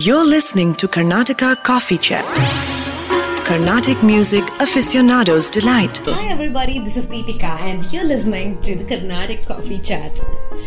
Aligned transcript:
You're 0.00 0.24
listening 0.24 0.76
to 0.76 0.86
Carnatic 0.86 1.38
Coffee 1.64 1.98
Chat. 1.98 2.24
Carnatic 3.44 4.00
music 4.04 4.44
aficionados 4.60 5.50
delight. 5.50 6.00
Hi 6.06 6.30
everybody, 6.30 6.78
this 6.78 6.96
is 6.96 7.08
Deepika 7.08 7.58
and 7.58 7.92
you're 7.92 8.04
listening 8.04 8.60
to 8.62 8.76
the 8.76 8.84
Carnatic 8.84 9.44
Coffee 9.44 9.80
Chat. 9.80 10.20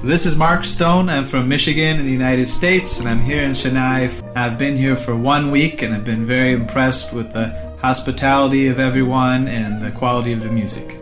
This 0.03 0.25
is 0.25 0.35
Mark 0.35 0.65
Stone. 0.65 1.07
I'm 1.07 1.23
from 1.23 1.47
Michigan 1.47 1.97
in 1.97 2.05
the 2.05 2.11
United 2.11 2.49
States 2.49 2.99
and 2.99 3.07
I'm 3.07 3.21
here 3.21 3.43
in 3.43 3.53
Chennai. 3.53 4.21
I've 4.35 4.57
been 4.57 4.75
here 4.75 4.97
for 4.97 5.15
one 5.15 5.49
week 5.49 5.81
and 5.81 5.93
I've 5.93 6.03
been 6.03 6.25
very 6.25 6.51
impressed 6.51 7.13
with 7.13 7.31
the 7.31 7.55
hospitality 7.79 8.67
of 8.67 8.79
everyone 8.79 9.47
and 9.47 9.81
the 9.81 9.91
quality 9.91 10.33
of 10.33 10.43
the 10.43 10.51
music. 10.51 10.99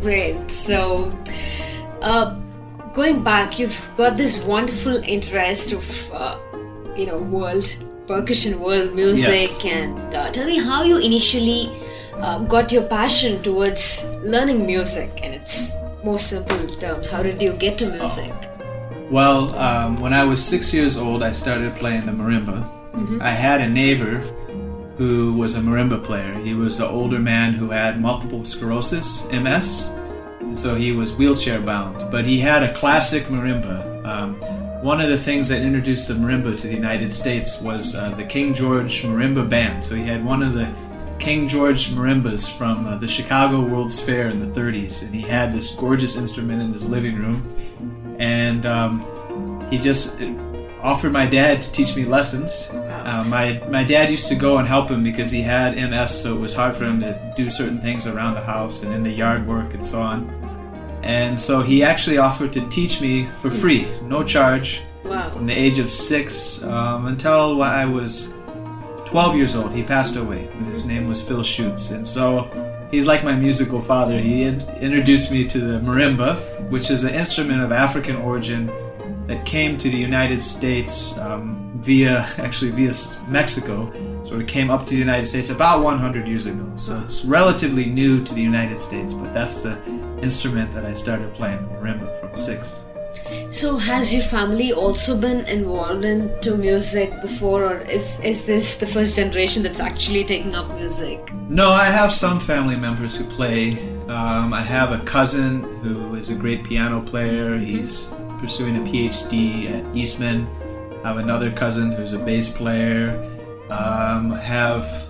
Great. 0.00 0.50
So, 0.50 1.12
uh, 2.00 2.34
going 2.94 3.22
back, 3.22 3.58
you've 3.58 3.78
got 3.98 4.16
this 4.16 4.42
wonderful 4.42 4.96
interest 5.04 5.72
of, 5.72 6.12
uh, 6.14 6.38
you 6.98 7.06
know, 7.06 7.18
world 7.18 7.66
percussion, 8.06 8.60
world 8.60 8.94
music, 8.94 9.50
Yes. 9.64 9.64
and 9.64 10.14
uh, 10.14 10.30
tell 10.32 10.46
me 10.46 10.58
how 10.58 10.82
you 10.82 10.96
initially 10.98 11.70
uh, 12.16 12.38
got 12.44 12.72
your 12.72 12.82
passion 12.82 13.42
towards 13.42 14.06
learning 14.22 14.66
music 14.66 15.20
in 15.22 15.32
its 15.34 15.70
most 16.04 16.26
simple 16.28 16.66
terms. 16.76 17.08
How 17.08 17.22
did 17.22 17.40
you 17.40 17.52
get 17.52 17.78
to 17.78 17.86
music? 17.90 18.32
Well, 19.10 19.54
um, 19.56 20.00
when 20.00 20.12
I 20.12 20.24
was 20.24 20.44
six 20.44 20.72
years 20.74 20.96
old, 20.96 21.22
I 21.22 21.32
started 21.32 21.76
playing 21.76 22.06
the 22.06 22.12
marimba. 22.12 22.58
I 23.22 23.30
had 23.30 23.60
a 23.60 23.68
neighbor 23.68 24.18
who 24.96 25.32
was 25.34 25.54
a 25.54 25.60
marimba 25.60 26.02
player. 26.02 26.34
He 26.42 26.54
was 26.54 26.78
the 26.78 26.88
older 26.88 27.20
man 27.20 27.52
who 27.52 27.70
had 27.70 28.00
multiple 28.00 28.44
sclerosis, 28.44 29.22
MS, 29.30 29.88
and 30.40 30.58
so 30.58 30.74
he 30.74 30.90
was 30.92 31.14
wheelchair 31.14 31.60
bound. 31.60 32.10
But 32.10 32.24
he 32.24 32.40
had 32.40 32.62
a 32.64 32.74
classic 32.74 33.24
marimba. 33.26 34.04
Um, 34.04 34.34
one 34.82 35.00
of 35.00 35.08
the 35.08 35.18
things 35.18 35.48
that 35.48 35.62
introduced 35.62 36.08
the 36.08 36.14
marimba 36.14 36.56
to 36.58 36.68
the 36.68 36.74
United 36.74 37.10
States 37.10 37.60
was 37.60 37.96
uh, 37.96 38.10
the 38.10 38.24
King 38.24 38.54
George 38.54 39.02
Marimba 39.02 39.48
Band. 39.48 39.82
So 39.82 39.94
he 39.94 40.02
had 40.04 40.24
one 40.24 40.42
of 40.42 40.54
the 40.54 40.72
King 41.18 41.48
George 41.48 41.88
marimbas 41.88 42.50
from 42.56 42.86
uh, 42.86 42.96
the 42.96 43.08
Chicago 43.08 43.60
World's 43.60 44.00
Fair 44.00 44.28
in 44.28 44.38
the 44.38 44.60
30s, 44.60 45.02
and 45.02 45.12
he 45.12 45.22
had 45.22 45.52
this 45.52 45.74
gorgeous 45.74 46.16
instrument 46.16 46.62
in 46.62 46.72
his 46.72 46.88
living 46.88 47.16
room. 47.16 48.16
And 48.20 48.64
um, 48.66 49.66
he 49.68 49.78
just 49.78 50.20
uh, 50.20 50.32
offered 50.80 51.12
my 51.12 51.26
dad 51.26 51.60
to 51.62 51.72
teach 51.72 51.96
me 51.96 52.04
lessons. 52.04 52.68
Uh, 52.70 53.24
my 53.26 53.60
my 53.68 53.82
dad 53.82 54.10
used 54.10 54.28
to 54.28 54.36
go 54.36 54.58
and 54.58 54.68
help 54.68 54.90
him 54.90 55.02
because 55.02 55.30
he 55.30 55.42
had 55.42 55.74
MS, 55.74 56.22
so 56.22 56.36
it 56.36 56.40
was 56.40 56.54
hard 56.54 56.76
for 56.76 56.84
him 56.84 57.00
to 57.00 57.34
do 57.36 57.50
certain 57.50 57.80
things 57.80 58.06
around 58.06 58.34
the 58.34 58.42
house 58.42 58.82
and 58.82 58.94
in 58.94 59.02
the 59.02 59.10
yard 59.10 59.46
work 59.46 59.74
and 59.74 59.84
so 59.84 60.00
on. 60.00 60.47
And 61.02 61.40
so 61.40 61.60
he 61.62 61.82
actually 61.82 62.18
offered 62.18 62.52
to 62.54 62.66
teach 62.68 63.00
me 63.00 63.26
for 63.36 63.50
free, 63.50 63.86
no 64.02 64.22
charge, 64.24 64.82
Wow. 65.04 65.30
from 65.30 65.46
the 65.46 65.52
age 65.54 65.78
of 65.78 65.90
six 65.90 66.62
um, 66.64 67.06
until 67.06 67.62
I 67.62 67.84
was 67.84 68.32
12 69.06 69.36
years 69.36 69.56
old. 69.56 69.72
He 69.72 69.82
passed 69.82 70.16
away. 70.16 70.48
His 70.72 70.84
name 70.84 71.08
was 71.08 71.22
Phil 71.22 71.42
Schutz. 71.42 71.90
And 71.92 72.06
so 72.06 72.42
he's 72.90 73.06
like 73.06 73.24
my 73.24 73.34
musical 73.34 73.80
father. 73.80 74.20
He 74.20 74.42
in- 74.42 74.60
introduced 74.80 75.30
me 75.32 75.44
to 75.46 75.58
the 75.60 75.78
marimba, 75.80 76.68
which 76.70 76.90
is 76.90 77.04
an 77.04 77.14
instrument 77.14 77.62
of 77.62 77.72
African 77.72 78.16
origin 78.16 78.70
that 79.28 79.46
came 79.46 79.78
to 79.78 79.88
the 79.88 79.96
United 79.96 80.42
States 80.42 81.16
um, 81.18 81.72
via, 81.76 82.28
actually 82.38 82.70
via 82.72 82.92
Mexico. 83.28 83.90
So 84.26 84.38
it 84.40 84.48
came 84.48 84.68
up 84.70 84.84
to 84.86 84.90
the 84.94 84.98
United 85.00 85.26
States 85.26 85.48
about 85.48 85.82
100 85.82 86.26
years 86.28 86.44
ago. 86.44 86.70
So 86.76 87.00
it's 87.00 87.24
relatively 87.24 87.86
new 87.86 88.22
to 88.24 88.34
the 88.34 88.42
United 88.42 88.78
States, 88.78 89.14
but 89.14 89.32
that's 89.32 89.62
the 89.62 89.78
instrument 90.22 90.72
that 90.72 90.84
I 90.84 90.94
started 90.94 91.32
playing, 91.34 91.60
marimba, 91.68 92.20
from 92.20 92.34
six. 92.36 92.84
So, 93.50 93.76
has 93.76 94.12
your 94.12 94.22
family 94.22 94.72
also 94.72 95.18
been 95.18 95.44
involved 95.46 96.04
into 96.04 96.56
music 96.56 97.10
before, 97.20 97.64
or 97.64 97.78
is, 97.82 98.18
is 98.20 98.44
this 98.44 98.76
the 98.76 98.86
first 98.86 99.16
generation 99.16 99.62
that's 99.62 99.80
actually 99.80 100.24
taking 100.24 100.54
up 100.54 100.74
music? 100.74 101.20
No, 101.48 101.70
I 101.70 101.84
have 101.84 102.12
some 102.12 102.40
family 102.40 102.76
members 102.76 103.16
who 103.16 103.24
play. 103.24 103.78
Um, 104.08 104.52
I 104.52 104.62
have 104.62 104.92
a 104.92 105.04
cousin 105.04 105.62
who 105.80 106.14
is 106.14 106.30
a 106.30 106.34
great 106.34 106.64
piano 106.64 107.00
player. 107.02 107.58
He's 107.58 108.12
pursuing 108.38 108.76
a 108.76 108.80
PhD 108.80 109.70
at 109.70 109.96
Eastman. 109.96 110.46
I 111.04 111.08
have 111.08 111.18
another 111.18 111.50
cousin 111.50 111.92
who's 111.92 112.12
a 112.12 112.18
bass 112.18 112.50
player. 112.50 113.10
Um, 113.70 114.30
have 114.30 115.06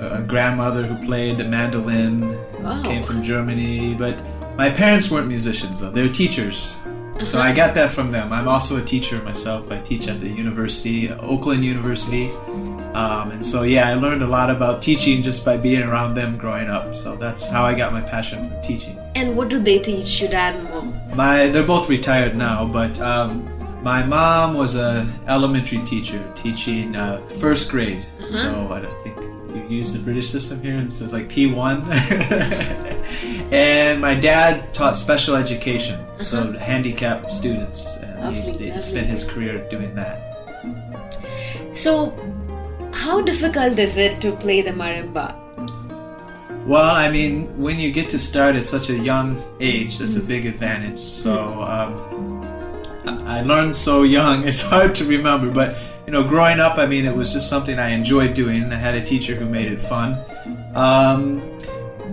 a 0.00 0.22
grandmother 0.22 0.86
who 0.86 1.04
played 1.06 1.38
the 1.38 1.44
mandolin, 1.44 2.38
Wow. 2.60 2.82
came 2.82 3.02
from 3.02 3.22
Germany. 3.22 3.94
But 3.94 4.22
my 4.56 4.70
parents 4.70 5.10
weren't 5.10 5.28
musicians, 5.28 5.80
though. 5.80 5.90
they 5.90 6.02
were 6.02 6.12
teachers. 6.12 6.76
So 7.20 7.40
I 7.40 7.52
got 7.52 7.74
that 7.74 7.90
from 7.90 8.12
them. 8.12 8.32
I'm 8.32 8.46
also 8.46 8.76
a 8.76 8.82
teacher 8.82 9.20
myself. 9.22 9.72
I 9.72 9.80
teach 9.80 10.06
at 10.06 10.20
the 10.20 10.28
university, 10.28 11.10
Oakland 11.10 11.64
University. 11.64 12.30
Um, 12.94 13.32
and 13.32 13.44
so, 13.44 13.62
yeah, 13.62 13.88
I 13.88 13.94
learned 13.94 14.22
a 14.22 14.26
lot 14.26 14.50
about 14.50 14.82
teaching 14.82 15.22
just 15.22 15.44
by 15.44 15.56
being 15.56 15.82
around 15.82 16.14
them 16.14 16.38
growing 16.38 16.68
up. 16.68 16.94
So 16.94 17.16
that's 17.16 17.46
how 17.46 17.64
I 17.64 17.74
got 17.74 17.92
my 17.92 18.00
passion 18.00 18.48
for 18.48 18.60
teaching. 18.60 18.98
And 19.14 19.36
what 19.36 19.48
do 19.48 19.58
they 19.58 19.78
teach 19.80 20.20
your 20.20 20.30
dad 20.30 20.54
and 20.56 20.70
mom? 20.70 21.16
My, 21.16 21.48
they're 21.48 21.66
both 21.66 21.88
retired 21.88 22.36
now, 22.36 22.66
but 22.66 23.00
um, 23.00 23.48
my 23.82 24.04
mom 24.04 24.54
was 24.54 24.76
a 24.76 25.08
elementary 25.26 25.78
teacher 25.84 26.22
teaching 26.34 26.94
uh, 26.96 27.20
first 27.26 27.70
grade. 27.70 28.06
So 28.30 28.68
I 28.70 28.80
don't 28.80 29.02
think 29.02 29.16
you 29.54 29.78
use 29.78 29.92
the 29.92 29.98
British 29.98 30.28
system 30.28 30.62
here, 30.62 30.90
so 30.90 31.04
it's 31.04 31.12
like 31.12 31.28
P1. 31.28 31.84
and 33.52 34.00
my 34.00 34.14
dad 34.14 34.72
taught 34.74 34.96
special 34.96 35.36
education, 35.36 35.98
so 36.18 36.40
uh-huh. 36.40 36.58
handicapped 36.58 37.32
students, 37.32 37.96
and 37.96 38.36
Lovely, 38.36 38.58
he, 38.58 38.70
he 38.70 38.80
spent 38.80 39.06
his 39.06 39.24
career 39.24 39.66
doing 39.70 39.94
that. 39.94 40.18
So, 41.74 42.14
how 42.92 43.20
difficult 43.20 43.78
is 43.78 43.96
it 43.96 44.20
to 44.22 44.32
play 44.32 44.62
the 44.62 44.72
marimba? 44.72 45.36
Well, 46.66 46.94
I 46.94 47.08
mean, 47.10 47.46
when 47.56 47.78
you 47.78 47.90
get 47.90 48.10
to 48.10 48.18
start 48.18 48.54
at 48.54 48.64
such 48.64 48.90
a 48.90 48.98
young 48.98 49.42
age, 49.58 49.98
that's 49.98 50.16
a 50.16 50.18
mm-hmm. 50.18 50.28
big 50.28 50.44
advantage. 50.44 51.00
So 51.00 51.34
mm-hmm. 51.34 53.08
um, 53.08 53.24
I 53.26 53.38
I 53.38 53.42
learned 53.42 53.74
so 53.74 54.02
young; 54.02 54.46
it's 54.48 54.60
hard 54.60 54.94
to 54.96 55.04
remember. 55.06 55.50
But 55.50 55.78
you 56.08 56.12
know, 56.12 56.24
growing 56.26 56.58
up, 56.58 56.78
I 56.78 56.86
mean, 56.86 57.04
it 57.04 57.14
was 57.14 57.34
just 57.34 57.50
something 57.50 57.78
I 57.78 57.90
enjoyed 57.90 58.32
doing. 58.32 58.72
I 58.72 58.76
had 58.76 58.94
a 58.94 59.04
teacher 59.04 59.34
who 59.34 59.44
made 59.44 59.70
it 59.70 59.78
fun. 59.78 60.14
Um, 60.74 61.40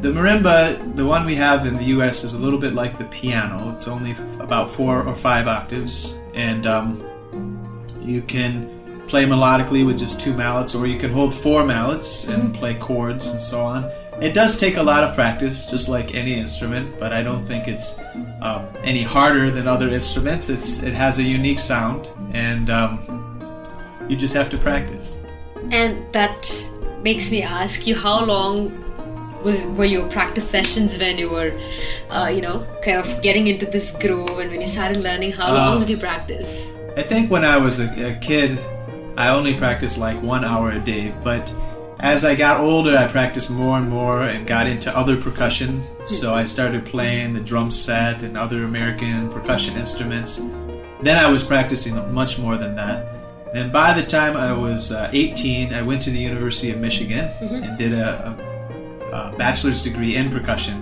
the 0.01 0.09
marimba, 0.09 0.97
the 0.97 1.05
one 1.05 1.25
we 1.25 1.35
have 1.35 1.65
in 1.65 1.77
the 1.77 1.85
U.S., 1.95 2.25
is 2.25 2.33
a 2.33 2.37
little 2.37 2.59
bit 2.59 2.73
like 2.73 2.97
the 2.97 3.05
piano. 3.05 3.73
It's 3.73 3.87
only 3.87 4.11
f- 4.11 4.39
about 4.41 4.69
four 4.69 5.07
or 5.07 5.15
five 5.15 5.47
octaves, 5.47 6.17
and 6.33 6.67
um, 6.67 7.85
you 8.01 8.21
can 8.21 8.69
play 9.07 9.23
melodically 9.23 9.85
with 9.85 9.97
just 9.97 10.19
two 10.19 10.33
mallets, 10.33 10.75
or 10.75 10.87
you 10.87 10.99
can 10.99 11.11
hold 11.11 11.33
four 11.33 11.63
mallets 11.63 12.27
and 12.27 12.53
play 12.53 12.73
chords 12.75 13.29
and 13.29 13.39
so 13.39 13.61
on. 13.61 13.89
It 14.21 14.33
does 14.33 14.59
take 14.59 14.75
a 14.75 14.83
lot 14.83 15.05
of 15.05 15.15
practice, 15.15 15.65
just 15.65 15.87
like 15.87 16.13
any 16.15 16.37
instrument, 16.37 16.99
but 16.99 17.13
I 17.13 17.23
don't 17.23 17.45
think 17.45 17.69
it's 17.69 17.97
um, 18.41 18.67
any 18.83 19.03
harder 19.03 19.51
than 19.51 19.69
other 19.69 19.87
instruments. 19.87 20.49
It's 20.49 20.83
it 20.83 20.93
has 20.93 21.17
a 21.17 21.23
unique 21.23 21.59
sound, 21.59 22.09
and 22.33 22.69
um, 22.69 23.24
you 24.09 24.15
just 24.15 24.33
have 24.33 24.49
to 24.51 24.57
practice. 24.57 25.17
And 25.71 26.05
that 26.13 26.49
makes 27.01 27.31
me 27.31 27.41
ask 27.43 27.87
you 27.87 27.95
how 27.95 28.23
long 28.25 28.81
was 29.43 29.65
were 29.67 29.85
your 29.85 30.07
practice 30.09 30.49
sessions 30.49 30.97
when 30.97 31.17
you 31.17 31.29
were, 31.29 31.51
uh, 32.09 32.29
you 32.33 32.41
know, 32.41 32.65
kind 32.83 32.97
of 32.97 33.21
getting 33.21 33.47
into 33.47 33.65
this 33.65 33.91
groove 33.91 34.39
and 34.39 34.49
when 34.51 34.61
you 34.61 34.67
started 34.67 35.03
learning? 35.03 35.31
How 35.33 35.53
long 35.53 35.77
Uh, 35.77 35.79
did 35.79 35.89
you 35.89 35.97
practice? 35.97 36.67
I 36.97 37.03
think 37.03 37.29
when 37.29 37.45
I 37.45 37.57
was 37.57 37.79
a, 37.79 37.87
a 38.11 38.15
kid, 38.15 38.57
I 39.17 39.29
only 39.29 39.53
practiced 39.53 39.97
like 39.97 40.21
one 40.21 40.43
hour 40.43 40.71
a 40.71 40.79
day, 40.79 41.13
but 41.23 41.53
as 41.99 42.25
I 42.25 42.35
got 42.35 42.59
older, 42.59 42.97
I 42.97 43.07
practiced 43.07 43.49
more 43.49 43.77
and 43.77 43.89
more 43.89 44.23
and 44.23 44.45
got 44.45 44.67
into 44.67 44.95
other 44.95 45.15
percussion. 45.15 45.83
So 46.05 46.33
I 46.33 46.45
started 46.45 46.85
playing 46.85 47.33
the 47.33 47.39
drum 47.39 47.71
set 47.71 48.23
and 48.23 48.37
other 48.37 48.63
American 48.63 49.29
percussion 49.29 49.77
instruments. 49.77 50.41
Then 51.01 51.17
I 51.23 51.29
was 51.29 51.43
practicing 51.43 51.95
much 52.13 52.37
more 52.37 52.57
than 52.57 52.75
that. 52.75 53.14
And 53.53 53.71
by 53.71 53.93
the 53.93 54.03
time 54.05 54.35
I 54.35 54.51
was 54.51 54.91
uh, 54.91 55.09
18, 55.13 55.73
I 55.73 55.81
went 55.81 56.01
to 56.03 56.09
the 56.09 56.19
University 56.19 56.71
of 56.71 56.79
Michigan 56.79 57.25
and 57.41 57.77
did 57.77 57.93
a, 57.93 58.37
a, 59.11 59.15
a 59.15 59.37
bachelor's 59.37 59.81
degree 59.81 60.15
in 60.15 60.29
percussion. 60.29 60.81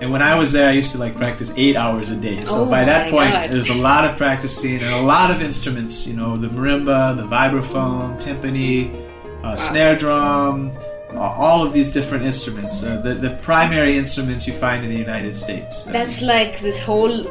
And 0.00 0.12
when 0.12 0.22
I 0.22 0.36
was 0.36 0.52
there, 0.52 0.68
I 0.68 0.72
used 0.72 0.92
to 0.92 0.98
like 0.98 1.16
practice 1.16 1.52
eight 1.56 1.74
hours 1.74 2.12
a 2.12 2.16
day. 2.16 2.40
So 2.42 2.62
Oh 2.62 2.70
by 2.70 2.84
that 2.84 3.10
point, 3.10 3.32
God. 3.32 3.50
there's 3.50 3.68
a 3.70 3.74
lot 3.74 4.04
of 4.04 4.16
practicing 4.16 4.76
and 4.80 4.94
a 4.94 5.00
lot 5.02 5.32
of 5.32 5.42
instruments. 5.42 6.06
You 6.06 6.14
know, 6.14 6.36
the 6.36 6.46
marimba, 6.46 7.16
the 7.16 7.24
vibraphone, 7.24 8.16
timpani, 8.22 8.94
uh, 9.42 9.56
snare 9.56 9.96
drum, 9.96 10.70
uh, 11.10 11.18
all 11.18 11.66
of 11.66 11.72
these 11.72 11.90
different 11.90 12.24
instruments. 12.24 12.84
Uh, 12.84 13.00
the 13.00 13.14
the 13.14 13.30
primary 13.42 13.96
instruments 13.98 14.46
you 14.46 14.52
find 14.54 14.84
in 14.84 14.90
the 14.90 14.96
United 14.96 15.34
States. 15.34 15.82
That's 15.82 16.22
like 16.22 16.60
this 16.60 16.78
whole 16.80 17.24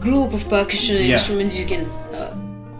group 0.00 0.32
of 0.32 0.48
percussion 0.48 0.96
Yeah. 0.96 1.16
instruments 1.16 1.58
you 1.58 1.66
can, 1.66 1.84
uh, 2.14 2.32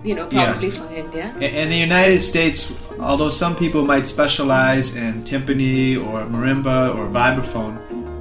you 0.05 0.15
know, 0.15 0.27
probably. 0.29 0.69
Yeah. 0.69 1.35
In 1.37 1.43
in 1.43 1.69
the 1.69 1.79
United 1.79 2.21
States, 2.21 2.73
although 3.01 3.31
some 3.31 3.56
people 3.56 3.85
might 3.85 4.06
specialize 4.06 4.95
in 4.97 5.25
timpani 5.25 5.97
or 5.97 6.25
marimba 6.27 6.95
or 6.97 7.09
vibraphone, 7.09 7.75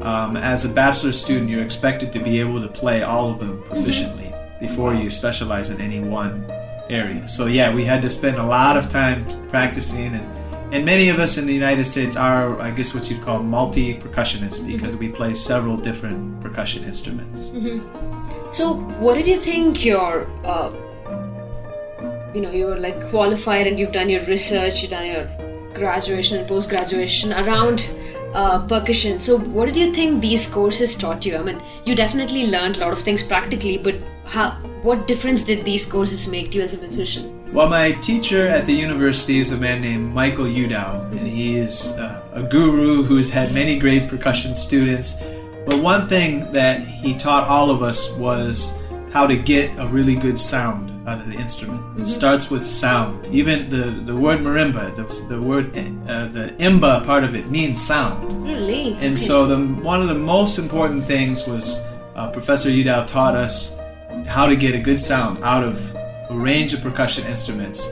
um, 0.04 0.38
as 0.38 0.66
a 0.66 0.70
bachelor 0.70 1.14
student, 1.14 1.50
you're 1.50 1.64
expected 1.64 2.12
to 2.14 2.20
be 2.20 2.40
able 2.40 2.62
to 2.62 2.68
play 2.68 3.04
all 3.04 3.30
of 3.32 3.40
them 3.40 3.62
proficiently 3.70 4.30
before 4.60 4.94
you 4.94 5.10
specialize 5.10 5.70
in 5.70 5.80
any 5.82 6.00
one. 6.00 6.46
area. 6.90 7.28
So 7.28 7.46
yeah, 7.48 7.74
we 7.74 7.86
had 7.86 8.02
to 8.02 8.10
spend 8.10 8.38
a 8.38 8.44
lot 8.44 8.76
of 8.78 8.90
time 8.90 9.26
practicing, 9.50 10.14
and 10.20 10.26
and 10.74 10.84
many 10.86 11.10
of 11.10 11.20
us 11.20 11.38
in 11.38 11.46
the 11.46 11.54
United 11.54 11.86
States 11.86 12.16
are, 12.16 12.60
I 12.60 12.72
guess, 12.72 12.94
what 12.96 13.10
you'd 13.10 13.22
call 13.22 13.44
multi 13.44 13.94
percussionists 14.00 14.66
because 14.66 14.96
we 14.96 15.08
play 15.08 15.34
several 15.34 15.78
different 15.78 16.42
percussion 16.42 16.84
instruments. 16.84 17.52
So, 18.52 18.74
what 19.00 19.14
did 19.16 19.28
you 19.28 19.38
think 19.38 19.86
your, 19.86 20.28
uh, 20.44 20.72
you 22.34 22.42
know, 22.42 22.52
you 22.52 22.66
were 22.66 22.80
like 22.80 23.00
qualified 23.10 23.68
and 23.68 23.80
you've 23.80 23.92
done 23.92 24.10
your 24.10 24.24
research, 24.26 24.82
you've 24.82 24.92
done 24.92 25.06
your 25.06 25.30
graduation 25.74 26.38
and 26.38 26.48
post 26.48 26.70
graduation 26.70 27.34
around 27.34 27.92
uh, 28.34 28.66
percussion. 28.68 29.20
So, 29.20 29.38
what 29.38 29.66
did 29.66 29.78
you 29.78 29.94
think 29.94 30.22
these 30.22 30.48
courses 30.50 30.96
taught 30.96 31.26
you? 31.26 31.38
I 31.38 31.44
mean, 31.44 31.62
you 31.86 31.96
definitely 31.96 32.48
learned 32.48 32.78
a 32.78 32.82
lot 32.82 32.92
of 32.92 33.00
things 33.00 33.22
practically, 33.22 33.78
but 33.78 33.96
how, 34.26 34.52
what 34.82 35.08
difference 35.08 35.44
did 35.44 35.64
these 35.64 35.86
courses 35.86 36.28
make 36.28 36.52
to 36.52 36.58
you 36.58 36.64
as 36.64 36.74
a 36.74 36.80
musician? 36.80 37.40
Well, 37.54 37.70
my 37.70 37.92
teacher 37.92 38.48
at 38.48 38.66
the 38.66 38.74
university 38.74 39.40
is 39.40 39.52
a 39.52 39.58
man 39.58 39.82
named 39.82 40.12
Michael 40.14 40.46
Udow, 40.46 41.12
and 41.12 41.28
he 41.28 41.56
is 41.58 41.92
uh, 41.92 42.24
a 42.34 42.42
guru 42.42 43.04
who's 43.04 43.30
had 43.30 43.54
many 43.54 43.78
great 43.78 44.08
percussion 44.08 44.56
students. 44.56 45.18
But 45.66 45.80
one 45.80 46.10
thing 46.10 46.52
that 46.52 46.82
he 46.82 47.16
taught 47.16 47.48
all 47.48 47.70
of 47.70 47.84
us 47.84 48.10
was 48.12 48.74
how 49.12 49.28
to 49.28 49.38
get 49.38 49.70
a 49.80 49.88
really 49.88 50.16
good 50.16 50.40
sound 50.40 50.93
out 51.06 51.20
of 51.20 51.28
the 51.28 51.36
instrument. 51.36 52.00
It 52.00 52.08
starts 52.08 52.50
with 52.50 52.66
sound. 52.66 53.28
Even 53.28 53.70
the, 53.70 53.92
the 54.06 54.16
word 54.16 54.40
marimba, 54.40 54.96
the, 54.96 55.28
the 55.28 55.42
word 55.42 55.70
uh, 55.78 56.28
the 56.28 56.54
imba 56.60 57.06
part 57.06 57.24
of 57.24 57.36
it 57.36 57.50
means 57.50 57.82
sound. 57.82 58.44
Really? 58.44 58.94
And 58.96 59.18
so 59.18 59.46
the 59.46 59.58
one 59.58 60.02
of 60.02 60.08
the 60.08 60.16
most 60.16 60.58
important 60.58 61.06
things 61.06 61.46
was 61.48 61.82
uh, 62.16 62.32
Professor 62.32 62.70
Udow 62.70 63.06
taught 63.06 63.36
us 63.36 63.76
how 64.28 64.46
to 64.46 64.56
get 64.56 64.76
a 64.76 64.80
good 64.80 65.00
sound 65.00 65.44
out 65.44 65.64
of 65.64 65.96
a 66.30 66.36
range 66.36 66.74
of 66.74 66.82
percussion 66.82 67.26
instruments. 67.26 67.90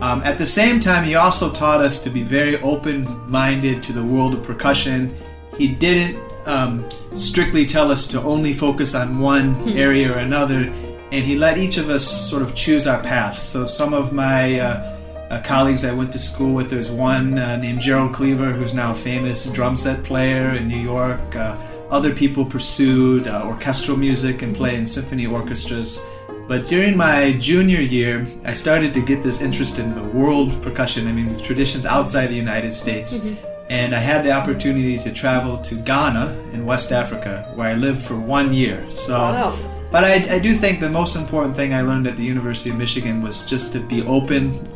Um, 0.00 0.22
at 0.22 0.38
the 0.38 0.46
same 0.46 0.78
time, 0.78 1.04
he 1.04 1.16
also 1.16 1.50
taught 1.50 1.80
us 1.80 1.98
to 2.00 2.10
be 2.10 2.22
very 2.22 2.60
open-minded 2.60 3.82
to 3.82 3.92
the 3.92 4.04
world 4.04 4.34
of 4.34 4.42
percussion. 4.44 5.16
He 5.56 5.68
didn't 5.68 6.16
um, 6.46 6.88
strictly 7.14 7.66
tell 7.66 7.90
us 7.90 8.06
to 8.08 8.22
only 8.22 8.52
focus 8.52 8.94
on 8.94 9.18
one 9.18 9.76
area 9.76 10.12
or 10.12 10.18
another, 10.18 10.72
and 11.10 11.24
he 11.24 11.36
let 11.36 11.58
each 11.58 11.78
of 11.78 11.88
us 11.90 12.06
sort 12.06 12.42
of 12.42 12.54
choose 12.54 12.86
our 12.86 13.02
path. 13.02 13.38
So 13.38 13.66
some 13.66 13.94
of 13.94 14.12
my 14.12 14.60
uh, 14.60 14.98
uh, 15.30 15.40
colleagues 15.42 15.84
I 15.84 15.92
went 15.92 16.12
to 16.12 16.18
school 16.18 16.54
with. 16.54 16.70
There's 16.70 16.90
one 16.90 17.38
uh, 17.38 17.56
named 17.56 17.80
Gerald 17.80 18.14
Cleaver, 18.14 18.52
who's 18.52 18.74
now 18.74 18.92
a 18.92 18.94
famous 18.94 19.46
drum 19.46 19.76
set 19.76 20.02
player 20.04 20.54
in 20.54 20.68
New 20.68 20.80
York. 20.80 21.36
Uh, 21.36 21.56
other 21.90 22.14
people 22.14 22.44
pursued 22.44 23.26
uh, 23.26 23.42
orchestral 23.46 23.96
music 23.96 24.42
and 24.42 24.54
play 24.54 24.76
in 24.76 24.86
symphony 24.86 25.26
orchestras. 25.26 26.00
But 26.46 26.66
during 26.66 26.96
my 26.96 27.32
junior 27.32 27.80
year, 27.80 28.26
I 28.44 28.54
started 28.54 28.94
to 28.94 29.02
get 29.02 29.22
this 29.22 29.42
interest 29.42 29.78
in 29.78 29.94
the 29.94 30.04
world 30.04 30.62
percussion, 30.62 31.06
I 31.06 31.12
mean, 31.12 31.38
traditions 31.38 31.84
outside 31.84 32.28
the 32.28 32.36
United 32.36 32.72
States. 32.72 33.22
And 33.68 33.94
I 33.94 33.98
had 33.98 34.24
the 34.24 34.32
opportunity 34.32 34.98
to 34.98 35.12
travel 35.12 35.58
to 35.58 35.74
Ghana 35.74 36.50
in 36.54 36.64
West 36.64 36.90
Africa, 36.90 37.50
where 37.54 37.68
I 37.68 37.74
lived 37.74 38.02
for 38.02 38.16
one 38.18 38.54
year. 38.54 38.88
So, 38.90 39.18
Wow. 39.18 39.77
But 39.90 40.04
I, 40.04 40.36
I 40.36 40.38
do 40.38 40.52
think 40.54 40.80
the 40.80 40.90
most 40.90 41.16
important 41.16 41.56
thing 41.56 41.74
I 41.74 41.82
learned 41.82 42.06
at 42.06 42.16
the 42.16 42.24
University 42.24 42.70
of 42.70 42.76
Michigan 42.76 43.22
was 43.22 43.44
just 43.44 43.72
to 43.72 43.80
be 43.80 44.02
open 44.02 44.66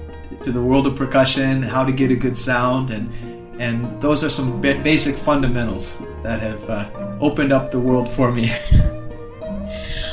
to 0.44 0.52
the 0.52 0.62
world 0.62 0.86
of 0.86 0.96
percussion, 0.96 1.62
how 1.62 1.84
to 1.84 1.92
get 1.92 2.10
a 2.10 2.16
good 2.16 2.36
sound, 2.36 2.90
and 2.90 3.10
and 3.60 4.00
those 4.00 4.24
are 4.24 4.30
some 4.30 4.60
ba- 4.60 4.80
basic 4.82 5.14
fundamentals 5.14 6.02
that 6.22 6.40
have 6.40 6.68
uh, 6.70 6.88
opened 7.20 7.52
up 7.52 7.70
the 7.70 7.78
world 7.78 8.08
for 8.08 8.32
me. 8.32 8.50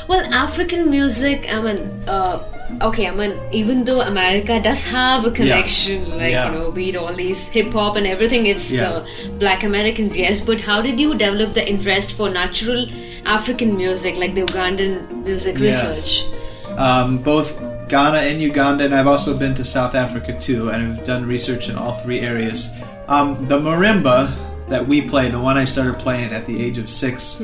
Well, 0.08 0.26
African 0.34 0.90
music, 0.90 1.46
I 1.48 1.62
mean, 1.62 1.78
uh, 2.08 2.42
okay, 2.82 3.06
I 3.08 3.14
mean, 3.14 3.38
even 3.52 3.84
though 3.84 4.00
America 4.00 4.60
does 4.60 4.82
have 4.84 5.24
a 5.24 5.30
connection, 5.30 6.08
like, 6.18 6.32
Yeah. 6.32 6.52
you 6.52 6.58
know, 6.58 6.70
be 6.70 6.90
it 6.90 6.96
all 6.96 7.12
these 7.14 7.46
hip 7.48 7.72
hop 7.72 7.96
and 7.96 8.06
everything, 8.06 8.46
it's 8.46 8.70
Yeah. 8.72 8.90
the 8.90 9.28
black 9.38 9.62
Americans, 9.64 10.16
yes, 10.16 10.40
but 10.40 10.60
how 10.60 10.80
did 10.82 10.98
you 11.00 11.14
develop 11.14 11.54
the 11.54 11.66
interest 11.68 12.12
for 12.12 12.28
natural 12.30 12.86
African 13.26 13.76
music, 13.76 14.16
like 14.16 14.34
the 14.34 14.42
Ugandan 14.42 15.24
music 15.24 15.58
Yes. 15.58 15.84
research? 15.84 16.24
um, 16.78 17.18
both 17.18 17.48
Ghana 17.88 18.18
and 18.18 18.40
Uganda, 18.40 18.84
and 18.84 18.94
I've 18.94 19.08
also 19.08 19.34
been 19.36 19.54
to 19.54 19.64
South 19.64 19.94
Africa 19.94 20.32
too, 20.38 20.70
and 20.70 20.78
I've 20.98 21.04
done 21.04 21.26
research 21.26 21.68
in 21.68 21.76
all 21.76 21.94
three 22.04 22.20
areas. 22.20 22.70
Um, 23.08 23.44
the 23.48 23.58
marimba 23.58 24.30
that 24.68 24.86
we 24.86 25.00
play, 25.02 25.28
the 25.28 25.40
one 25.40 25.58
I 25.58 25.64
started 25.64 25.98
playing 25.98 26.32
at 26.32 26.46
the 26.46 26.62
age 26.64 26.78
of 26.78 26.88
six, 26.88 27.36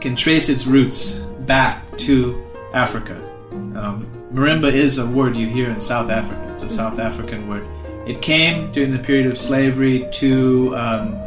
can 0.00 0.14
trace 0.16 0.48
its 0.48 0.66
roots 0.66 1.20
back 1.46 1.82
to 1.98 2.40
Africa. 2.72 3.16
Um, 3.52 4.06
marimba 4.32 4.72
is 4.72 4.98
a 4.98 5.06
word 5.06 5.36
you 5.36 5.48
hear 5.48 5.68
in 5.70 5.80
South 5.80 6.10
Africa. 6.10 6.40
It's 6.52 6.62
a 6.62 6.70
South 6.70 6.98
African 6.98 7.48
word. 7.48 7.66
It 8.06 8.22
came 8.22 8.72
during 8.72 8.92
the 8.92 8.98
period 8.98 9.26
of 9.26 9.38
slavery 9.38 10.08
to 10.12 10.74
um, 10.76 11.20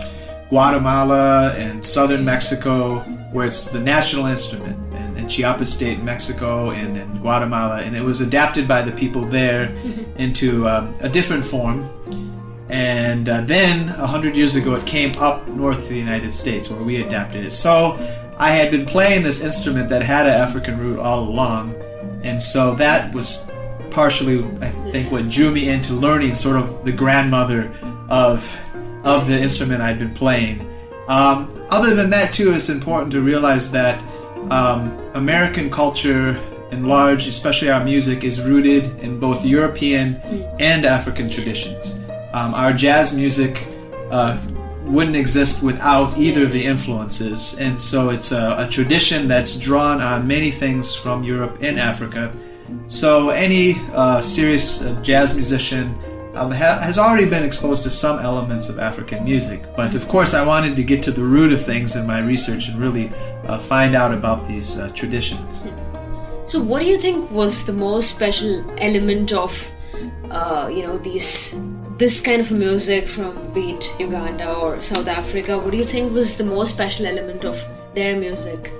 Guatemala 0.50 1.54
and 1.58 1.86
southern 1.86 2.24
Mexico, 2.24 3.00
where 3.32 3.48
it's 3.48 3.66
the 3.66 3.80
national 3.80 4.26
instrument, 4.26 4.78
and, 4.94 5.18
and 5.18 5.30
Chiapas 5.30 5.72
State, 5.72 6.02
Mexico, 6.02 6.72
and, 6.72 6.98
and 6.98 7.22
Guatemala, 7.22 7.82
and 7.82 7.96
it 7.96 8.02
was 8.02 8.22
adapted 8.22 8.68
by 8.68 8.82
the 8.82 8.92
people 8.92 9.26
there 9.26 9.76
into 10.18 10.68
um, 10.68 10.96
a 11.02 11.10
different 11.10 11.44
form. 11.44 11.90
And 12.70 13.30
uh, 13.30 13.42
then, 13.42 13.90
a 13.90 14.08
hundred 14.08 14.36
years 14.36 14.56
ago, 14.56 14.76
it 14.76 14.86
came 14.86 15.12
up 15.20 15.48
north 15.50 15.84
to 15.84 15.90
the 15.90 15.98
United 15.98 16.32
States, 16.32 16.70
where 16.70 16.82
we 16.82 17.04
adapted 17.04 17.46
it. 17.46 17.54
So, 17.54 17.94
I 18.38 18.50
had 18.50 18.72
been 18.72 18.86
playing 18.86 19.24
this 19.24 19.42
instrument 19.42 19.90
that 19.90 20.02
had 20.02 20.26
an 20.26 20.34
African 20.34 20.80
root 20.80 20.98
all 20.98 21.20
along, 21.20 21.76
and 22.24 22.42
so 22.42 22.74
that 22.76 23.14
was 23.14 23.50
partially, 23.92 24.44
I 24.62 24.70
think, 24.92 25.12
what 25.12 25.30
drew 25.30 25.52
me 25.52 25.70
into 25.70 25.94
learning 25.94 26.36
sort 26.36 26.56
of 26.58 26.84
the 26.84 26.92
grandmother 26.92 27.72
of 28.10 28.60
of 29.04 29.28
the 29.28 29.40
instrument 29.40 29.82
I'd 29.82 30.00
been 30.00 30.14
playing. 30.14 30.62
Um, 31.08 31.54
other 31.70 31.94
than 31.94 32.10
that, 32.12 32.34
too, 32.34 32.54
it's 32.54 32.70
important 32.70 33.12
to 33.12 33.22
realize 33.22 33.70
that 33.72 34.02
um, 34.50 34.98
American 35.14 35.70
culture, 35.70 36.38
in 36.72 36.86
large, 36.86 37.28
especially 37.28 37.70
our 37.70 37.84
music, 37.84 38.24
is 38.24 38.42
rooted 38.42 38.98
in 39.00 39.20
both 39.20 39.46
European 39.46 40.16
and 40.60 40.86
African 40.86 41.30
traditions. 41.30 42.00
Um, 42.34 42.54
our 42.54 42.72
jazz 42.72 43.16
music 43.16 43.68
uh, 44.10 44.40
wouldn't 44.86 45.16
exist 45.16 45.64
without 45.64 46.18
either 46.18 46.44
of 46.44 46.52
the 46.52 46.66
influences, 46.66 47.58
and 47.60 47.82
so 47.82 48.10
it's 48.10 48.32
a, 48.32 48.56
a 48.60 48.68
tradition 48.68 49.28
that's 49.28 49.58
drawn 49.58 50.02
on 50.02 50.28
many 50.28 50.52
things 50.52 50.96
from 50.96 51.24
Europe 51.24 51.58
and 51.62 51.80
Africa. 51.80 52.34
So 52.88 53.30
any 53.30 53.76
uh, 53.94 54.22
serious 54.22 54.82
uh, 54.82 55.00
jazz 55.02 55.34
musician 55.34 55.96
um, 56.36 56.52
ha- 56.52 56.80
has 56.80 56.98
already 56.98 57.26
been 57.26 57.44
exposed 57.44 57.84
to 57.84 57.90
some 57.90 58.20
elements 58.20 58.70
of 58.70 58.80
African 58.80 59.24
music, 59.24 59.64
but 59.76 59.96
of 59.96 60.08
course 60.08 60.34
I 60.34 60.46
wanted 60.46 60.76
to 60.76 60.84
get 60.84 61.04
to 61.04 61.12
the 61.12 61.24
root 61.24 61.54
of 61.54 61.64
things 61.64 61.96
in 61.96 62.08
my 62.08 62.20
research 62.20 62.68
and 62.68 62.80
really 62.80 63.10
uh, 63.46 63.58
find 63.58 63.96
out 63.96 64.14
about 64.14 64.48
these 64.48 64.78
uh, 64.78 64.90
traditions. 64.90 65.64
So, 66.48 66.62
what 66.62 66.80
do 66.80 66.86
you 66.86 66.98
think 66.98 67.32
was 67.32 67.66
the 67.66 67.74
most 67.74 68.14
special 68.14 68.70
element 68.80 69.32
of, 69.32 69.72
uh, 70.30 70.70
you 70.74 70.84
know, 70.84 70.98
these 70.98 71.56
this 71.98 72.22
kind 72.22 72.42
of 72.42 72.52
music 72.52 73.08
from 73.08 73.54
be 73.54 73.72
it 73.72 73.94
Uganda 74.00 74.54
or 74.56 74.82
South 74.82 75.08
Africa? 75.08 75.58
What 75.58 75.72
do 75.72 75.78
you 75.78 75.86
think 75.86 76.14
was 76.14 76.38
the 76.38 76.44
most 76.44 76.74
special 76.74 77.06
element 77.06 77.46
of 77.46 77.64
their 77.94 78.18
music? 78.18 78.72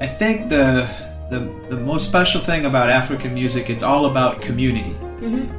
I 0.00 0.06
think 0.06 0.50
the, 0.50 0.88
the 1.30 1.40
the 1.68 1.76
most 1.76 2.06
special 2.06 2.40
thing 2.40 2.66
about 2.66 2.90
African 2.90 3.32
music 3.34 3.70
it's 3.70 3.82
all 3.82 4.06
about 4.06 4.42
community. 4.42 4.96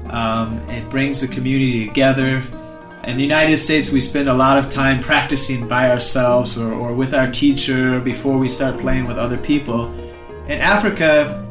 Um, 0.10 0.60
it 0.70 0.88
brings 0.92 1.22
the 1.22 1.28
community 1.28 1.88
together. 1.88 2.46
In 3.04 3.18
the 3.18 3.24
United 3.24 3.58
States, 3.58 3.92
we 3.92 4.00
spend 4.00 4.30
a 4.30 4.34
lot 4.34 4.58
of 4.58 4.70
time 4.70 5.00
practicing 5.00 5.68
by 5.68 5.90
ourselves 5.90 6.58
or, 6.58 6.72
or 6.72 6.94
with 6.94 7.14
our 7.14 7.32
teacher 7.32 8.00
before 8.00 8.38
we 8.38 8.48
start 8.48 8.80
playing 8.80 9.06
with 9.08 9.18
other 9.18 9.38
people. 9.38 9.94
In 10.48 10.60
Africa, 10.60 11.45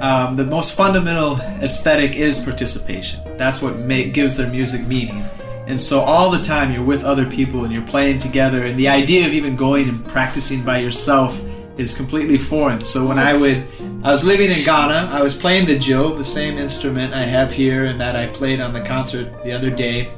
um, 0.00 0.34
the 0.34 0.44
most 0.44 0.74
fundamental 0.74 1.36
aesthetic 1.62 2.16
is 2.16 2.38
participation. 2.38 3.20
That's 3.36 3.62
what 3.62 3.76
make, 3.76 4.12
gives 4.12 4.36
their 4.36 4.50
music 4.50 4.86
meaning. 4.86 5.22
And 5.66 5.80
so 5.80 6.00
all 6.00 6.30
the 6.30 6.42
time 6.42 6.72
you're 6.72 6.84
with 6.84 7.02
other 7.02 7.28
people 7.28 7.64
and 7.64 7.72
you're 7.72 7.86
playing 7.86 8.20
together, 8.20 8.66
and 8.66 8.78
the 8.78 8.88
idea 8.88 9.26
of 9.26 9.32
even 9.32 9.56
going 9.56 9.88
and 9.88 10.04
practicing 10.06 10.62
by 10.62 10.78
yourself 10.78 11.42
is 11.76 11.94
completely 11.94 12.38
foreign. 12.38 12.84
So 12.84 13.06
when 13.06 13.18
I 13.18 13.34
would, 13.34 13.66
I 14.04 14.12
was 14.12 14.24
living 14.24 14.50
in 14.50 14.64
Ghana, 14.64 15.10
I 15.12 15.22
was 15.22 15.34
playing 15.34 15.66
the 15.66 15.78
Joe, 15.78 16.14
the 16.14 16.24
same 16.24 16.56
instrument 16.56 17.14
I 17.14 17.24
have 17.24 17.52
here 17.52 17.86
and 17.86 18.00
that 18.00 18.16
I 18.16 18.28
played 18.28 18.60
on 18.60 18.72
the 18.72 18.80
concert 18.80 19.42
the 19.44 19.52
other 19.52 19.70
day, 19.70 20.10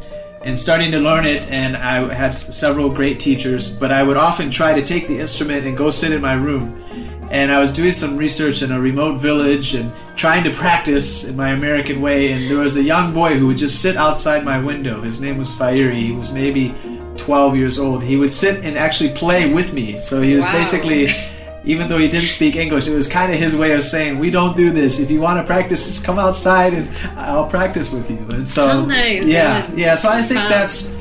and 0.42 0.58
starting 0.58 0.90
to 0.92 1.00
learn 1.00 1.24
it. 1.24 1.50
And 1.50 1.76
I 1.76 2.12
had 2.12 2.32
several 2.32 2.90
great 2.90 3.18
teachers, 3.18 3.70
but 3.70 3.90
I 3.90 4.02
would 4.02 4.16
often 4.16 4.50
try 4.50 4.74
to 4.74 4.84
take 4.84 5.08
the 5.08 5.18
instrument 5.18 5.66
and 5.66 5.76
go 5.76 5.90
sit 5.90 6.12
in 6.12 6.20
my 6.20 6.34
room 6.34 6.84
and 7.30 7.52
I 7.52 7.60
was 7.60 7.72
doing 7.72 7.92
some 7.92 8.16
research 8.16 8.62
in 8.62 8.72
a 8.72 8.80
remote 8.80 9.18
village 9.18 9.74
and 9.74 9.92
trying 10.16 10.44
to 10.44 10.50
practice 10.50 11.24
in 11.24 11.36
my 11.36 11.50
American 11.50 12.00
way. 12.00 12.32
And 12.32 12.50
there 12.50 12.58
was 12.58 12.76
a 12.76 12.82
young 12.82 13.12
boy 13.12 13.34
who 13.38 13.46
would 13.48 13.58
just 13.58 13.82
sit 13.82 13.96
outside 13.96 14.44
my 14.44 14.58
window. 14.58 15.02
His 15.02 15.20
name 15.20 15.38
was 15.38 15.54
Fairi. 15.54 15.94
He 15.94 16.12
was 16.12 16.32
maybe 16.32 16.74
12 17.18 17.56
years 17.56 17.78
old. 17.78 18.02
He 18.02 18.16
would 18.16 18.30
sit 18.30 18.64
and 18.64 18.78
actually 18.78 19.10
play 19.10 19.52
with 19.52 19.72
me. 19.72 19.98
So 19.98 20.22
he 20.22 20.34
was 20.34 20.44
Wow. 20.44 20.52
basically 20.52 21.08
even 21.64 21.88
though 21.88 21.98
he 21.98 22.08
didn't 22.08 22.28
speak 22.28 22.56
English, 22.56 22.86
it 22.86 22.94
was 22.94 23.06
kind 23.06 23.30
of 23.30 23.38
his 23.38 23.54
way 23.54 23.72
of 23.72 23.82
saying, 23.82 24.18
"We 24.18 24.30
don't 24.30 24.56
do 24.56 24.70
this. 24.70 24.98
If 24.98 25.10
you 25.10 25.20
want 25.20 25.38
to 25.38 25.44
practice, 25.44 25.86
just 25.86 26.02
come 26.04 26.18
outside 26.18 26.72
and 26.72 26.88
I'll 27.18 27.46
practice 27.46 27.92
with 27.92 28.10
you." 28.10 28.24
And 28.30 28.48
so, 28.48 28.86
nice, 28.86 29.26
yeah, 29.26 29.66
yeah. 29.68 29.74
yeah. 29.76 29.94
So 29.96 30.08
I 30.08 30.22
think 30.22 30.40
Fun. 30.40 30.48
that's 30.48 30.94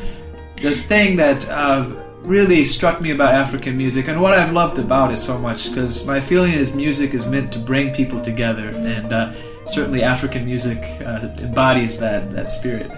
the 0.62 0.76
thing 0.88 1.16
that 1.18 1.48
uh, 1.48 1.86
really 2.28 2.66
struck 2.66 3.00
me 3.02 3.12
about 3.12 3.34
African 3.34 3.78
music, 3.78 4.08
and 4.08 4.22
what 4.22 4.34
I've 4.34 4.52
loved 4.52 4.78
about 4.80 5.12
it 5.14 5.18
so 5.18 5.38
much. 5.38 5.70
Because 5.70 6.06
my 6.06 6.20
feeling 6.20 6.54
is, 6.54 6.76
music 6.76 7.14
is 7.14 7.28
meant 7.28 7.52
to 7.54 7.60
bring 7.60 7.94
people 7.94 8.22
together, 8.22 8.70
and 8.70 9.14
uh, 9.14 9.34
certainly 9.66 10.04
African 10.04 10.46
music 10.46 10.80
uh, 11.06 11.30
embodies 11.42 11.98
that 12.00 12.32
that 12.34 12.50
spirit. 12.50 12.92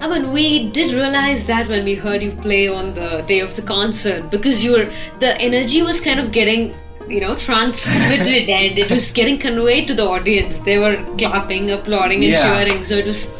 I 0.00 0.08
mean, 0.08 0.32
we 0.32 0.70
did 0.70 0.92
realize 0.92 1.46
that 1.46 1.68
when 1.68 1.84
we 1.84 1.94
heard 1.94 2.22
you 2.22 2.32
play 2.32 2.68
on 2.68 2.94
the 2.94 3.24
day 3.28 3.40
of 3.40 3.54
the 3.56 3.62
concert 3.62 4.30
because 4.30 4.64
you 4.64 4.72
were 4.72 4.92
the 5.20 5.38
energy 5.40 5.82
was 5.82 6.00
kind 6.00 6.18
of 6.20 6.32
getting 6.32 6.74
you 7.08 7.20
know 7.20 7.34
transmitted 7.36 8.48
and 8.58 8.78
it 8.78 8.90
was 8.90 9.10
getting 9.12 9.38
conveyed 9.38 9.88
to 9.88 9.94
the 9.94 10.04
audience. 10.06 10.58
They 10.58 10.78
were 10.78 10.96
clapping, 11.18 11.70
applauding, 11.70 12.24
and 12.24 12.32
Yeah. 12.32 12.64
cheering. 12.64 12.84
So 12.84 12.94
it 12.96 13.06
was 13.06 13.34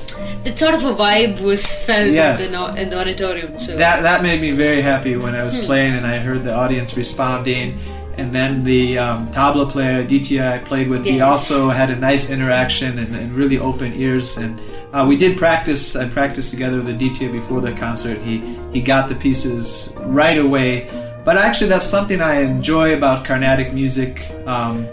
that 0.44 0.58
sort 0.58 0.74
of 0.74 0.84
a 0.84 0.94
vibe 0.94 1.40
was 1.40 1.64
felt 1.82 2.10
Yes. 2.10 2.40
in, 2.40 2.52
the, 2.52 2.82
in 2.82 2.90
the 2.90 2.98
auditorium. 2.98 3.60
So 3.60 3.76
that 3.76 4.02
that 4.02 4.22
made 4.22 4.40
me 4.40 4.52
very 4.52 4.80
happy 4.82 5.16
when 5.16 5.34
I 5.34 5.42
was 5.44 5.54
Hmm. 5.54 5.64
playing 5.64 5.94
and 5.94 6.06
I 6.06 6.18
heard 6.18 6.44
the 6.44 6.54
audience 6.54 6.96
responding. 6.96 7.78
And 8.16 8.32
then 8.34 8.64
the 8.64 8.98
um, 8.98 9.28
tabla 9.30 9.70
player 9.70 10.04
DTI 10.04 10.52
I 10.56 10.58
played 10.58 10.88
with, 10.88 11.06
he 11.06 11.20
also 11.22 11.70
had 11.70 11.88
a 11.90 11.96
nice 11.96 12.28
interaction 12.28 12.98
and, 12.98 13.14
and 13.16 13.34
really 13.34 13.58
open 13.58 13.94
ears. 13.94 14.36
And 14.36 14.60
uh, 14.92 15.06
we 15.08 15.16
did 15.16 15.38
practice. 15.38 15.96
I 15.96 16.06
practiced 16.08 16.50
together 16.50 16.76
with 16.82 16.86
the 16.86 16.98
DTI 17.08 17.32
before 17.32 17.60
the 17.62 17.72
concert. 17.72 18.18
He 18.20 18.56
he 18.72 18.80
got 18.82 19.08
the 19.08 19.14
pieces 19.14 19.90
right 20.20 20.36
away. 20.38 20.88
But 21.24 21.36
actually, 21.38 21.68
that's 21.68 21.84
something 21.86 22.20
I 22.20 22.40
enjoy 22.42 22.94
about 22.94 23.24
Carnatic 23.24 23.72
music. 23.72 24.30
Um, 24.46 24.86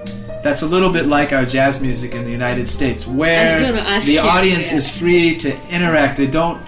that's 0.43 0.61
a 0.61 0.65
little 0.65 0.89
bit 0.91 1.07
like 1.07 1.33
our 1.33 1.45
jazz 1.45 1.81
music 1.81 2.13
in 2.13 2.23
the 2.23 2.31
United 2.31 2.67
States, 2.67 3.05
where 3.07 3.71
the 4.01 4.19
audience 4.19 4.71
is 4.71 4.89
free 4.89 5.35
to 5.37 5.51
interact. 5.69 6.17
They 6.17 6.27
don't 6.27 6.61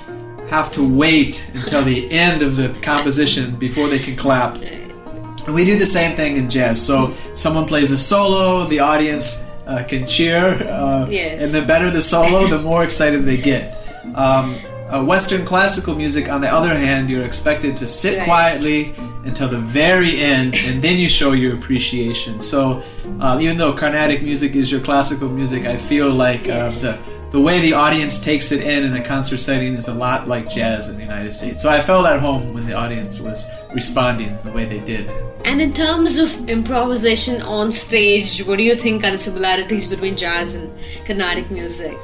have 0.50 0.72
to 0.74 0.84
wait 0.88 1.50
until 1.54 1.84
the 1.84 2.10
end 2.12 2.42
of 2.42 2.56
the 2.56 2.70
composition 2.82 3.56
before 3.56 3.88
they 3.88 4.00
can 4.00 4.16
clap. 4.16 4.58
And 4.58 5.54
we 5.56 5.64
do 5.66 5.78
the 5.78 5.86
same 5.86 6.16
thing 6.16 6.36
in 6.38 6.50
jazz. 6.50 6.84
So 6.84 7.14
someone 7.34 7.66
plays 7.66 7.92
a 7.92 7.98
solo, 7.98 8.66
the 8.68 8.80
audience 8.80 9.46
uh, 9.68 9.84
can 9.88 10.06
cheer, 10.08 10.44
uh, 10.68 11.08
Yes. 11.10 11.44
and 11.44 11.52
the 11.52 11.62
better 11.66 11.92
the 11.92 12.02
solo, 12.02 12.48
the 12.48 12.60
more 12.60 12.84
excited 12.84 13.24
they 13.26 13.38
get. 13.38 13.76
Um, 14.16 14.58
uh, 14.90 15.04
Western 15.04 15.46
classical 15.46 15.94
music, 15.94 16.30
on 16.30 16.42
the 16.42 16.50
other 16.52 16.76
hand, 16.76 17.12
you're 17.12 17.24
expected 17.26 17.78
to 17.78 17.86
sit 17.86 18.18
Right. 18.18 18.26
quietly 18.26 18.94
until 19.24 19.48
the 19.50 19.60
very 19.60 20.20
end, 20.20 20.56
and 20.56 20.82
then 20.82 20.98
you 20.98 21.10
show 21.10 21.34
your 21.34 21.56
appreciation. 21.56 22.40
So, 22.40 22.82
uh, 23.20 23.38
even 23.42 23.58
though 23.58 23.74
Carnatic 23.74 24.24
music 24.24 24.56
is 24.56 24.72
your 24.72 24.82
classical 24.82 25.30
music, 25.30 25.66
I 25.66 25.78
feel 25.78 26.10
like 26.14 26.48
Yes. 26.48 26.84
uh, 26.84 26.92
the 26.94 27.20
the 27.32 27.40
way 27.40 27.60
the 27.62 27.74
audience 27.74 28.20
takes 28.20 28.52
it 28.52 28.62
in 28.64 28.84
in 28.84 28.94
a 28.96 29.04
concert 29.04 29.38
setting 29.40 29.76
is 29.76 29.88
a 29.88 29.94
lot 29.94 30.28
like 30.28 30.50
jazz 30.50 30.90
in 30.90 30.96
the 30.96 31.04
United 31.04 31.32
States. 31.32 31.62
So 31.62 31.70
I 31.70 31.80
felt 31.80 32.08
at 32.08 32.20
home 32.20 32.54
when 32.56 32.66
the 32.66 32.74
audience 32.74 33.20
was 33.20 33.46
responding 33.72 34.36
the 34.44 34.52
way 34.52 34.66
they 34.66 34.80
did. 34.80 35.12
And 35.46 35.62
in 35.62 35.72
terms 35.74 36.18
of 36.18 36.50
improvisation 36.50 37.42
on 37.44 37.72
stage, 37.72 38.40
what 38.48 38.58
do 38.58 38.64
you 38.64 38.76
think 38.76 39.04
are 39.04 39.12
the 39.12 39.18
similarities 39.20 39.88
between 39.88 40.18
jazz 40.18 40.56
and 40.56 40.72
Carnatic 41.06 41.52
music? 41.52 42.00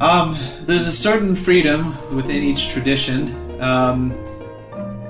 Um, 0.00 0.36
there's 0.66 0.86
a 0.86 0.92
certain 0.92 1.34
freedom 1.34 1.96
within 2.14 2.42
each 2.42 2.68
tradition, 2.68 3.20
um, 3.60 4.12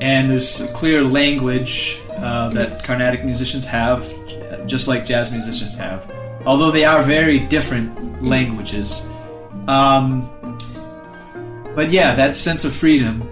and 0.01 0.31
there's 0.31 0.61
a 0.61 0.69
clear 0.73 1.03
language 1.03 2.01
uh, 2.11 2.49
that 2.51 2.85
Carnatic 2.85 3.25
musicians 3.25 3.65
have, 3.67 4.15
just 4.67 4.89
like 4.89 5.05
jazz 5.05 5.31
musicians 5.31 5.77
have. 5.77 6.11
Although 6.47 6.71
they 6.71 6.85
are 6.85 7.03
very 7.03 7.39
different 7.39 8.23
languages. 8.23 9.09
Um, 9.69 10.31
but 11.75 11.91
yeah, 11.91 12.15
that 12.15 12.35
sense 12.37 12.65
of 12.65 12.75
freedom, 12.75 13.23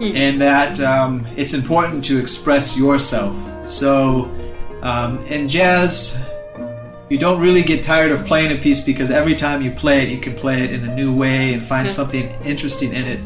and 0.00 0.40
that 0.40 0.80
um, 0.80 1.26
it's 1.36 1.54
important 1.54 2.04
to 2.06 2.18
express 2.18 2.76
yourself. 2.76 3.36
So 3.68 4.30
um, 4.82 5.18
in 5.26 5.48
jazz, 5.48 6.18
you 7.08 7.18
don't 7.18 7.40
really 7.40 7.62
get 7.62 7.82
tired 7.82 8.12
of 8.12 8.24
playing 8.26 8.56
a 8.56 8.60
piece 8.60 8.80
because 8.80 9.10
every 9.10 9.34
time 9.34 9.62
you 9.62 9.70
play 9.70 10.02
it, 10.02 10.08
you 10.08 10.18
can 10.18 10.34
play 10.34 10.62
it 10.64 10.72
in 10.72 10.84
a 10.84 10.94
new 10.94 11.14
way 11.14 11.54
and 11.54 11.62
find 11.62 11.90
something 11.90 12.28
interesting 12.44 12.92
in 12.92 13.06
it. 13.06 13.20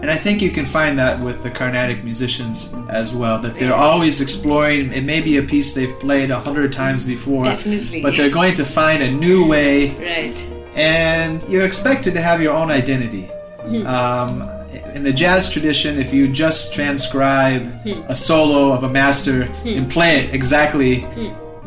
And 0.00 0.10
I 0.10 0.16
think 0.16 0.40
you 0.40 0.50
can 0.50 0.64
find 0.64 0.98
that 0.98 1.18
with 1.20 1.42
the 1.42 1.50
Carnatic 1.50 2.04
musicians 2.04 2.72
as 2.88 3.12
well, 3.12 3.40
that 3.40 3.58
they're 3.58 3.74
always 3.74 4.20
exploring. 4.20 4.92
It 4.92 5.02
may 5.02 5.20
be 5.20 5.38
a 5.38 5.42
piece 5.42 5.72
they've 5.72 5.98
played 5.98 6.30
a 6.30 6.38
hundred 6.38 6.72
times 6.72 7.04
before, 7.04 7.44
Definitely. 7.44 8.02
but 8.02 8.16
they're 8.16 8.30
going 8.30 8.54
to 8.54 8.64
find 8.64 9.02
a 9.02 9.10
new 9.10 9.46
way 9.46 9.90
Right. 9.96 10.38
and 10.76 11.42
you're 11.48 11.66
expected 11.66 12.14
to 12.14 12.22
have 12.22 12.40
your 12.40 12.54
own 12.54 12.70
identity. 12.70 13.24
Hmm. 13.62 13.86
Um, 13.86 14.48
in 14.94 15.02
the 15.02 15.12
jazz 15.12 15.50
tradition, 15.52 15.98
if 15.98 16.12
you 16.14 16.28
just 16.28 16.72
transcribe 16.72 17.82
hmm. 17.82 18.02
a 18.08 18.14
solo 18.14 18.72
of 18.72 18.84
a 18.84 18.88
master 18.88 19.46
hmm. 19.46 19.68
and 19.68 19.90
play 19.90 20.20
it 20.20 20.34
exactly, 20.34 21.00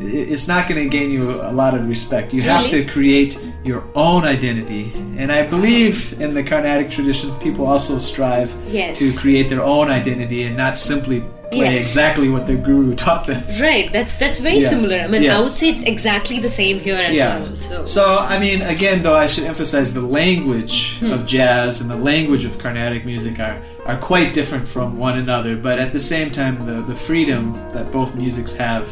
it's 0.04 0.48
not 0.48 0.68
going 0.68 0.82
to 0.82 0.90
gain 0.90 1.12
you 1.12 1.42
a 1.42 1.52
lot 1.52 1.74
of 1.74 1.88
respect. 1.88 2.34
You 2.34 2.42
have 2.44 2.70
to 2.70 2.84
create 2.86 3.40
your 3.64 3.84
own 3.96 4.24
identity. 4.26 4.92
And 5.18 5.32
I 5.32 5.46
believe 5.46 6.20
in 6.20 6.34
the 6.34 6.44
Carnatic 6.44 6.90
traditions, 6.90 7.36
people 7.36 7.68
also 7.68 8.00
strive 8.00 8.56
Yes. 8.70 8.98
to 9.00 9.14
create 9.20 9.50
their 9.50 9.62
own 9.64 9.90
identity 9.90 10.44
and 10.44 10.58
not 10.58 10.80
simply 10.80 11.24
play 11.52 11.74
Yes. 11.76 11.84
exactly 11.84 12.30
what 12.30 12.48
their 12.48 12.56
guru 12.58 12.96
taught 13.06 13.28
them. 13.28 13.44
Right. 13.60 13.92
That's 13.92 14.16
that's 14.16 14.40
very 14.40 14.60
Yeah. 14.60 14.70
similar. 14.70 15.00
I 15.02 15.08
mean, 15.08 15.30
I 15.30 15.38
would 15.40 15.52
say 15.52 15.70
it's 15.70 15.84
exactly 15.84 16.40
the 16.40 16.48
same 16.48 16.80
here 16.80 16.96
as 16.96 17.18
well. 17.20 17.56
So, 17.58 17.86
So, 17.86 18.04
I 18.20 18.40
mean, 18.40 18.62
again, 18.62 19.04
though, 19.04 19.16
I 19.16 19.28
should 19.28 19.44
emphasize 19.44 19.94
the 19.94 20.02
language 20.02 20.98
Hmm. 21.00 21.12
of 21.12 21.26
jazz 21.28 21.82
and 21.82 21.90
the 21.90 21.98
language 22.12 22.46
of 22.46 22.58
Carnatic 22.58 23.06
music 23.06 23.40
are, 23.40 23.58
are 23.86 23.98
quite 23.98 24.34
different 24.34 24.68
from 24.68 24.98
one 24.98 25.18
another, 25.18 25.56
but 25.58 25.78
at 25.78 25.92
the 25.92 26.00
same 26.00 26.32
time, 26.32 26.66
the, 26.66 26.82
the 26.82 26.96
freedom 26.96 27.60
that 27.74 27.92
both 27.92 28.16
musics 28.16 28.54
have 28.56 28.88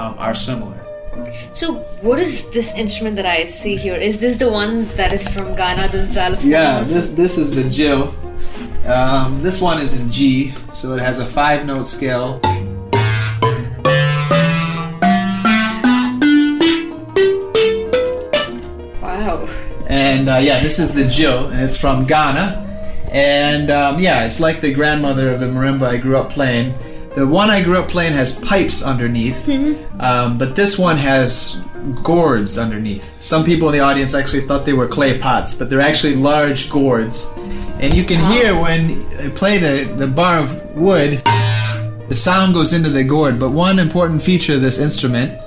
um, 0.00 0.18
are 0.18 0.34
similar. 0.34 0.76
so 1.52 1.74
what 2.00 2.18
is 2.18 2.48
this 2.50 2.72
instrument 2.74 3.16
that 3.16 3.26
I 3.26 3.44
see 3.44 3.76
here? 3.76 3.96
Is 3.96 4.20
this 4.20 4.36
the 4.36 4.50
one 4.50 4.86
that 4.96 5.12
is 5.12 5.28
from 5.28 5.54
Ghana? 5.54 5.88
The 5.88 6.00
xylophone? 6.00 6.50
Yeah, 6.50 6.82
this 6.84 7.12
this 7.14 7.36
is 7.36 7.54
the 7.54 7.64
gyil. 7.64 8.14
Um, 8.86 9.42
this 9.42 9.60
one 9.60 9.80
is 9.80 9.98
in 9.98 10.08
G, 10.08 10.54
so 10.72 10.94
it 10.94 11.02
has 11.02 11.18
a 11.18 11.26
five 11.26 11.66
note 11.66 11.88
scale. 11.88 12.40
Wow. 19.02 19.48
And 19.88 20.28
uh, 20.28 20.40
yeah, 20.40 20.62
this 20.62 20.78
is 20.78 20.94
the 20.94 21.04
gyil, 21.04 21.50
and 21.52 21.60
it's 21.60 21.76
from 21.76 22.06
Ghana. 22.06 22.66
And 23.12 23.70
um, 23.70 23.98
yeah, 23.98 24.24
it's 24.24 24.40
like 24.40 24.60
the 24.60 24.72
grandmother 24.72 25.30
of 25.30 25.40
the 25.40 25.46
marimba 25.46 25.86
I 25.86 25.96
grew 25.98 26.16
up 26.16 26.30
playing. 26.30 26.74
The 27.14 27.26
one 27.26 27.50
I 27.50 27.60
grew 27.60 27.76
up 27.78 27.88
playing 27.88 28.12
has 28.12 28.38
pipes 28.38 28.82
underneath, 28.84 29.48
um, 29.98 30.38
but 30.38 30.54
this 30.54 30.78
one 30.78 30.96
has 30.96 31.60
gourds 32.02 32.56
underneath. 32.56 33.20
Some 33.20 33.44
people 33.44 33.68
in 33.68 33.72
the 33.72 33.80
audience 33.80 34.14
actually 34.14 34.42
thought 34.42 34.64
they 34.64 34.74
were 34.74 34.86
clay 34.86 35.18
pots, 35.18 35.52
but 35.52 35.68
they're 35.68 35.80
actually 35.80 36.14
large 36.14 36.70
gourds. 36.70 37.28
And 37.80 37.92
you 37.94 38.04
can 38.04 38.20
hear 38.32 38.54
when 38.60 38.90
I 39.18 39.28
play 39.30 39.58
the, 39.58 39.92
the 39.94 40.06
bar 40.06 40.38
of 40.38 40.76
wood, 40.76 41.20
the 42.08 42.14
sound 42.14 42.54
goes 42.54 42.72
into 42.72 42.90
the 42.90 43.02
gourd. 43.02 43.40
But 43.40 43.50
one 43.50 43.80
important 43.80 44.22
feature 44.22 44.54
of 44.54 44.60
this 44.60 44.78
instrument 44.78 45.40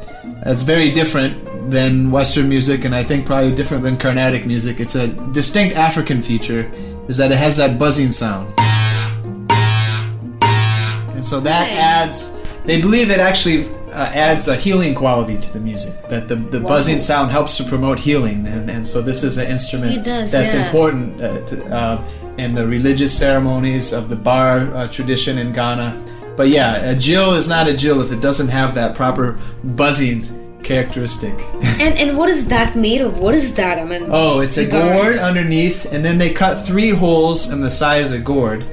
that's 0.44 0.64
very 0.64 0.92
different 0.92 1.72
than 1.72 2.12
Western 2.12 2.50
music, 2.50 2.84
and 2.84 2.94
I 2.94 3.06
think 3.06 3.26
probably 3.26 3.56
different 3.56 3.84
than 3.84 3.98
Carnatic 3.98 4.46
music. 4.46 4.82
It's 4.82 4.96
a 4.96 5.08
distinct 5.08 5.78
African 5.78 6.22
feature, 6.22 6.70
is 7.08 7.16
that 7.18 7.32
it 7.32 7.38
has 7.38 7.56
that 7.56 7.80
buzzing 7.80 8.12
sound. 8.12 8.54
And 11.24 11.30
so 11.30 11.40
that 11.40 11.70
Nice. 11.70 11.80
adds, 11.80 12.38
they 12.66 12.82
believe 12.82 13.10
it 13.10 13.22
actually 13.22 13.70
uh, 13.94 14.12
adds 14.12 14.50
a 14.50 14.58
healing 14.58 14.94
quality 14.94 15.38
to 15.38 15.54
the 15.54 15.60
music, 15.62 15.94
that 16.10 16.28
the, 16.28 16.36
the 16.36 16.60
buzzing 16.60 17.00
sound 17.00 17.32
helps 17.32 17.56
to 17.56 17.64
promote 17.64 17.98
healing. 17.98 18.46
And, 18.46 18.70
and 18.70 18.86
so 18.86 19.02
this 19.02 19.24
is 19.24 19.38
an 19.38 19.48
instrument 19.48 20.04
does, 20.04 20.34
that's 20.34 20.54
yeah. 20.54 20.66
important 20.66 21.22
uh, 21.22 21.46
to, 21.46 21.66
uh, 21.74 22.04
in 22.38 22.54
the 22.54 22.68
religious 22.68 23.18
ceremonies 23.18 23.94
of 23.94 24.10
the 24.10 24.18
bar 24.18 24.76
uh, 24.76 24.90
tradition 24.90 25.38
in 25.38 25.54
Ghana. 25.54 26.04
But 26.36 26.50
yeah, 26.50 26.92
a 26.92 26.94
gyil 26.94 27.38
is 27.38 27.48
not 27.48 27.70
a 27.70 27.72
gyil 27.72 28.04
if 28.04 28.12
it 28.12 28.20
doesn't 28.20 28.50
have 28.50 28.76
that 28.76 28.94
proper 28.94 29.40
buzzing 29.64 30.26
characteristic. 30.62 31.36
And 31.84 31.98
and 31.98 32.18
what 32.18 32.28
is 32.28 32.48
that 32.50 32.76
made 32.76 33.00
of? 33.00 33.18
What 33.18 33.34
is 33.34 33.56
that? 33.56 33.78
I 33.80 33.86
mean, 33.86 34.08
oh, 34.10 34.42
it's 34.42 34.58
a 34.58 34.66
gourd 34.66 35.18
underneath, 35.18 35.86
and 35.86 36.04
then 36.04 36.18
they 36.18 36.32
cut 36.34 36.66
three 36.66 36.90
holes 36.90 37.50
in 37.50 37.62
the 37.62 37.72
side 37.72 38.04
of 38.04 38.12
the 38.12 38.20
gourd, 38.20 38.64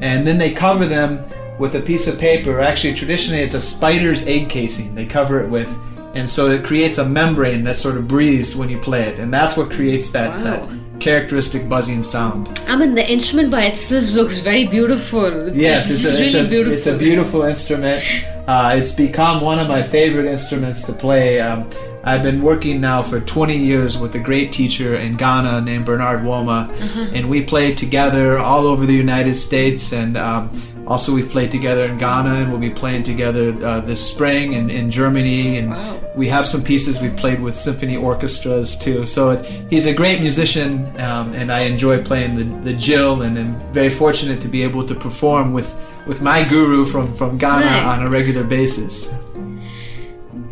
and 0.00 0.24
then 0.26 0.38
they 0.38 0.52
cover 0.52 0.86
them 0.86 1.24
with 1.58 1.74
a 1.74 1.80
piece 1.80 2.06
of 2.06 2.18
paper. 2.18 2.60
Actually, 2.60 2.94
traditionally, 2.94 3.40
it's 3.42 3.54
a 3.54 3.60
spider's 3.60 4.26
egg 4.26 4.48
casing. 4.48 4.94
They 4.94 5.06
cover 5.06 5.40
it 5.42 5.48
with, 5.48 5.68
and 6.14 6.28
so 6.28 6.48
it 6.48 6.64
creates 6.64 6.98
a 6.98 7.08
membrane 7.08 7.64
that 7.64 7.76
sort 7.76 7.96
of 7.96 8.06
breathes 8.08 8.56
when 8.56 8.68
you 8.68 8.78
play 8.78 9.02
it, 9.08 9.18
and 9.18 9.32
that's 9.32 9.56
what 9.56 9.70
creates 9.70 10.10
that, 10.12 10.30
Wow. 10.30 10.44
that 10.44 11.00
characteristic 11.00 11.68
buzzing 11.68 12.02
sound. 12.02 12.58
I 12.66 12.76
mean, 12.76 12.94
the 12.94 13.08
instrument 13.10 13.50
by 13.50 13.64
itself 13.66 14.12
looks 14.12 14.38
very 14.38 14.66
beautiful. 14.66 15.48
Yes, 15.54 15.90
it's, 15.90 16.04
it's, 16.04 16.14
a, 16.14 16.24
it's, 16.24 16.34
really 16.34 16.46
a, 16.46 16.48
beautiful. 16.48 16.78
it's 16.78 16.86
a 16.86 16.96
beautiful 16.96 17.42
instrument. 17.42 18.04
Uh, 18.48 18.74
it's 18.78 18.92
become 18.92 19.42
one 19.42 19.58
of 19.58 19.68
my 19.68 19.82
favorite 19.82 20.26
instruments 20.26 20.82
to 20.84 20.92
play. 20.92 21.40
Um, 21.40 21.68
I've 22.06 22.22
been 22.22 22.40
working 22.40 22.80
now 22.80 23.02
for 23.02 23.20
20 23.20 23.56
years 23.56 23.98
with 23.98 24.14
a 24.14 24.20
great 24.20 24.52
teacher 24.52 24.94
in 24.94 25.16
Ghana 25.16 25.60
named 25.62 25.84
Bernard 25.86 26.20
Woma, 26.22 26.70
and 27.12 27.28
we 27.28 27.42
play 27.42 27.74
together 27.74 28.38
all 28.38 28.64
over 28.64 28.86
the 28.86 28.94
United 28.94 29.34
States. 29.34 29.92
And 29.92 30.16
um, 30.16 30.48
also, 30.86 31.12
we've 31.12 31.28
played 31.28 31.50
together 31.50 31.84
in 31.86 31.98
Ghana, 31.98 32.30
and 32.30 32.50
we'll 32.52 32.60
be 32.60 32.70
playing 32.70 33.02
together 33.02 33.52
uh, 33.66 33.80
this 33.80 34.08
spring 34.08 34.52
in, 34.52 34.70
in 34.70 34.88
Germany. 34.88 35.58
And 35.58 35.70
Wow. 35.70 36.00
we 36.14 36.28
have 36.28 36.46
some 36.46 36.62
pieces 36.62 37.00
we've 37.00 37.16
played 37.16 37.40
with 37.40 37.56
symphony 37.56 37.96
orchestras 37.96 38.76
too. 38.78 39.04
So 39.08 39.30
it, 39.30 39.44
he's 39.68 39.86
a 39.86 39.92
great 39.92 40.20
musician, 40.20 40.86
um, 41.00 41.32
and 41.34 41.50
I 41.50 41.62
enjoy 41.62 42.04
playing 42.04 42.36
the, 42.36 42.44
the 42.70 42.74
gyil, 42.78 43.26
and 43.26 43.36
I'm 43.36 43.72
very 43.72 43.90
fortunate 43.90 44.40
to 44.42 44.48
be 44.48 44.62
able 44.62 44.86
to 44.86 44.94
perform 44.94 45.52
with, 45.52 45.74
with 46.06 46.22
my 46.22 46.44
guru 46.48 46.84
from, 46.84 47.12
from 47.14 47.36
Ghana 47.36 47.66
Right. 47.66 47.84
on 47.84 48.06
a 48.06 48.08
regular 48.08 48.44
basis. 48.44 49.12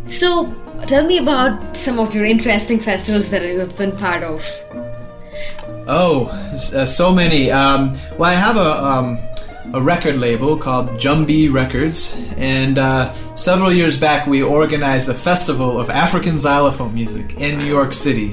So, 0.08 0.52
tell 0.84 1.06
me 1.06 1.18
about 1.18 1.76
some 1.76 1.98
of 1.98 2.14
your 2.14 2.24
interesting 2.24 2.80
festivals 2.80 3.30
that 3.30 3.42
you 3.42 3.58
have 3.60 3.76
been 3.76 3.96
part 3.96 4.22
of. 4.22 4.44
Oh, 5.86 6.28
uh, 6.28 6.86
so 6.86 7.12
many. 7.12 7.50
Um, 7.50 7.98
well, 8.18 8.30
I 8.30 8.34
have 8.34 8.56
a 8.56 8.84
um, 8.84 9.18
a 9.74 9.82
record 9.82 10.16
label 10.16 10.56
called 10.56 10.88
Jumbie 11.00 11.52
Records, 11.52 12.14
and 12.36 12.78
uh, 12.78 13.14
several 13.34 13.72
years 13.72 13.96
back 13.96 14.26
we 14.26 14.42
organized 14.42 15.08
a 15.08 15.14
festival 15.14 15.78
of 15.78 15.90
African 15.90 16.38
xylophone 16.38 16.94
music 16.94 17.40
in 17.40 17.58
New 17.58 17.66
York 17.66 17.92
City, 17.92 18.30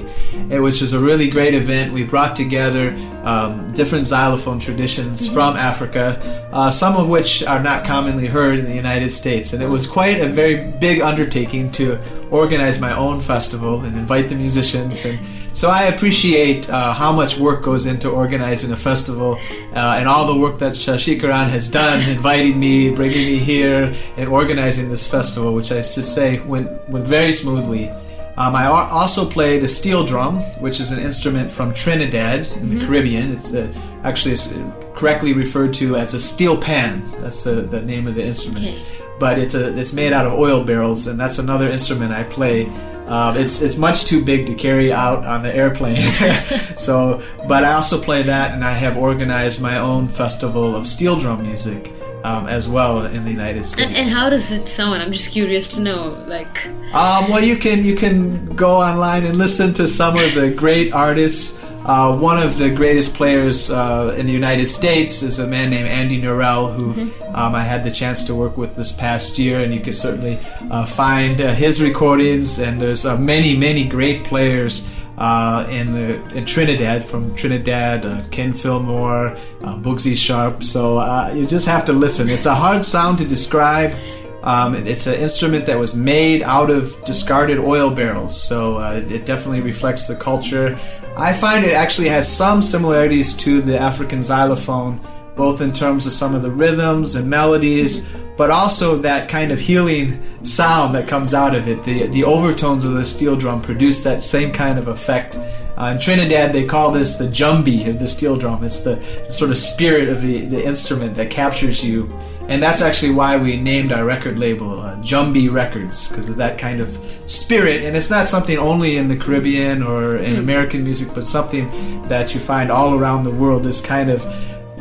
which 0.48 0.80
was 0.80 0.92
a 0.92 0.98
really 0.98 1.28
great 1.28 1.54
event. 1.54 1.92
We 1.92 2.04
brought 2.04 2.36
together 2.36 2.94
um, 3.24 3.72
different 3.72 4.06
xylophone 4.06 4.58
traditions 4.58 5.28
from 5.28 5.56
Africa, 5.56 6.48
uh, 6.52 6.70
some 6.70 6.96
of 6.96 7.08
which 7.08 7.42
are 7.44 7.62
not 7.62 7.84
commonly 7.84 8.26
heard 8.26 8.58
in 8.58 8.64
the 8.64 8.74
United 8.74 9.10
States, 9.10 9.52
and 9.52 9.62
it 9.62 9.68
was 9.68 9.86
quite 9.86 10.20
a 10.20 10.28
very 10.28 10.70
big 10.72 11.00
undertaking 11.00 11.70
to 11.72 11.98
organize 12.30 12.80
my 12.80 12.96
own 12.96 13.20
festival 13.20 13.82
and 13.82 13.96
invite 13.96 14.28
the 14.28 14.34
musicians 14.34 15.04
and 15.04 15.18
so 15.54 15.68
I 15.68 15.84
appreciate 15.84 16.68
uh, 16.68 16.92
how 16.92 17.12
much 17.12 17.36
work 17.36 17.62
goes 17.62 17.86
into 17.86 18.08
organizing 18.08 18.72
a 18.72 18.76
festival 18.76 19.38
uh, 19.74 19.96
and 19.98 20.08
all 20.08 20.32
the 20.32 20.38
work 20.38 20.58
that 20.60 20.72
Sashikiran 20.72 21.48
has 21.48 21.68
done, 21.68 22.00
inviting 22.08 22.58
me, 22.58 22.90
bringing 22.90 23.26
me 23.26 23.36
here, 23.38 23.94
and 24.16 24.28
organizing 24.28 24.88
this 24.88 25.06
festival, 25.06 25.54
which 25.54 25.72
I 25.72 25.82
should 25.82 26.04
say 26.04 26.40
went, 26.40 26.70
went 26.88 27.06
very 27.06 27.32
smoothly. 27.32 27.90
Um, 28.36 28.56
I 28.56 28.66
also 28.66 29.28
played 29.28 29.62
a 29.62 29.68
steel 29.68 30.06
drum, 30.06 30.38
which 30.60 30.80
is 30.80 30.90
an 30.90 30.98
instrument 30.98 31.50
from 31.50 31.74
Trinidad 31.74 32.48
in 32.48 32.78
the 32.78 32.84
Caribbean. 32.84 33.30
It's 33.30 33.52
uh 33.52 33.70
actually 34.04 34.32
it's 34.32 34.50
correctly 34.94 35.34
referred 35.34 35.74
to 35.74 35.96
as 35.96 36.14
a 36.14 36.18
steel 36.18 36.56
pan. 36.56 37.02
That's 37.18 37.44
the, 37.44 37.62
the 37.62 37.82
name 37.82 38.06
of 38.06 38.14
the 38.14 38.24
instrument. 38.24 38.64
Okay. 38.64 38.82
But 39.18 39.38
it's 39.38 39.54
a 39.54 39.78
it's 39.78 39.92
made 39.92 40.14
out 40.14 40.26
of 40.26 40.32
oil 40.32 40.64
barrels, 40.64 41.06
and 41.06 41.20
that's 41.20 41.38
another 41.38 41.68
instrument 41.68 42.12
I 42.12 42.24
play. 42.24 42.72
Um, 43.06 43.36
it's 43.36 43.60
it's 43.60 43.76
much 43.76 44.04
too 44.04 44.24
big 44.24 44.46
to 44.46 44.54
carry 44.54 44.92
out 44.92 45.26
on 45.26 45.42
the 45.42 45.54
airplane. 45.54 46.02
so, 46.76 47.22
but 47.48 47.64
I 47.64 47.72
also 47.74 48.00
play 48.00 48.22
that, 48.22 48.52
and 48.54 48.64
I 48.64 48.72
have 48.72 48.96
organized 48.96 49.60
my 49.60 49.78
own 49.78 50.08
festival 50.08 50.74
of 50.76 50.86
steel 50.86 51.16
drum 51.16 51.42
music 51.42 51.92
um, 52.24 52.46
as 52.46 52.68
well 52.68 53.04
in 53.06 53.24
the 53.24 53.30
United 53.30 53.64
States. 53.66 53.88
And, 53.88 53.96
and 53.96 54.08
how 54.08 54.30
does 54.30 54.50
it 54.52 54.68
sound? 54.68 55.02
I'm 55.02 55.12
just 55.12 55.32
curious 55.32 55.72
to 55.72 55.80
know. 55.80 56.24
Like, 56.26 56.66
Um, 56.94 57.28
well, 57.30 57.42
you 57.42 57.56
can 57.56 57.84
you 57.84 57.94
can 57.94 58.46
go 58.54 58.76
online 58.76 59.24
and 59.24 59.36
listen 59.36 59.74
to 59.74 59.88
some 59.88 60.16
of 60.16 60.34
the 60.34 60.50
great 60.50 60.92
artists. 60.92 61.58
Uh, 61.84 62.16
one 62.16 62.38
of 62.38 62.58
the 62.58 62.70
greatest 62.70 63.14
players 63.14 63.68
uh, 63.68 64.14
in 64.16 64.26
the 64.26 64.32
United 64.32 64.66
States 64.66 65.22
is 65.22 65.40
a 65.40 65.46
man 65.46 65.70
named 65.70 65.88
Andy 65.88 66.20
Narell, 66.20 66.74
who 66.74 67.10
um, 67.34 67.56
I 67.56 67.64
had 67.64 67.82
the 67.82 67.90
chance 67.90 68.22
to 68.24 68.34
work 68.36 68.56
with 68.56 68.76
this 68.76 68.92
past 68.92 69.36
year, 69.36 69.58
and 69.58 69.74
you 69.74 69.80
can 69.80 69.92
certainly 69.92 70.38
uh, 70.70 70.86
find 70.86 71.40
uh, 71.40 71.54
his 71.54 71.82
recordings. 71.82 72.60
And 72.60 72.80
there's 72.80 73.04
uh, 73.04 73.18
many 73.18 73.56
many 73.56 73.84
great 73.84 74.22
players 74.22 74.88
uh, 75.18 75.66
in 75.70 75.92
the 75.92 76.24
in 76.36 76.46
Trinidad 76.46 77.04
from 77.04 77.34
Trinidad, 77.34 78.06
uh, 78.06 78.24
Ken 78.30 78.52
Philmore, 78.52 79.36
uh, 79.62 79.76
Boogsie 79.76 80.16
Sharpe. 80.16 80.62
So 80.62 80.98
uh, 80.98 81.32
you 81.34 81.46
just 81.46 81.66
have 81.66 81.84
to 81.86 81.92
listen. 81.92 82.28
It's 82.28 82.46
a 82.46 82.54
hard 82.54 82.84
sound 82.84 83.18
to 83.18 83.24
describe. 83.24 83.94
Um, 84.42 84.74
it's 84.74 85.06
an 85.06 85.14
instrument 85.14 85.66
that 85.66 85.78
was 85.78 85.94
made 85.94 86.42
out 86.42 86.68
of 86.68 87.02
discarded 87.04 87.60
oil 87.60 87.90
barrels, 87.90 88.40
so 88.40 88.78
uh, 88.78 89.00
it 89.08 89.24
definitely 89.24 89.60
reflects 89.60 90.08
the 90.08 90.16
culture. 90.16 90.76
I 91.16 91.34
find 91.34 91.64
it 91.64 91.74
actually 91.74 92.08
has 92.08 92.26
some 92.26 92.62
similarities 92.62 93.34
to 93.38 93.60
the 93.60 93.78
African 93.78 94.22
xylophone, 94.22 94.98
both 95.36 95.60
in 95.60 95.72
terms 95.72 96.06
of 96.06 96.12
some 96.12 96.34
of 96.34 96.40
the 96.40 96.50
rhythms 96.50 97.14
and 97.14 97.28
melodies, 97.28 98.08
but 98.36 98.50
also 98.50 98.96
that 98.96 99.28
kind 99.28 99.52
of 99.52 99.60
healing 99.60 100.22
sound 100.44 100.94
that 100.94 101.06
comes 101.06 101.34
out 101.34 101.54
of 101.54 101.68
it. 101.68 101.84
The, 101.84 102.06
the 102.06 102.24
overtones 102.24 102.86
of 102.86 102.94
the 102.94 103.04
steel 103.04 103.36
drum 103.36 103.60
produce 103.60 104.02
that 104.04 104.22
same 104.22 104.52
kind 104.52 104.78
of 104.78 104.88
effect. 104.88 105.38
Uh, 105.76 105.92
in 105.94 105.98
Trinidad, 106.00 106.52
they 106.52 106.64
call 106.64 106.90
this 106.90 107.16
the 107.16 107.26
jumbi 107.26 107.88
of 107.88 107.98
the 107.98 108.08
steel 108.08 108.36
drum. 108.36 108.64
It's 108.64 108.80
the 108.80 109.02
sort 109.28 109.50
of 109.50 109.58
spirit 109.58 110.08
of 110.08 110.22
the, 110.22 110.46
the 110.46 110.64
instrument 110.64 111.14
that 111.16 111.30
captures 111.30 111.84
you. 111.84 112.10
And 112.48 112.62
that's 112.62 112.82
actually 112.82 113.12
why 113.12 113.36
we 113.36 113.56
named 113.56 113.92
our 113.92 114.04
record 114.04 114.38
label 114.38 114.80
uh, 114.80 114.96
Jumbie 114.96 115.50
Records, 115.50 116.08
because 116.08 116.28
of 116.28 116.36
that 116.36 116.58
kind 116.58 116.80
of 116.80 116.98
spirit. 117.26 117.82
And 117.84 117.96
it's 117.96 118.10
not 118.10 118.26
something 118.26 118.58
only 118.58 118.96
in 118.96 119.08
the 119.08 119.16
Caribbean 119.16 119.82
or 119.82 120.16
in 120.18 120.36
American 120.36 120.84
music, 120.84 121.08
but 121.14 121.24
something 121.24 121.70
that 122.08 122.34
you 122.34 122.40
find 122.40 122.70
all 122.70 122.94
around 122.98 123.22
the 123.22 123.30
world. 123.30 123.64
Is 123.66 123.80
kind 123.80 124.10
of 124.10 124.22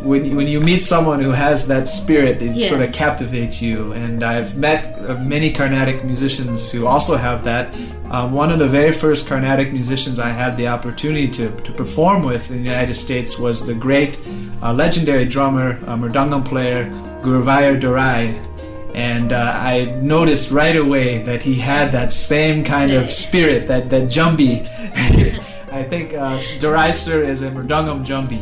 when 0.03 0.25
you, 0.25 0.35
when 0.35 0.47
you 0.47 0.59
meet 0.59 0.79
someone 0.79 1.21
who 1.21 1.29
has 1.29 1.67
that 1.67 1.87
spirit, 1.87 2.41
it 2.41 2.55
Yeah. 2.55 2.67
sort 2.67 2.81
of 2.81 2.91
captivates 2.91 3.61
you. 3.61 3.93
And 3.93 4.23
I've 4.23 4.57
met 4.57 4.97
uh, 5.07 5.13
many 5.19 5.51
Carnatic 5.53 6.03
musicians 6.03 6.71
who 6.71 6.87
also 6.87 7.15
have 7.15 7.43
that. 7.43 7.71
Um, 8.09 8.33
one 8.33 8.51
of 8.51 8.57
the 8.59 8.67
very 8.67 8.91
first 8.91 9.27
Carnatic 9.27 9.71
musicians 9.71 10.17
I 10.19 10.29
had 10.29 10.57
the 10.57 10.67
opportunity 10.67 11.27
to, 11.29 11.51
to 11.51 11.71
perform 11.71 12.23
with 12.23 12.49
in 12.49 12.57
the 12.57 12.69
United 12.69 12.95
States 12.95 13.37
was 13.37 13.65
the 13.67 13.75
great, 13.75 14.19
uh, 14.63 14.73
legendary 14.73 15.25
drummer, 15.25 15.79
uh, 15.87 15.95
mridangam 15.95 16.43
player 16.43 16.91
Guruvayur 17.21 17.79
Durai. 17.79 18.47
And 18.93 19.31
uh, 19.31 19.53
I 19.55 19.85
noticed 20.01 20.51
right 20.51 20.75
away 20.75 21.19
that 21.19 21.43
he 21.43 21.55
had 21.55 21.93
that 21.93 22.11
same 22.11 22.63
kind 22.63 22.91
of 22.91 23.09
spirit, 23.09 23.67
that, 23.69 23.89
that 23.89 24.03
jumbi. 24.09 24.67
I 25.71 25.83
think 25.83 26.13
uh, 26.13 26.37
Durai 26.59 26.93
sir 26.93 27.23
is 27.23 27.41
a 27.41 27.49
mridangam 27.49 28.05
jumbi. 28.05 28.41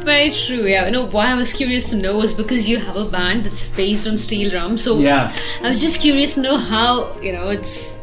very 0.00 0.30
true. 0.30 0.66
Yeah. 0.66 0.90
No, 0.90 1.06
why 1.06 1.32
I 1.32 1.34
was 1.34 1.52
curious 1.54 1.88
to 1.90 1.96
know 1.96 2.18
was 2.18 2.34
because 2.34 2.68
you 2.68 2.76
have 2.78 2.96
a 2.96 3.06
band 3.06 3.46
that's 3.46 3.70
based 3.70 4.06
on 4.06 4.18
steel 4.18 4.50
drum. 4.50 4.76
So 4.76 4.98
Yes. 4.98 5.42
I 5.62 5.70
was 5.70 5.80
just 5.80 6.00
curious 6.00 6.34
to 6.34 6.42
know 6.42 6.58
how 6.58 7.18
you 7.20 7.32
know 7.32 7.48
it's. 7.48 7.96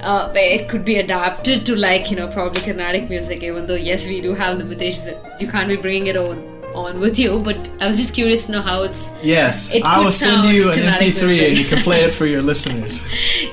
Uh, 0.00 0.32
it 0.34 0.68
could 0.68 0.84
be 0.84 0.96
adapted 0.96 1.64
to 1.64 1.76
like 1.76 2.10
you 2.10 2.16
know 2.16 2.28
probably 2.28 2.62
Carnatic 2.62 3.08
music, 3.08 3.42
even 3.42 3.66
though 3.66 3.76
yes 3.76 4.08
we 4.08 4.20
do 4.20 4.34
have 4.34 4.58
limitations 4.58 5.04
that 5.04 5.40
you 5.40 5.46
can't 5.46 5.68
be 5.68 5.76
bringing 5.76 6.08
it 6.08 6.16
on 6.16 6.51
on 6.74 7.00
with 7.00 7.18
you. 7.18 7.38
But 7.40 7.70
I 7.80 7.86
was 7.86 7.96
just 7.98 8.14
curious 8.14 8.46
to 8.46 8.52
know 8.52 8.62
how 8.62 8.82
it's. 8.82 9.10
Yes, 9.22 9.70
It 9.72 9.82
I 9.84 9.98
will 10.04 10.12
send 10.12 10.44
you 10.54 10.70
an 10.70 10.78
MP3 10.78 11.48
and 11.48 11.58
you 11.58 11.64
can 11.64 11.78
play 11.82 12.02
it 12.04 12.12
for 12.12 12.26
your 12.34 12.42
listeners. 12.42 13.00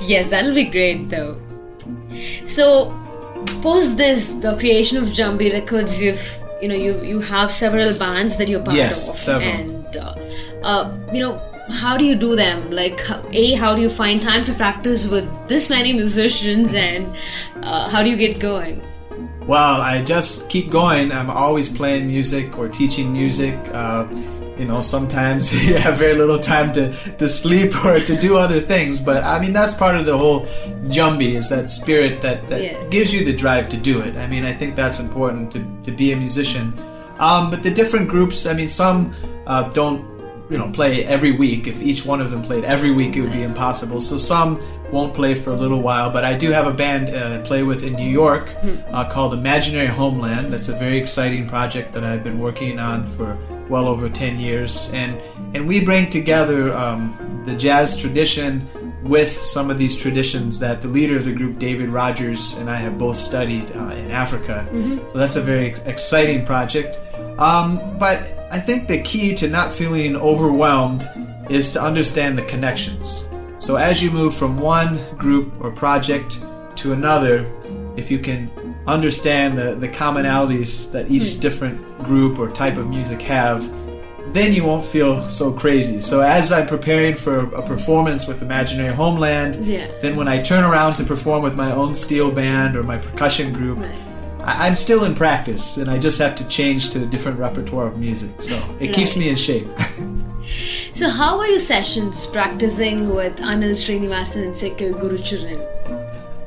Yes, 0.02 0.30
that'll 0.30 0.54
be 0.56 0.66
great 0.66 1.10
though. 1.10 1.40
So, 2.46 2.94
post 3.62 3.98
this, 3.98 4.32
the 4.34 4.58
creation 4.58 4.98
of 4.98 5.10
Jumbie 5.10 5.52
Records, 5.54 6.02
you've 6.02 6.38
you 6.62 6.68
know 6.68 6.76
you 6.76 7.02
you 7.04 7.20
have 7.22 7.54
several 7.54 7.94
bands 7.98 8.36
that 8.38 8.50
you're 8.50 8.62
part 8.64 8.76
Yes, 8.76 9.08
of, 9.10 9.16
several. 9.16 9.50
and 9.50 9.98
uh, 9.98 10.16
uh, 10.64 10.98
you 11.14 11.20
know 11.22 11.40
how 11.70 11.96
do 11.98 12.04
you 12.04 12.16
do 12.16 12.36
them? 12.36 12.72
Like, 12.72 13.00
a 13.32 13.54
how 13.54 13.76
do 13.76 13.82
you 13.82 13.90
find 13.90 14.22
time 14.22 14.44
to 14.46 14.54
practice 14.54 15.08
with 15.08 15.26
this 15.48 15.70
many 15.70 15.94
musicians, 15.94 16.74
and 16.74 17.16
uh, 17.62 17.90
how 17.90 18.02
do 18.04 18.10
you 18.10 18.18
get 18.18 18.40
going? 18.40 18.82
Well, 19.50 19.82
I 19.82 20.04
just 20.04 20.48
keep 20.48 20.70
going. 20.70 21.12
I'm 21.12 21.32
always 21.32 21.68
playing 21.68 22.06
music 22.06 22.60
or 22.60 22.70
teaching 22.70 23.12
music. 23.12 23.56
Uh, 23.74 24.08
you 24.60 24.66
know, 24.66 24.82
sometimes 24.82 25.52
you 25.68 25.74
have 25.74 25.98
very 25.98 26.14
little 26.14 26.38
time 26.38 26.72
to, 26.74 26.94
to 27.18 27.28
sleep 27.28 27.74
or 27.84 28.00
to 28.00 28.16
do 28.16 28.38
other 28.38 28.62
things. 28.62 29.00
But 29.00 29.24
I 29.24 29.40
mean, 29.40 29.52
that's 29.52 29.74
part 29.74 29.96
of 29.96 30.06
the 30.06 30.16
whole 30.16 30.42
Jumbi 30.94 31.34
is 31.34 31.50
that 31.50 31.72
spirit 31.72 32.22
that, 32.22 32.48
that 32.50 32.62
Yes. 32.62 32.88
gives 32.92 33.12
you 33.12 33.26
the 33.26 33.34
drive 33.34 33.70
to 33.70 33.78
do 33.78 34.02
it. 34.02 34.16
I 34.18 34.28
mean, 34.28 34.46
I 34.46 34.54
think 34.54 34.76
that's 34.76 35.00
important 35.00 35.52
to, 35.54 35.66
to 35.86 35.98
be 35.98 36.12
a 36.12 36.16
musician. 36.16 36.72
Um, 37.18 37.50
but 37.50 37.64
the 37.64 37.72
different 37.72 38.08
groups, 38.08 38.46
I 38.46 38.54
mean, 38.54 38.70
some 38.70 39.16
uh, 39.48 39.68
don't, 39.70 40.06
you 40.52 40.60
know, 40.60 40.70
play 40.70 41.06
every 41.06 41.32
week. 41.32 41.66
If 41.66 41.82
each 41.82 42.06
one 42.06 42.22
of 42.22 42.30
them 42.30 42.44
played 42.44 42.66
every 42.66 42.92
week, 42.92 43.16
it 43.18 43.22
would 43.22 43.34
be 43.34 43.42
impossible. 43.42 44.00
So 44.00 44.16
some 44.16 44.62
won't 44.92 45.14
play 45.14 45.36
for 45.36 45.52
a 45.52 45.56
little 45.56 45.82
while. 45.82 46.10
But 46.10 46.24
I 46.24 46.36
do 46.36 46.52
have 46.52 46.68
a 46.68 46.74
band 46.74 47.10
uh, 47.10 47.40
I 47.40 47.48
play 47.48 47.64
with 47.64 47.84
in 47.84 47.94
New 47.94 48.10
York 48.10 48.54
uh, 48.92 49.10
called 49.10 49.34
Imaginary 49.34 49.88
Homeland. 49.88 50.52
That's 50.52 50.70
a 50.70 50.78
very 50.78 50.98
exciting 50.98 51.48
project 51.48 51.94
that 51.94 52.04
I've 52.04 52.24
been 52.24 52.40
working 52.40 52.80
on 52.80 53.06
for 53.06 53.38
well 53.70 53.88
over 53.88 54.10
10 54.10 54.40
years. 54.40 54.92
And, 54.94 55.22
and 55.56 55.68
we 55.68 55.80
bring 55.80 56.10
together 56.10 56.74
um, 56.74 57.18
the 57.46 57.56
jazz 57.56 57.98
tradition 57.98 58.68
with 59.04 59.32
some 59.32 59.70
of 59.70 59.78
these 59.78 59.96
traditions 59.96 60.60
that 60.60 60.82
the 60.82 60.88
leader 60.88 61.16
of 61.16 61.26
the 61.26 61.32
group, 61.34 61.58
David 61.58 61.90
Rogers, 61.90 62.54
and 62.58 62.70
I 62.70 62.76
have 62.76 62.98
both 62.98 63.16
studied 63.16 63.72
uh, 63.76 63.92
in 63.92 64.12
Africa. 64.12 64.68
So 65.12 65.18
that's 65.18 65.36
a 65.38 65.42
very 65.42 65.68
exciting 65.86 66.46
project. 66.46 67.00
Um, 67.38 67.98
but 67.98 68.18
I 68.52 68.60
think 68.60 68.88
the 68.88 69.02
key 69.02 69.34
to 69.36 69.48
not 69.48 69.72
feeling 69.72 70.18
overwhelmed 70.18 71.08
is 71.50 71.72
to 71.74 71.82
understand 71.82 72.38
the 72.38 72.44
connections. 72.44 73.29
So 73.60 73.76
as 73.76 74.02
you 74.02 74.10
move 74.10 74.34
from 74.34 74.58
one 74.60 74.98
group 75.18 75.54
or 75.60 75.70
project 75.70 76.44
to 76.78 76.94
another, 76.94 77.46
if 77.98 78.10
you 78.10 78.18
can 78.18 78.50
understand 78.88 79.58
the, 79.58 79.76
the 79.76 79.90
commonalities 79.90 80.92
that 80.94 81.12
each 81.12 81.36
hmm. 81.36 81.42
different 81.42 82.04
group 82.04 82.40
or 82.40 82.50
type 82.50 82.78
of 82.78 82.88
music 82.88 83.22
have, 83.22 83.70
then 84.34 84.54
you 84.54 84.64
won't 84.64 84.86
feel 84.86 85.30
so 85.30 85.52
crazy. 85.52 86.02
So 86.02 86.22
as 86.22 86.52
I'm 86.52 86.68
preparing 86.68 87.16
for 87.16 87.40
a 87.54 87.62
performance 87.62 88.28
with 88.28 88.42
Imaginary 88.42 88.94
Homeland, 88.94 89.66
Yeah. 89.66 89.88
then 90.02 90.16
when 90.16 90.28
I 90.28 90.42
turn 90.42 90.64
around 90.64 90.94
to 90.94 91.04
perform 91.04 91.44
with 91.44 91.56
my 91.56 91.72
own 91.72 91.96
steel 91.96 92.32
band 92.32 92.76
or 92.78 92.84
my 92.84 92.98
percussion 92.98 93.52
group, 93.52 93.80
Right. 93.80 94.09
I- 94.50 94.66
I'm 94.68 94.76
still 94.76 95.04
in 95.04 95.14
practice, 95.16 95.78
and 95.78 95.90
I 95.90 95.98
just 95.98 96.18
have 96.20 96.36
to 96.36 96.44
change 96.48 96.90
to 96.92 97.04
a 97.04 97.06
different 97.06 97.38
repertoire 97.40 97.88
of 97.88 97.98
music. 97.98 98.32
So 98.42 98.56
it 98.80 98.94
keeps 98.94 99.16
me 99.16 99.30
in 99.30 99.36
shape. 99.36 99.68
So, 100.94 101.08
how 101.10 101.38
are 101.40 101.48
your 101.48 101.60
sessions 101.60 102.26
practicing 102.26 103.14
with 103.16 103.36
Anil 103.38 103.76
Srinivasan 103.78 104.44
and 104.48 104.56
Sikkil 104.56 104.94
Gurucharan? 105.00 105.60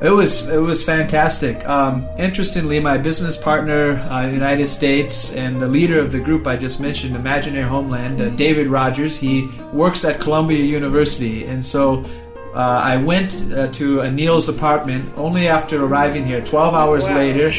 It 0.02 0.10
was 0.10 0.48
it 0.48 0.58
was 0.58 0.84
fantastic. 0.84 1.56
Um, 1.68 2.04
interestingly, 2.18 2.80
my 2.80 2.98
business 2.98 3.36
partner 3.36 3.82
uh, 4.10 4.24
in 4.24 4.28
the 4.30 4.34
United 4.34 4.66
States 4.66 5.32
and 5.32 5.60
the 5.62 5.68
leader 5.68 6.00
of 6.00 6.10
the 6.10 6.18
group 6.18 6.48
I 6.48 6.56
just 6.56 6.80
mentioned, 6.80 7.14
Imaginary 7.14 7.68
Homeland, 7.68 8.20
uh, 8.20 8.30
David 8.30 8.66
Rogers, 8.66 9.16
he 9.20 9.48
works 9.72 10.04
at 10.04 10.18
Columbia 10.18 10.58
University, 10.64 11.44
and 11.46 11.64
so 11.64 12.04
uh, 12.52 12.82
I 12.92 12.96
went 12.96 13.30
uh, 13.52 13.68
to 13.78 13.98
Anil's 14.02 14.48
apartment 14.48 15.04
only 15.16 15.46
after 15.46 15.84
arriving 15.84 16.26
here, 16.26 16.40
12 16.42 16.74
hours 16.74 17.06
Wow. 17.06 17.16
later, 17.22 17.50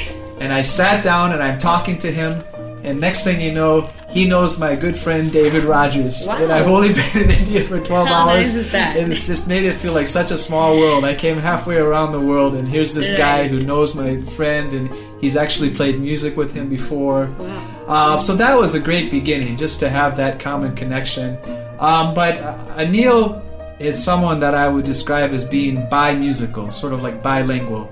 and 0.43 0.51
I 0.51 0.61
sat 0.61 1.03
down 1.03 1.31
and 1.31 1.41
I'm 1.41 1.57
talking 1.57 1.97
to 1.99 2.11
him, 2.11 2.43
and 2.83 2.99
next 2.99 3.23
thing 3.23 3.39
you 3.39 3.53
know, 3.53 3.89
he 4.09 4.25
knows 4.25 4.59
my 4.59 4.75
good 4.75 4.95
friend 4.95 5.31
David 5.31 5.63
Rogers, 5.63 6.27
Wow. 6.27 6.37
and 6.43 6.51
I've 6.51 6.67
only 6.67 6.93
been 6.99 7.23
in 7.23 7.31
India 7.31 7.63
for 7.63 7.79
12 7.79 8.07
How 8.07 8.13
hours. 8.29 8.47
nice 8.53 8.55
is 8.55 8.71
that? 8.71 8.97
And 8.97 9.11
it's 9.11 9.25
just 9.25 9.47
made 9.47 9.63
it 9.63 9.73
feel 9.73 9.93
like 9.93 10.07
such 10.07 10.29
a 10.31 10.37
small 10.37 10.77
world. 10.77 11.03
I 11.05 11.15
came 11.15 11.37
halfway 11.37 11.77
around 11.77 12.11
the 12.11 12.19
world, 12.19 12.53
and 12.55 12.67
here's 12.67 12.93
this 12.93 13.09
guy 13.17 13.47
who 13.47 13.59
knows 13.61 13.95
my 13.95 14.21
friend, 14.21 14.71
and 14.73 14.89
he's 15.21 15.35
actually 15.35 15.71
played 15.73 15.99
music 15.99 16.35
with 16.37 16.53
him 16.53 16.69
before. 16.69 17.27
Wow. 17.39 17.69
Uh, 17.87 18.17
so 18.19 18.35
that 18.35 18.55
was 18.57 18.75
a 18.75 18.79
great 18.79 19.09
beginning, 19.11 19.57
just 19.57 19.79
to 19.79 19.89
have 19.89 20.15
that 20.17 20.39
common 20.39 20.75
connection. 20.75 21.37
Um, 21.79 22.13
but 22.13 22.37
uh, 22.37 22.57
Anil 22.77 23.41
is 23.79 24.01
someone 24.01 24.39
that 24.41 24.53
I 24.53 24.67
would 24.67 24.85
describe 24.85 25.31
as 25.31 25.43
being 25.43 25.89
bi-musical, 25.89 26.69
sort 26.69 26.93
of 26.93 27.01
like 27.01 27.23
bilingual, 27.23 27.89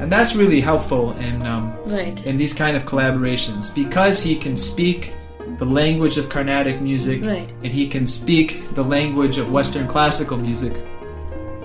and 0.00 0.10
that's 0.12 0.34
really 0.34 0.60
helpful 0.60 1.12
in 1.18 1.46
um, 1.46 1.72
Right. 1.86 2.24
in 2.26 2.36
these 2.36 2.52
kind 2.52 2.76
of 2.76 2.84
collaborations 2.84 3.72
because 3.74 4.22
he 4.22 4.34
can 4.36 4.56
speak 4.56 5.12
the 5.58 5.64
language 5.66 6.16
of 6.18 6.28
Carnatic 6.28 6.80
music 6.80 7.24
Right. 7.24 7.48
and 7.62 7.72
he 7.72 7.86
can 7.86 8.06
speak 8.06 8.74
the 8.74 8.82
language 8.82 9.38
of 9.38 9.50
Western 9.52 9.86
classical 9.86 10.36
music. 10.36 10.72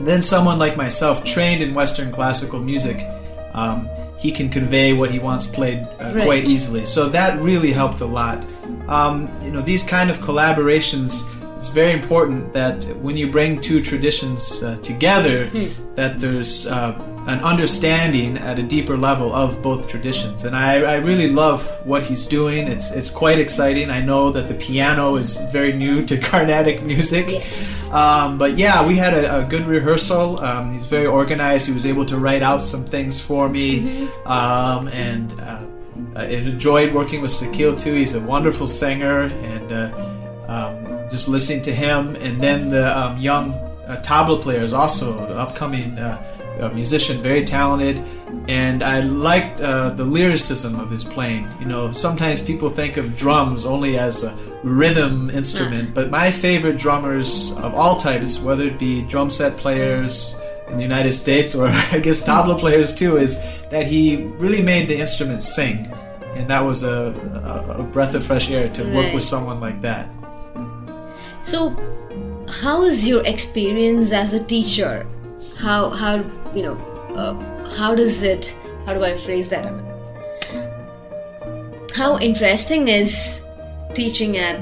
Then 0.01 0.21
someone 0.21 0.59
like 0.59 0.77
myself, 0.77 1.23
trained 1.25 1.61
in 1.61 1.73
Western 1.73 2.11
classical 2.11 2.59
music, 2.59 3.05
um, 3.53 3.89
he 4.17 4.31
can 4.31 4.49
convey 4.49 4.93
what 4.93 5.09
he 5.11 5.19
wants 5.19 5.47
played 5.47 5.79
uh, 5.99 6.11
Right. 6.15 6.25
quite 6.25 6.45
easily. 6.45 6.85
So 6.85 7.07
that 7.09 7.39
really 7.41 7.71
helped 7.71 8.01
a 8.01 8.05
lot. 8.05 8.45
Um, 8.87 9.29
you 9.43 9.51
know, 9.51 9.61
these 9.61 9.83
kind 9.83 10.09
of 10.09 10.19
collaborations. 10.19 11.25
It's 11.57 11.69
very 11.69 11.91
important 11.91 12.53
that 12.53 12.85
when 13.01 13.17
you 13.17 13.27
bring 13.29 13.59
two 13.59 13.81
traditions 13.81 14.63
uh, 14.63 14.77
together, 14.81 15.49
that 15.95 16.19
there's 16.21 16.65
uh, 16.67 16.93
an 17.29 17.39
understanding 17.41 18.37
at 18.37 18.57
a 18.57 18.63
deeper 18.63 18.97
level 18.97 19.31
of 19.33 19.61
both 19.61 19.87
traditions. 19.87 20.45
And 20.45 20.55
I, 20.55 20.81
I 20.81 20.95
really 20.95 21.29
love 21.29 21.69
what 21.85 22.01
he's 22.01 22.25
doing. 22.25 22.67
It's 22.67 22.91
it's 22.91 23.11
quite 23.11 23.37
exciting. 23.37 23.91
I 23.91 24.01
know 24.01 24.31
that 24.31 24.47
the 24.47 24.55
piano 24.55 25.15
is 25.15 25.37
very 25.51 25.71
new 25.71 26.03
to 26.07 26.17
Carnatic 26.29 26.81
music. 26.81 27.29
Yes. 27.29 27.87
Um, 27.91 28.39
but 28.39 28.57
yeah, 28.57 28.85
we 28.85 28.95
had 28.95 29.13
a, 29.13 29.41
a 29.41 29.43
good 29.43 29.67
rehearsal. 29.67 30.39
Um, 30.39 30.73
he's 30.73 30.87
very 30.87 31.05
organized. 31.05 31.67
He 31.67 31.73
was 31.73 31.85
able 31.85 32.05
to 32.07 32.17
write 32.17 32.41
out 32.41 32.63
some 32.63 32.83
things 32.83 33.19
for 33.21 33.47
me, 33.47 34.07
um, 34.25 34.87
and 34.87 35.39
uh, 35.39 35.65
I 36.15 36.25
enjoyed 36.25 36.93
working 36.93 37.21
with 37.21 37.31
Sikkil 37.31 37.79
too. 37.79 37.93
He's 37.93 38.15
a 38.15 38.21
wonderful 38.21 38.67
singer, 38.67 39.21
and 39.21 39.71
uh, 39.71 40.45
um, 40.47 41.09
just 41.11 41.27
listening 41.27 41.61
to 41.63 41.71
him. 41.71 42.15
And 42.15 42.41
then 42.41 42.71
the 42.71 42.97
um, 42.97 43.19
young 43.19 43.53
uh, 43.85 44.01
tabla 44.03 44.41
players 44.41 44.73
also 44.73 45.17
an 45.25 45.37
upcoming 45.37 45.97
uh, 45.97 46.17
uh, 46.59 46.69
musician, 46.69 47.21
very 47.21 47.43
talented. 47.43 47.99
And 48.47 48.83
I 48.83 49.01
liked 49.01 49.61
uh, 49.61 49.89
the 49.91 50.05
lyricism 50.05 50.79
of 50.79 50.91
his 50.91 51.03
playing. 51.03 51.47
You 51.59 51.65
know, 51.65 51.91
sometimes 51.91 52.41
people 52.41 52.69
think 52.69 52.97
of 52.97 53.15
drums 53.15 53.65
only 53.65 53.97
as 53.97 54.23
a 54.23 54.37
rhythm 54.63 55.29
instrument, 55.29 55.93
but 55.93 56.09
my 56.09 56.31
favorite 56.31 56.77
drummers 56.77 57.53
of 57.57 57.73
all 57.73 57.99
types, 57.99 58.39
whether 58.39 58.65
it 58.65 58.77
be 58.77 59.01
drum 59.03 59.29
set 59.29 59.57
players 59.57 60.35
in 60.69 60.77
the 60.77 60.83
United 60.83 61.13
States 61.13 61.55
or 61.55 61.67
I 61.91 61.99
guess 61.99 62.21
tabla 62.21 62.57
players 62.59 62.93
too, 62.93 63.17
is 63.17 63.41
that 63.71 63.87
he 63.87 64.27
really 64.37 64.61
made 64.61 64.87
the 64.87 64.99
instrument 64.99 65.43
sing. 65.43 65.87
And 66.35 66.47
that 66.49 66.61
was 66.61 66.83
a, 66.83 67.13
a, 67.67 67.79
a 67.79 67.83
breath 67.83 68.13
of 68.13 68.23
fresh 68.23 68.49
air 68.49 68.69
to 68.69 68.83
work 68.93 69.13
with 69.13 69.23
someone 69.23 69.59
like 69.59 69.81
that. 69.81 70.09
So, 71.43 71.71
how 72.47 72.83
is 72.83 73.07
your 73.07 73.25
experience 73.25 74.11
as 74.11 74.33
a 74.33 74.43
teacher? 74.43 75.07
How 75.57 75.89
how 75.89 76.23
you 76.53 76.63
know 76.63 76.75
uh, 77.15 77.33
how 77.75 77.95
does 77.95 78.23
it? 78.23 78.57
How 78.85 78.93
do 78.93 79.03
I 79.03 79.17
phrase 79.17 79.47
that? 79.49 79.65
How 81.93 82.17
interesting 82.19 82.87
is 82.87 83.45
teaching 83.93 84.37
at 84.37 84.61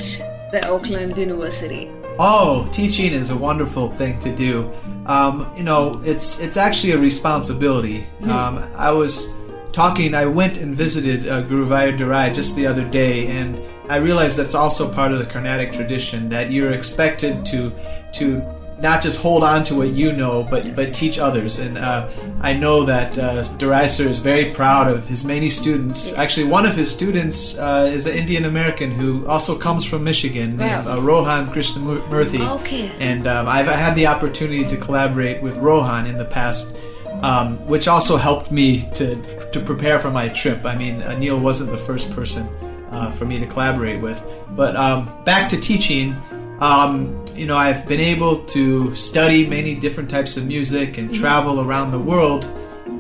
the 0.52 0.68
Oakland 0.68 1.18
University? 1.18 1.92
Oh, 2.20 2.68
teaching 2.72 3.14
is 3.14 3.30
a 3.30 3.38
wonderful 3.38 3.90
thing 3.90 4.18
to 4.20 4.36
do. 4.36 4.72
Um, 5.06 5.52
you 5.56 5.64
know, 5.64 6.02
it's 6.04 6.40
it's 6.40 6.58
actually 6.58 6.94
a 6.94 6.98
responsibility. 6.98 8.08
Um, 8.24 8.58
I 8.76 8.92
was 8.92 9.34
talking. 9.72 10.16
I 10.16 10.26
went 10.26 10.58
and 10.58 10.76
visited 10.76 11.28
uh, 11.28 11.44
Guruvayur 11.44 11.98
Durai 11.98 12.34
just 12.34 12.56
the 12.56 12.66
other 12.66 12.84
day, 12.84 13.28
and 13.28 13.62
I 13.90 13.98
realized 13.98 14.38
that's 14.38 14.56
also 14.56 14.92
part 14.92 15.12
of 15.12 15.20
the 15.20 15.26
Carnatic 15.26 15.72
tradition 15.74 16.30
that 16.30 16.52
you're 16.52 16.74
expected 16.74 17.46
to 17.46 17.72
to 18.14 18.57
not 18.80 19.02
just 19.02 19.20
hold 19.22 19.44
on 19.44 19.64
to 19.66 19.76
what 19.76 19.90
you 19.90 20.14
know, 20.14 20.44
but 20.44 20.76
but 20.76 20.94
teach 20.94 21.18
others. 21.18 21.60
And 21.60 21.78
uh, 21.78 22.10
I 22.42 22.54
know 22.54 22.84
that 22.84 23.18
uh, 23.18 23.44
Durai 23.58 23.90
sir 23.90 24.08
is 24.08 24.20
very 24.20 24.54
proud 24.54 24.88
of 24.88 25.08
his 25.08 25.26
many 25.26 25.50
students. 25.50 26.14
Actually, 26.14 26.46
one 26.46 26.66
of 26.66 26.76
his 26.76 26.92
students 26.92 27.58
uh, 27.58 27.90
is 27.92 28.06
an 28.06 28.16
Indian 28.16 28.46
American 28.46 28.92
who 28.92 29.26
also 29.28 29.58
comes 29.58 29.84
from 29.84 30.04
Michigan, 30.04 30.58
named 30.58 30.88
uh, 30.88 31.02
Rohan 31.02 31.52
Krishnamurthy. 31.52 32.48
Okay. 32.60 32.92
And 33.00 33.28
um, 33.28 33.48
I've 33.48 33.68
had 33.68 33.96
the 33.96 34.08
opportunity 34.08 34.66
to 34.66 34.78
collaborate 34.78 35.42
with 35.42 35.58
Rohan 35.58 36.06
in 36.06 36.18
the 36.18 36.26
past, 36.26 36.78
um, 37.22 37.58
which 37.68 37.88
also 37.88 38.18
helped 38.18 38.52
me 38.52 38.88
to 38.96 39.16
to 39.52 39.60
prepare 39.60 39.98
for 40.00 40.12
my 40.12 40.30
trip. 40.30 40.66
I 40.66 40.76
mean, 40.76 41.02
Anil 41.02 41.42
wasn't 41.42 41.72
the 41.72 41.78
first 41.78 42.12
person 42.12 42.48
uh, 42.92 43.12
for 43.12 43.26
me 43.26 43.40
to 43.40 43.48
collaborate 43.48 44.02
with. 44.02 44.24
But 44.52 44.76
um, 44.76 45.12
back 45.24 45.50
to 45.50 45.60
teaching. 45.60 46.16
Um, 46.60 47.24
you 47.36 47.46
know, 47.46 47.56
I've 47.56 47.88
been 47.88 48.00
able 48.00 48.44
to 48.46 48.96
study 48.96 49.46
many 49.46 49.76
different 49.76 50.10
types 50.10 50.38
of 50.38 50.48
music 50.48 50.98
and 50.98 51.14
travel 51.14 51.62
around 51.62 51.92
the 51.92 52.00
world. 52.00 52.46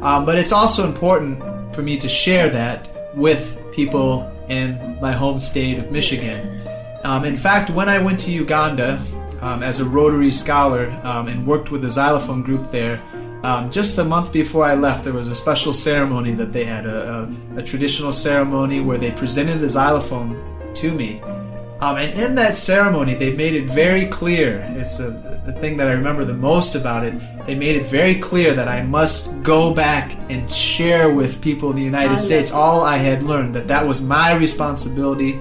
Um, 0.01 0.25
but 0.25 0.37
it's 0.37 0.51
also 0.51 0.85
important 0.85 1.41
for 1.73 1.81
me 1.81 1.97
to 1.97 2.07
share 2.07 2.49
that 2.49 2.89
with 3.15 3.57
people 3.73 4.31
in 4.47 4.97
my 5.01 5.11
home 5.11 5.39
state 5.39 5.79
of 5.79 5.91
Michigan. 5.91 6.61
Um, 7.03 7.25
in 7.25 7.35
fact, 7.35 7.69
when 7.71 7.89
I 7.89 7.99
went 7.99 8.19
to 8.21 8.31
Uganda 8.31 9.01
um, 9.41 9.63
as 9.63 9.79
a 9.79 9.85
Rotary 9.85 10.31
scholar 10.31 10.89
um, 11.03 11.27
and 11.27 11.45
worked 11.47 11.71
with 11.71 11.81
the 11.81 11.89
xylophone 11.89 12.43
group 12.43 12.69
there, 12.71 13.01
um, 13.43 13.71
just 13.71 13.95
the 13.95 14.03
month 14.03 14.31
before 14.33 14.65
I 14.65 14.75
left, 14.75 15.03
there 15.03 15.13
was 15.13 15.27
a 15.27 15.35
special 15.35 15.73
ceremony 15.73 16.33
that 16.33 16.51
they 16.53 16.65
had 16.65 16.85
a, 16.85 17.29
a, 17.55 17.59
a 17.59 17.63
traditional 17.63 18.11
ceremony 18.11 18.81
where 18.81 18.97
they 18.97 19.11
presented 19.11 19.59
the 19.59 19.69
xylophone 19.69 20.35
to 20.75 20.91
me. 20.93 21.21
Um, 21.79 21.97
and 21.97 22.19
in 22.19 22.35
that 22.35 22.57
ceremony, 22.57 23.13
they 23.13 23.31
made 23.33 23.53
it 23.53 23.69
very 23.69 24.07
clear. 24.07 24.65
It's 24.75 24.99
a, 24.99 25.11
the 25.45 25.53
thing 25.53 25.77
that 25.77 25.87
I 25.87 25.93
remember 25.93 26.25
the 26.25 26.33
most 26.33 26.73
about 26.73 27.05
it. 27.05 27.13
They 27.45 27.53
made 27.53 27.75
it 27.75 27.85
very 27.85 28.15
clear 28.15 28.53
that 28.55 28.67
I 28.67 28.81
must 28.81 29.43
go 29.43 29.73
back 29.73 30.17
and 30.29 30.49
share 30.49 31.13
with 31.13 31.39
people 31.39 31.69
in 31.69 31.75
the 31.75 31.83
United 31.83 32.17
States 32.17 32.51
all 32.51 32.81
I 32.81 32.97
had 32.97 33.21
learned. 33.21 33.53
That 33.53 33.67
that 33.67 33.85
was 33.85 34.01
my 34.01 34.35
responsibility, 34.35 35.39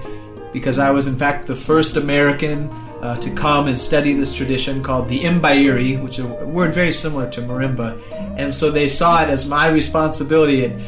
because 0.53 0.77
I 0.77 0.91
was 0.91 1.07
in 1.07 1.15
fact 1.15 1.47
the 1.47 1.55
first 1.55 1.97
American 1.97 2.69
uh, 3.01 3.17
to 3.17 3.29
come 3.31 3.67
and 3.67 3.79
study 3.79 4.13
this 4.13 4.33
tradition 4.33 4.83
called 4.83 5.09
the 5.09 5.25
embaire, 5.25 5.97
which 6.03 6.19
is 6.19 6.25
a 6.25 6.45
word 6.45 6.73
very 6.73 6.93
similar 6.93 7.29
to 7.31 7.41
marimba. 7.41 7.99
And 8.37 8.53
so 8.53 8.69
they 8.69 8.87
saw 8.87 9.23
it 9.23 9.29
as 9.29 9.49
my 9.49 9.69
responsibility. 9.69 10.65
And 10.65 10.81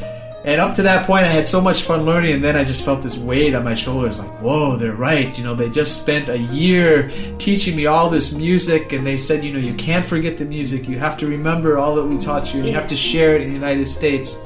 and 0.46 0.62
up 0.62 0.76
to 0.76 0.84
that 0.84 1.06
point, 1.06 1.26
I 1.26 1.30
had 1.30 1.46
so 1.46 1.60
much 1.60 1.84
fun 1.84 2.04
learning, 2.04 2.36
and 2.36 2.44
then 2.44 2.56
I 2.56 2.64
just 2.64 2.86
felt 2.86 3.02
this 3.02 3.18
weight 3.18 3.54
on 3.54 3.64
my 3.64 3.74
shoulders 3.74 4.20
like, 4.20 4.30
whoa, 4.42 4.78
they're 4.78 4.96
right. 4.96 5.38
You 5.38 5.44
know, 5.44 5.54
they 5.54 5.70
just 5.70 6.02
spent 6.02 6.30
a 6.30 6.38
year 6.38 7.12
teaching 7.38 7.76
me 7.76 7.88
all 7.88 8.10
this 8.10 8.32
music, 8.32 8.94
and 8.94 9.06
they 9.06 9.18
said, 9.18 9.44
you 9.44 9.52
know, 9.52 9.60
you 9.60 9.74
can't 9.74 10.06
forget 10.06 10.38
the 10.38 10.46
music. 10.46 10.88
You 10.88 10.98
have 10.98 11.18
to 11.18 11.28
remember 11.28 11.78
all 11.78 11.96
that 11.96 12.06
we 12.06 12.18
taught 12.18 12.54
you, 12.54 12.60
and 12.60 12.70
you 12.70 12.74
have 12.74 12.88
to 12.88 12.96
share 12.96 13.36
it 13.36 13.42
in 13.42 13.50
the 13.50 13.54
United 13.54 13.88
States. 13.88 14.38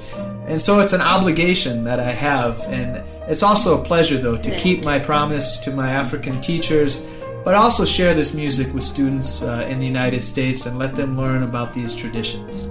And 0.47 0.61
so 0.61 0.79
it's 0.79 0.93
an 0.93 1.01
obligation 1.01 1.83
that 1.83 1.99
I 1.99 2.11
have, 2.11 2.59
and 2.67 3.03
it's 3.29 3.43
also 3.43 3.79
a 3.79 3.85
pleasure, 3.85 4.17
though, 4.17 4.37
to 4.37 4.55
keep 4.57 4.83
my 4.83 4.97
promise 4.99 5.57
to 5.59 5.71
my 5.71 5.91
African 5.91 6.41
teachers 6.41 7.07
but 7.43 7.55
also 7.55 7.83
share 7.83 8.13
this 8.13 8.33
music 8.33 8.73
with 8.73 8.83
students 8.83 9.41
uh, 9.41 9.67
in 9.69 9.79
the 9.79 9.85
United 9.85 10.23
States 10.23 10.65
and 10.65 10.79
let 10.79 10.95
them 10.95 11.17
learn 11.17 11.43
about 11.43 11.73
these 11.73 11.93
traditions. 11.93 12.69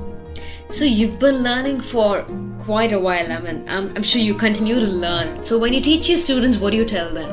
So 0.72 0.86
you've 0.86 1.18
been 1.18 1.42
learning 1.42 1.82
for 1.82 2.22
quite 2.64 2.94
a 2.94 2.98
while. 2.98 3.30
I 3.30 3.38
mean, 3.40 3.68
I'm, 3.68 3.94
I'm 3.94 4.02
sure 4.02 4.22
you 4.22 4.34
continue 4.34 4.76
to 4.76 4.86
learn. 4.86 5.44
So 5.44 5.58
when 5.58 5.74
you 5.74 5.82
teach 5.82 6.08
your 6.08 6.16
students, 6.16 6.56
what 6.56 6.70
do 6.70 6.78
you 6.78 6.86
tell 6.86 7.12
them? 7.12 7.28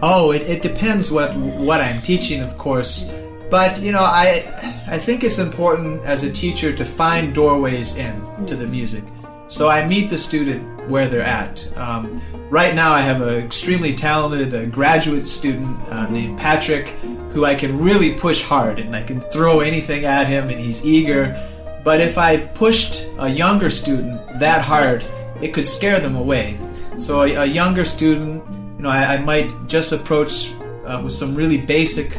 Oh, 0.00 0.32
it, 0.32 0.40
it 0.48 0.62
depends 0.62 1.10
what 1.10 1.36
what 1.36 1.82
I'm 1.82 2.00
teaching, 2.00 2.40
of 2.40 2.56
course. 2.56 3.12
But 3.50 3.78
you 3.78 3.92
know, 3.92 4.00
I 4.00 4.42
I 4.86 4.96
think 4.96 5.22
it's 5.22 5.38
important 5.38 6.02
as 6.06 6.22
a 6.22 6.32
teacher 6.32 6.72
to 6.72 6.82
find 6.82 7.34
doorways 7.34 7.98
in 7.98 8.46
to 8.46 8.56
the 8.56 8.66
music. 8.66 9.04
So 9.48 9.68
I 9.68 9.86
meet 9.86 10.08
the 10.08 10.18
student 10.18 10.88
where 10.88 11.08
they're 11.08 11.20
at. 11.20 11.68
Um, 11.76 12.22
right 12.48 12.74
now, 12.74 12.94
I 12.94 13.02
have 13.02 13.20
an 13.20 13.34
extremely 13.34 13.94
talented 13.94 14.54
uh, 14.54 14.64
graduate 14.64 15.28
student 15.28 15.78
uh, 15.90 16.08
named 16.08 16.38
Patrick, 16.38 16.88
who 17.32 17.44
I 17.44 17.54
can 17.54 17.78
really 17.78 18.14
push 18.14 18.42
hard, 18.42 18.78
and 18.78 18.96
I 18.96 19.02
can 19.02 19.20
throw 19.20 19.60
anything 19.60 20.06
at 20.06 20.26
him, 20.26 20.48
and 20.48 20.58
he's 20.58 20.82
eager. 20.86 21.50
But 21.84 22.00
if 22.00 22.16
I 22.16 22.38
pushed 22.38 23.06
a 23.18 23.28
younger 23.28 23.68
student 23.68 24.40
that 24.40 24.62
hard, 24.62 25.04
it 25.42 25.52
could 25.52 25.66
scare 25.66 26.00
them 26.00 26.16
away. 26.16 26.58
So 26.98 27.22
a, 27.22 27.34
a 27.34 27.44
younger 27.44 27.84
student, 27.84 28.42
you 28.76 28.82
know, 28.82 28.88
I, 28.88 29.14
I 29.14 29.18
might 29.18 29.52
just 29.66 29.92
approach 29.92 30.52
uh, 30.86 31.00
with 31.04 31.12
some 31.12 31.34
really 31.34 31.58
basic 31.58 32.18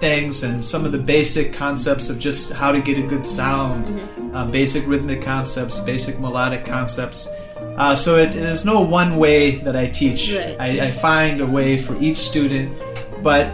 things 0.00 0.42
and 0.42 0.62
some 0.62 0.84
of 0.84 0.92
the 0.92 0.98
basic 0.98 1.52
concepts 1.52 2.10
of 2.10 2.18
just 2.18 2.52
how 2.52 2.70
to 2.72 2.80
get 2.80 2.98
a 2.98 3.02
good 3.02 3.24
sound, 3.24 3.98
uh, 4.34 4.44
basic 4.44 4.86
rhythmic 4.86 5.22
concepts, 5.22 5.80
basic 5.80 6.18
melodic 6.18 6.66
concepts. 6.66 7.28
Uh, 7.76 7.96
so 7.96 8.16
it, 8.16 8.34
it 8.36 8.42
is 8.42 8.64
no 8.64 8.82
one 8.82 9.16
way 9.16 9.56
that 9.56 9.76
I 9.76 9.86
teach. 9.86 10.34
Right. 10.34 10.56
I, 10.60 10.86
I 10.86 10.90
find 10.90 11.40
a 11.40 11.46
way 11.46 11.78
for 11.78 11.96
each 11.98 12.18
student, 12.18 12.76
but 13.22 13.50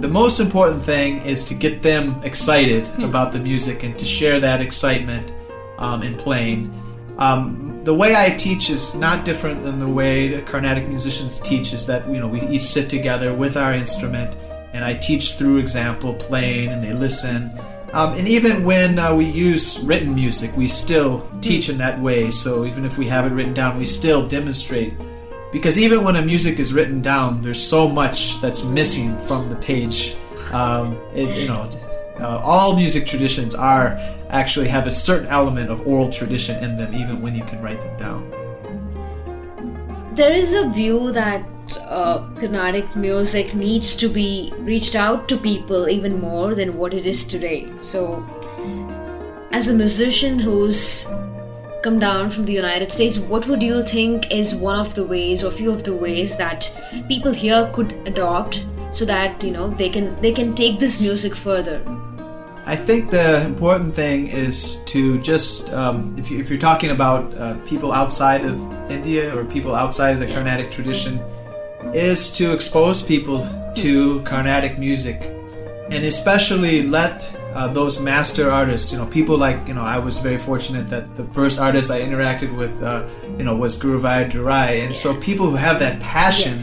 the 0.00 0.08
most 0.08 0.40
important 0.40 0.82
thing 0.82 1.18
is 1.18 1.44
to 1.44 1.54
get 1.54 1.82
them 1.82 2.20
excited 2.24 2.88
about 3.02 3.32
the 3.32 3.38
music 3.38 3.82
and 3.82 3.98
to 3.98 4.04
share 4.04 4.40
that 4.40 4.60
excitement 4.60 5.32
um, 5.78 6.02
in 6.02 6.16
playing. 6.16 6.72
Um, 7.18 7.80
the 7.84 7.94
way 7.94 8.16
I 8.16 8.30
teach 8.30 8.70
is 8.70 8.94
not 8.94 9.24
different 9.24 9.62
than 9.62 9.78
the 9.78 9.88
way 9.88 10.28
the 10.28 10.42
Carnatic 10.42 10.88
musicians 10.88 11.38
teach. 11.38 11.72
Is 11.72 11.86
that 11.86 12.08
you 12.08 12.18
know 12.18 12.26
we 12.26 12.42
each 12.42 12.64
sit 12.64 12.90
together 12.90 13.32
with 13.34 13.56
our 13.56 13.72
instrument, 13.72 14.36
and 14.72 14.84
I 14.84 14.94
teach 14.94 15.34
through 15.34 15.58
example 15.58 16.14
playing, 16.14 16.70
and 16.70 16.82
they 16.82 16.92
listen. 16.92 17.50
Um, 17.92 18.14
and 18.14 18.26
even 18.26 18.64
when 18.64 18.98
uh, 18.98 19.14
we 19.14 19.26
use 19.26 19.78
written 19.80 20.14
music, 20.14 20.56
we 20.56 20.66
still 20.66 21.30
teach 21.40 21.68
in 21.68 21.78
that 21.78 22.00
way. 22.00 22.32
So 22.32 22.64
even 22.64 22.84
if 22.84 22.98
we 22.98 23.06
have 23.06 23.24
it 23.24 23.34
written 23.34 23.54
down, 23.54 23.78
we 23.78 23.86
still 23.86 24.26
demonstrate 24.26 24.94
because 25.54 25.78
even 25.78 26.02
when 26.02 26.16
a 26.16 26.22
music 26.22 26.58
is 26.58 26.74
written 26.74 27.00
down, 27.00 27.40
there's 27.40 27.62
so 27.62 27.88
much 27.88 28.40
that's 28.40 28.64
missing 28.64 29.16
from 29.20 29.48
the 29.48 29.54
page. 29.54 30.16
Um, 30.52 30.98
it, 31.14 31.32
you 31.36 31.46
know, 31.46 31.70
uh, 32.18 32.40
all 32.42 32.74
music 32.74 33.06
traditions 33.06 33.54
are 33.54 33.96
actually 34.30 34.66
have 34.66 34.88
a 34.88 34.90
certain 34.90 35.28
element 35.28 35.70
of 35.70 35.86
oral 35.86 36.10
tradition 36.10 36.62
in 36.64 36.76
them, 36.76 36.92
even 36.92 37.22
when 37.22 37.36
you 37.36 37.44
can 37.44 37.62
write 37.62 37.80
them 37.80 37.96
down. 37.96 38.30
There 40.16 40.32
is 40.32 40.54
a 40.54 40.68
view 40.70 41.12
that 41.12 41.46
uh, 41.82 42.28
Carnatic 42.34 42.96
music 42.96 43.54
needs 43.54 43.94
to 43.94 44.08
be 44.08 44.52
reached 44.58 44.96
out 44.96 45.28
to 45.28 45.36
people 45.36 45.88
even 45.88 46.20
more 46.20 46.56
than 46.56 46.76
what 46.76 46.92
it 46.92 47.06
is 47.06 47.22
today. 47.22 47.72
So, 47.78 48.26
as 49.52 49.68
a 49.68 49.72
musician 49.72 50.40
who's 50.40 51.06
come 51.84 51.98
down 51.98 52.30
from 52.30 52.46
the 52.46 52.52
United 52.52 52.90
States, 52.90 53.18
what 53.18 53.46
would 53.46 53.62
you 53.62 53.82
think 53.84 54.30
is 54.32 54.54
one 54.54 54.78
of 54.80 54.94
the 54.94 55.04
ways 55.04 55.44
or 55.44 55.50
few 55.50 55.70
of 55.70 55.84
the 55.84 55.94
ways 55.94 56.34
that 56.38 56.72
people 57.08 57.32
here 57.32 57.70
could 57.74 57.92
adopt 58.06 58.64
so 58.90 59.04
that 59.04 59.44
you 59.44 59.50
know 59.50 59.68
they 59.82 59.90
can 59.90 60.18
they 60.22 60.32
can 60.32 60.54
take 60.54 60.80
this 60.80 60.98
music 61.00 61.36
further? 61.36 61.78
I 62.66 62.74
think 62.74 63.10
the 63.10 63.44
important 63.44 63.94
thing 63.94 64.28
is 64.28 64.76
to 64.86 65.20
just, 65.20 65.70
um, 65.74 66.14
if, 66.18 66.30
you, 66.30 66.38
if 66.38 66.48
you're 66.48 66.58
talking 66.58 66.92
about 66.92 67.36
uh, 67.36 67.58
people 67.66 67.92
outside 67.92 68.46
of 68.46 68.58
India 68.90 69.36
or 69.36 69.44
people 69.44 69.74
outside 69.74 70.12
of 70.12 70.20
the 70.20 70.26
Carnatic 70.26 70.70
tradition, 70.70 71.20
is 71.92 72.30
to 72.38 72.52
expose 72.52 73.02
people 73.02 73.46
to 73.74 74.22
Carnatic 74.22 74.78
music 74.78 75.20
and 75.90 76.06
especially 76.06 76.82
let 76.82 77.30
uh, 77.54 77.68
those 77.68 78.00
master 78.00 78.50
artists, 78.50 78.90
you 78.90 78.98
know, 78.98 79.06
people 79.06 79.38
like, 79.38 79.68
you 79.68 79.74
know, 79.74 79.82
I 79.82 79.98
was 79.98 80.18
very 80.18 80.36
fortunate 80.36 80.88
that 80.88 81.14
the 81.16 81.24
first 81.26 81.60
artist 81.60 81.90
I 81.90 82.00
interacted 82.00 82.54
with, 82.54 82.82
uh, 82.82 83.06
you 83.38 83.44
know, 83.44 83.54
was 83.54 83.78
Guruvayur 83.78 84.30
Durai. 84.30 84.84
And 84.84 84.94
so 84.94 85.14
people 85.20 85.48
who 85.48 85.56
have 85.56 85.78
that 85.78 86.00
passion, 86.00 86.58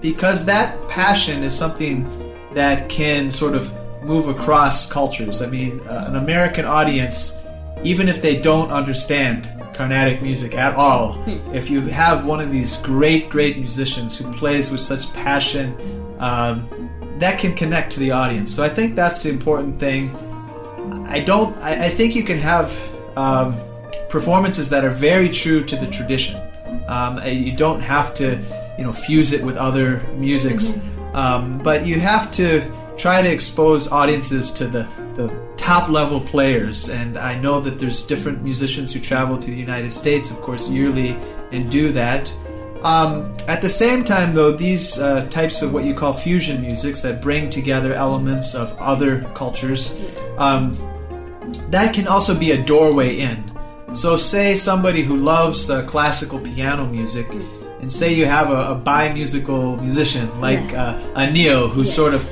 because 0.00 0.44
that 0.44 0.76
passion 0.88 1.42
is 1.42 1.56
something 1.56 2.06
that 2.52 2.88
can 2.90 3.30
sort 3.30 3.54
of 3.54 3.72
move 4.04 4.28
across 4.28 4.90
cultures. 4.90 5.40
I 5.40 5.48
mean, 5.48 5.80
uh, 5.80 6.04
an 6.08 6.16
American 6.16 6.66
audience, 6.66 7.38
even 7.82 8.06
if 8.06 8.20
they 8.20 8.38
don't 8.38 8.70
understand 8.70 9.50
Carnatic 9.72 10.20
music 10.22 10.54
at 10.54 10.74
all, 10.74 11.22
if 11.54 11.70
you 11.70 11.80
have 11.82 12.26
one 12.26 12.40
of 12.40 12.50
these 12.50 12.76
great, 12.78 13.30
great 13.30 13.58
musicians 13.58 14.16
who 14.16 14.30
plays 14.32 14.70
with 14.70 14.80
such 14.80 15.10
passion, 15.14 15.74
um, 16.18 16.87
that 17.20 17.38
can 17.38 17.54
connect 17.54 17.92
to 17.92 18.00
the 18.00 18.12
audience. 18.12 18.54
So 18.54 18.62
I 18.62 18.68
think 18.68 18.94
that's 18.94 19.22
the 19.22 19.30
important 19.30 19.78
thing. 19.78 20.14
I 21.08 21.20
don't. 21.20 21.56
I, 21.58 21.86
I 21.86 21.88
think 21.88 22.14
you 22.14 22.22
can 22.22 22.38
have 22.38 22.76
um, 23.16 23.56
performances 24.08 24.70
that 24.70 24.84
are 24.84 24.90
very 24.90 25.28
true 25.28 25.64
to 25.64 25.76
the 25.76 25.86
tradition. 25.86 26.40
Um, 26.86 27.22
you 27.26 27.56
don't 27.56 27.80
have 27.80 28.14
to, 28.14 28.38
you 28.78 28.84
know, 28.84 28.92
fuse 28.92 29.32
it 29.32 29.42
with 29.42 29.56
other 29.56 30.02
musics, 30.14 30.78
um, 31.12 31.58
but 31.58 31.86
you 31.86 32.00
have 32.00 32.30
to 32.32 32.62
try 32.96 33.22
to 33.22 33.30
expose 33.30 33.88
audiences 33.88 34.52
to 34.52 34.66
the 34.66 34.88
the 35.14 35.28
top 35.56 35.88
level 35.88 36.20
players. 36.20 36.88
And 36.88 37.18
I 37.18 37.38
know 37.38 37.60
that 37.60 37.78
there's 37.78 38.06
different 38.06 38.42
musicians 38.42 38.92
who 38.92 39.00
travel 39.00 39.36
to 39.36 39.50
the 39.50 39.56
United 39.56 39.92
States, 39.92 40.30
of 40.30 40.40
course, 40.40 40.70
yearly 40.70 41.16
and 41.52 41.70
do 41.70 41.90
that. 41.92 42.32
Um, 42.82 43.34
at 43.48 43.60
the 43.60 43.70
same 43.70 44.04
time, 44.04 44.32
though, 44.32 44.52
these 44.52 44.98
uh, 44.98 45.26
types 45.28 45.62
of 45.62 45.72
what 45.72 45.84
you 45.84 45.94
call 45.94 46.12
fusion 46.12 46.60
musics 46.60 47.02
that 47.02 47.20
bring 47.20 47.50
together 47.50 47.92
elements 47.92 48.54
of 48.54 48.76
other 48.78 49.22
cultures, 49.34 50.00
um, 50.36 50.76
that 51.70 51.94
can 51.94 52.06
also 52.06 52.38
be 52.38 52.52
a 52.52 52.62
doorway 52.62 53.16
in. 53.16 53.50
So, 53.94 54.16
say 54.16 54.54
somebody 54.54 55.02
who 55.02 55.16
loves 55.16 55.70
uh, 55.70 55.84
classical 55.86 56.38
piano 56.38 56.86
music, 56.86 57.26
and 57.80 57.92
say 57.92 58.12
you 58.12 58.26
have 58.26 58.50
a, 58.50 58.72
a 58.72 58.74
bi-musical 58.74 59.76
musician 59.78 60.40
like 60.40 60.72
uh, 60.74 60.98
Anil, 61.14 61.70
who 61.70 61.84
sort 61.84 62.14
of 62.14 62.22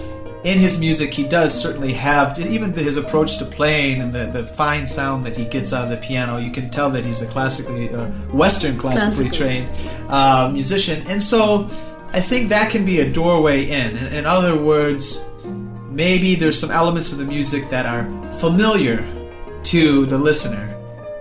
in 0.46 0.58
his 0.58 0.78
music, 0.78 1.12
he 1.12 1.24
does 1.24 1.52
certainly 1.60 1.92
have 1.94 2.38
even 2.38 2.72
his 2.72 2.96
approach 2.96 3.36
to 3.38 3.44
playing 3.44 4.00
and 4.00 4.12
the, 4.12 4.26
the 4.26 4.46
fine 4.46 4.86
sound 4.86 5.26
that 5.26 5.36
he 5.36 5.44
gets 5.44 5.72
out 5.72 5.82
of 5.84 5.90
the 5.90 5.96
piano. 5.96 6.36
You 6.36 6.52
can 6.52 6.70
tell 6.70 6.88
that 6.90 7.04
he's 7.04 7.20
a 7.20 7.26
classically 7.26 7.90
uh, 7.90 8.06
Western 8.32 8.78
classically 8.78 9.28
Classical. 9.28 9.46
trained 9.46 9.70
uh, 10.08 10.48
musician, 10.52 11.02
and 11.08 11.20
so 11.20 11.68
I 12.12 12.20
think 12.20 12.48
that 12.50 12.70
can 12.70 12.84
be 12.86 13.00
a 13.00 13.12
doorway 13.12 13.64
in. 13.64 13.96
In, 13.96 14.12
in 14.18 14.24
other 14.26 14.56
words, 14.56 15.26
maybe 15.90 16.36
there's 16.36 16.58
some 16.58 16.70
elements 16.70 17.10
of 17.10 17.18
the 17.18 17.24
music 17.24 17.68
that 17.70 17.84
are 17.84 18.04
familiar 18.34 19.04
to 19.64 20.06
the 20.06 20.16
listener 20.16 20.72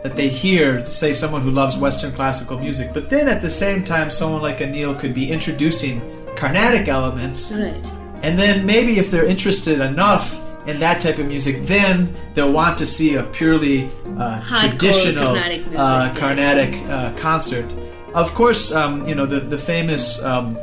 that 0.04 0.16
they 0.16 0.30
hear 0.30 0.86
say 0.86 1.14
someone 1.14 1.42
who 1.42 1.50
loves 1.50 1.78
western 1.80 2.12
classical 2.12 2.60
music 2.60 2.94
but 2.94 3.10
then 3.10 3.28
at 3.28 3.42
the 3.42 3.50
same 3.50 3.84
time 3.84 4.12
someone 4.12 4.40
like 4.40 4.60
Anil 4.60 5.00
could 5.00 5.16
be 5.16 5.32
introducing 5.32 6.00
carnatic 6.36 6.88
elements 6.88 7.52
Right. 7.54 7.95
And 8.26 8.40
then 8.40 8.66
maybe 8.66 8.98
if 8.98 9.12
they're 9.12 9.28
interested 9.28 9.80
enough 9.80 10.42
in 10.66 10.80
that 10.80 11.00
type 11.00 11.20
of 11.20 11.28
music, 11.28 11.62
then 11.66 12.12
they'll 12.34 12.52
want 12.52 12.76
to 12.80 12.86
see 12.86 13.14
a 13.16 13.24
purely 13.24 13.92
uh, 14.18 14.42
traditional 14.42 15.36
Carnatic 15.36 15.62
music, 15.62 15.80
uh. 15.80 16.16
Carnatic 16.16 16.76
uh, 16.90 17.14
concert. 17.16 17.72
Of 18.16 18.34
course, 18.34 18.72
um, 18.72 19.08
you 19.08 19.14
know 19.14 19.28
the 19.28 19.42
the 19.42 19.60
famous. 19.60 20.24
Um, 20.24 20.58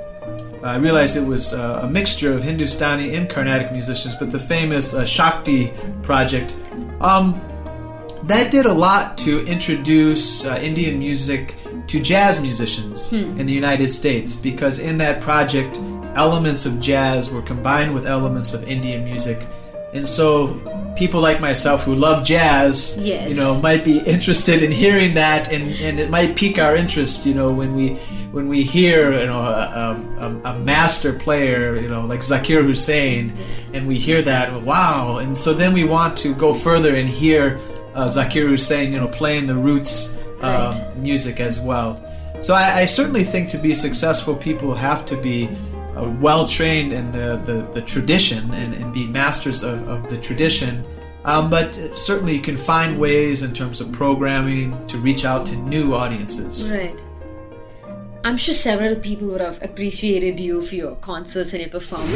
I 0.64 0.76
realized 0.76 1.16
it 1.16 1.26
was 1.26 1.54
uh, 1.54 1.80
a 1.82 1.88
mixture 1.88 2.32
of 2.32 2.42
Hindustani 2.42 3.14
and 3.14 3.30
Carnatic 3.30 3.70
musicians, 3.70 4.16
but 4.16 4.32
the 4.32 4.40
famous 4.40 4.92
uh, 4.92 5.04
Shakti 5.04 5.72
project. 6.02 6.56
Um, 7.00 7.40
that 8.24 8.52
did 8.52 8.66
a 8.66 8.72
lot 8.72 9.18
to 9.18 9.44
introduce 9.46 10.44
uh, 10.44 10.58
Indian 10.62 10.98
music 10.98 11.56
to 11.88 12.00
jazz 12.00 12.40
musicians 12.40 13.12
in 13.12 13.46
the 13.46 13.52
United 13.52 13.88
States 13.88 14.36
because 14.36 14.78
in 14.78 14.98
that 14.98 15.20
project, 15.20 15.80
elements 16.14 16.66
of 16.66 16.80
jazz 16.80 17.30
were 17.30 17.42
combined 17.42 17.94
with 17.94 18.06
elements 18.06 18.54
of 18.54 18.68
Indian 18.68 19.04
music. 19.04 19.46
And 19.94 20.08
so 20.08 20.54
people 20.96 21.20
like 21.20 21.40
myself 21.40 21.84
who 21.84 21.94
love 21.94 22.24
jazz, 22.24 22.96
Yes. 22.98 23.30
you 23.30 23.36
know, 23.36 23.60
might 23.60 23.84
be 23.84 23.98
interested 23.98 24.62
in 24.62 24.70
hearing 24.70 25.14
that 25.14 25.52
and, 25.52 25.74
and 25.80 26.00
it 26.00 26.08
might 26.10 26.34
pique 26.36 26.58
our 26.58 26.74
interest, 26.76 27.26
you 27.26 27.34
know, 27.34 27.52
when 27.52 27.74
we 27.74 27.98
when 28.32 28.48
we 28.48 28.62
hear, 28.62 29.12
you 29.18 29.26
know, 29.26 29.40
a, 29.40 30.00
a, 30.18 30.40
a 30.52 30.58
master 30.60 31.12
player, 31.12 31.76
you 31.76 31.88
know, 31.88 32.06
like 32.06 32.20
Zakir 32.20 32.62
Hussain, 32.64 33.30
and 33.74 33.86
we 33.86 33.98
hear 33.98 34.22
that, 34.22 34.62
wow, 34.62 35.18
and 35.18 35.36
so 35.36 35.52
then 35.52 35.74
we 35.74 35.84
want 35.84 36.16
to 36.18 36.34
go 36.34 36.54
further 36.54 36.96
and 36.96 37.06
hear 37.06 37.58
uh, 37.94 38.06
Zakir 38.08 38.48
Hussain, 38.48 38.90
you 38.90 38.98
know, 38.98 39.08
playing 39.08 39.44
the 39.46 39.54
roots 39.54 40.16
uh, 40.40 40.94
music 40.96 41.40
as 41.40 41.60
well. 41.60 42.02
So 42.40 42.54
I, 42.54 42.80
I 42.80 42.86
certainly 42.86 43.22
think 43.22 43.50
to 43.50 43.58
be 43.58 43.74
successful, 43.74 44.34
people 44.34 44.74
have 44.74 45.04
to 45.06 45.16
be 45.16 45.50
well 45.94 46.46
trained 46.46 46.92
in 46.92 47.12
the, 47.12 47.40
the, 47.44 47.62
the 47.72 47.82
tradition 47.82 48.52
and, 48.54 48.74
and 48.74 48.92
be 48.92 49.06
masters 49.06 49.62
of, 49.62 49.88
of 49.88 50.08
the 50.08 50.18
tradition. 50.18 50.84
Um, 51.24 51.50
but 51.50 51.74
certainly, 51.94 52.34
you 52.34 52.40
can 52.40 52.56
find 52.56 52.98
ways 52.98 53.42
in 53.42 53.52
terms 53.52 53.80
of 53.80 53.92
programming 53.92 54.86
to 54.88 54.98
reach 54.98 55.24
out 55.24 55.46
to 55.46 55.56
new 55.56 55.94
audiences. 55.94 56.72
Right. 56.72 56.98
I'm 58.24 58.36
sure 58.36 58.54
several 58.54 58.94
people 58.96 59.28
would 59.28 59.40
have 59.40 59.60
appreciated 59.62 60.38
you 60.38 60.62
for 60.62 60.76
your 60.76 60.94
concerts 60.96 61.52
and 61.52 61.60
your 61.60 61.70
performance. 61.70 62.12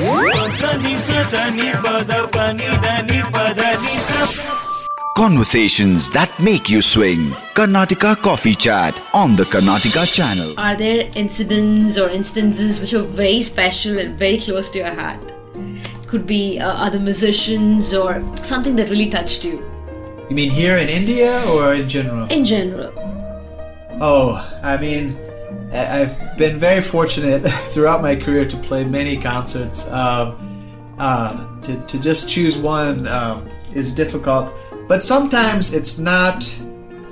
Conversations 5.16 6.10
that 6.10 6.30
make 6.38 6.68
you 6.68 6.82
swing. 6.82 7.30
Carnatic 7.54 8.00
Coffee 8.00 8.54
Chat 8.54 9.00
on 9.14 9.34
the 9.34 9.46
Carnatic 9.46 9.92
channel. 10.06 10.52
Are 10.58 10.76
there 10.76 11.10
incidents 11.16 11.96
or 11.96 12.10
instances 12.10 12.78
which 12.82 12.92
are 12.92 13.02
very 13.02 13.40
special 13.40 13.96
and 13.98 14.18
very 14.18 14.38
close 14.38 14.68
to 14.72 14.78
your 14.80 14.94
heart? 14.94 15.18
Could 16.06 16.26
be 16.26 16.60
uh, 16.60 16.68
other 16.70 17.00
musicians 17.00 17.94
or 17.94 18.22
something 18.42 18.76
that 18.76 18.90
really 18.90 19.08
touched 19.08 19.42
you 19.42 19.64
You 20.28 20.36
mean 20.36 20.50
here 20.50 20.76
in 20.76 20.90
India 20.90 21.42
or 21.48 21.72
in 21.72 21.88
general? 21.88 22.28
in 22.28 22.44
general. 22.44 22.92
Oh, 23.98 24.36
I 24.62 24.76
mean, 24.76 25.16
I- 25.72 26.02
I've 26.02 26.36
been 26.36 26.58
very 26.58 26.82
fortunate 26.82 27.40
throughout 27.72 28.02
my 28.02 28.16
career 28.16 28.44
to 28.44 28.56
play 28.58 28.84
many 28.84 29.16
concerts. 29.16 29.88
Um, 29.90 30.36
uh, 30.98 31.46
to, 31.62 31.80
to 31.86 31.98
just 32.00 32.28
choose 32.28 32.58
one 32.58 33.08
um, 33.08 33.48
is 33.74 33.94
difficult, 33.94 34.52
but 34.88 35.02
sometimes 35.02 35.74
it's 35.74 35.98
not 35.98 36.44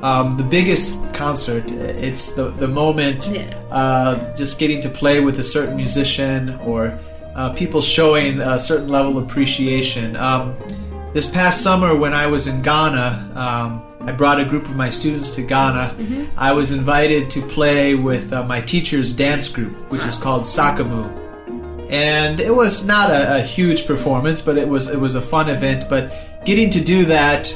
um, 0.02 0.36
the 0.36 0.42
biggest 0.44 0.98
concert. 1.14 1.70
It's 1.72 2.32
the, 2.34 2.50
the 2.50 2.68
moment, 2.68 3.30
Yeah. 3.32 3.54
uh, 3.70 4.34
just 4.36 4.58
getting 4.58 4.80
to 4.82 4.88
play 4.90 5.20
with 5.20 5.38
a 5.38 5.44
certain 5.44 5.76
musician 5.76 6.50
or 6.64 6.98
uh, 7.34 7.50
people 7.54 7.80
showing 7.80 8.40
a 8.40 8.60
certain 8.60 8.88
level 8.88 9.16
of 9.18 9.24
appreciation. 9.24 10.14
Um, 10.16 10.54
this 11.14 11.30
past 11.30 11.62
summer, 11.62 11.96
when 11.96 12.12
I 12.12 12.26
was 12.26 12.46
in 12.46 12.60
Ghana, 12.62 13.32
um, 13.34 13.82
I 14.06 14.12
brought 14.12 14.38
a 14.40 14.44
group 14.44 14.64
of 14.68 14.76
my 14.76 14.90
students 14.90 15.30
to 15.32 15.42
Ghana. 15.42 16.28
I 16.36 16.52
was 16.52 16.72
invited 16.72 17.30
to 17.30 17.40
play 17.40 17.94
with 17.94 18.32
uh, 18.32 18.44
my 18.44 18.60
teacher's 18.60 19.12
dance 19.12 19.48
group, 19.48 19.72
which 19.90 20.04
is 20.04 20.18
called 20.18 20.42
Saakumu. 20.42 21.22
And 21.90 22.40
it 22.40 22.54
was 22.54 22.86
not 22.86 23.10
a, 23.10 23.36
a 23.36 23.40
huge 23.40 23.86
performance, 23.86 24.42
but 24.42 24.56
it 24.58 24.66
was 24.68 24.88
it 24.88 24.98
was 24.98 25.14
a 25.14 25.22
fun 25.22 25.48
event. 25.48 25.88
But 25.88 26.12
getting 26.44 26.70
to 26.70 26.80
do 26.82 27.04
that, 27.06 27.54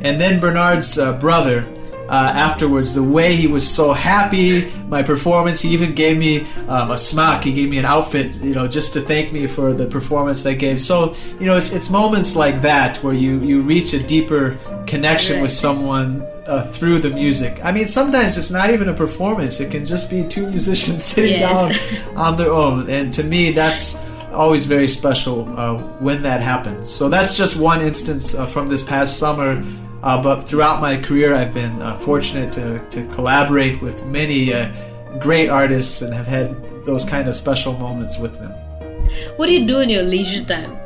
and 0.00 0.20
then 0.20 0.40
Bernard's 0.40 0.98
uh, 0.98 1.12
brother, 1.18 1.66
uh, 2.08 2.12
afterwards, 2.34 2.94
the 2.94 3.02
way 3.02 3.34
he 3.34 3.48
was 3.48 3.68
so 3.68 3.92
happy, 3.92 4.70
my 4.86 5.02
performance, 5.02 5.60
he 5.62 5.70
even 5.70 5.92
gave 5.92 6.16
me 6.16 6.46
um, 6.68 6.92
a 6.92 6.98
smock, 6.98 7.42
he 7.42 7.52
gave 7.52 7.68
me 7.68 7.78
an 7.78 7.84
outfit, 7.84 8.32
you 8.36 8.54
know, 8.54 8.68
just 8.68 8.92
to 8.92 9.00
thank 9.00 9.32
me 9.32 9.48
for 9.48 9.72
the 9.72 9.86
performance 9.86 10.46
I 10.46 10.54
gave. 10.54 10.80
So, 10.80 11.16
you 11.40 11.46
know, 11.46 11.56
it's, 11.56 11.72
it's 11.72 11.90
moments 11.90 12.36
like 12.36 12.62
that 12.62 12.98
where 13.02 13.12
you, 13.14 13.40
you 13.40 13.60
reach 13.62 13.92
a 13.92 14.00
deeper 14.00 14.56
connection 14.86 15.42
with 15.42 15.50
someone 15.50 16.22
uh, 16.46 16.62
through 16.70 17.00
the 17.00 17.10
music. 17.10 17.58
I 17.64 17.72
mean, 17.72 17.88
sometimes 17.88 18.38
it's 18.38 18.52
not 18.52 18.70
even 18.70 18.88
a 18.88 18.94
performance, 18.94 19.58
it 19.58 19.72
can 19.72 19.84
just 19.84 20.08
be 20.08 20.22
two 20.22 20.46
musicians 20.48 21.02
sitting 21.12 21.40
Yes. 21.40 21.76
down 22.06 22.16
on 22.16 22.36
their 22.36 22.52
own. 22.52 22.88
And 22.88 23.12
to 23.14 23.24
me, 23.24 23.50
that's 23.50 23.96
always 24.36 24.66
very 24.66 24.86
special 24.86 25.48
uh, 25.58 25.78
when 25.98 26.22
that 26.22 26.40
happens. 26.40 26.88
So 26.88 27.08
that's 27.08 27.36
just 27.36 27.56
one 27.58 27.80
instance 27.80 28.34
uh, 28.34 28.46
from 28.46 28.68
this 28.68 28.82
past 28.82 29.18
summer. 29.18 29.64
Uh, 30.02 30.22
but 30.22 30.42
throughout 30.42 30.80
my 30.80 30.96
career, 30.96 31.34
I've 31.34 31.52
been 31.52 31.80
uh, 31.82 31.96
fortunate 31.96 32.52
to, 32.52 32.78
to 32.90 33.06
collaborate 33.08 33.80
with 33.80 34.04
many 34.06 34.52
uh, 34.52 34.70
great 35.18 35.48
artists 35.48 36.02
and 36.02 36.12
have 36.14 36.26
had 36.26 36.60
those 36.84 37.04
kind 37.04 37.28
of 37.28 37.34
special 37.34 37.72
moments 37.72 38.18
with 38.18 38.38
them. 38.38 38.52
What 39.36 39.46
do 39.46 39.52
you 39.52 39.66
do 39.66 39.80
in 39.80 39.88
your 39.88 40.02
leisure 40.02 40.44
time? 40.44 40.78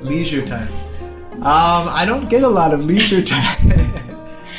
Leisure 0.00 0.46
time. 0.46 0.72
Um, 1.36 1.88
I 1.90 2.04
don't 2.06 2.30
get 2.30 2.44
a 2.44 2.48
lot 2.48 2.72
of 2.72 2.84
leisure 2.86 3.22
time. 3.36 3.72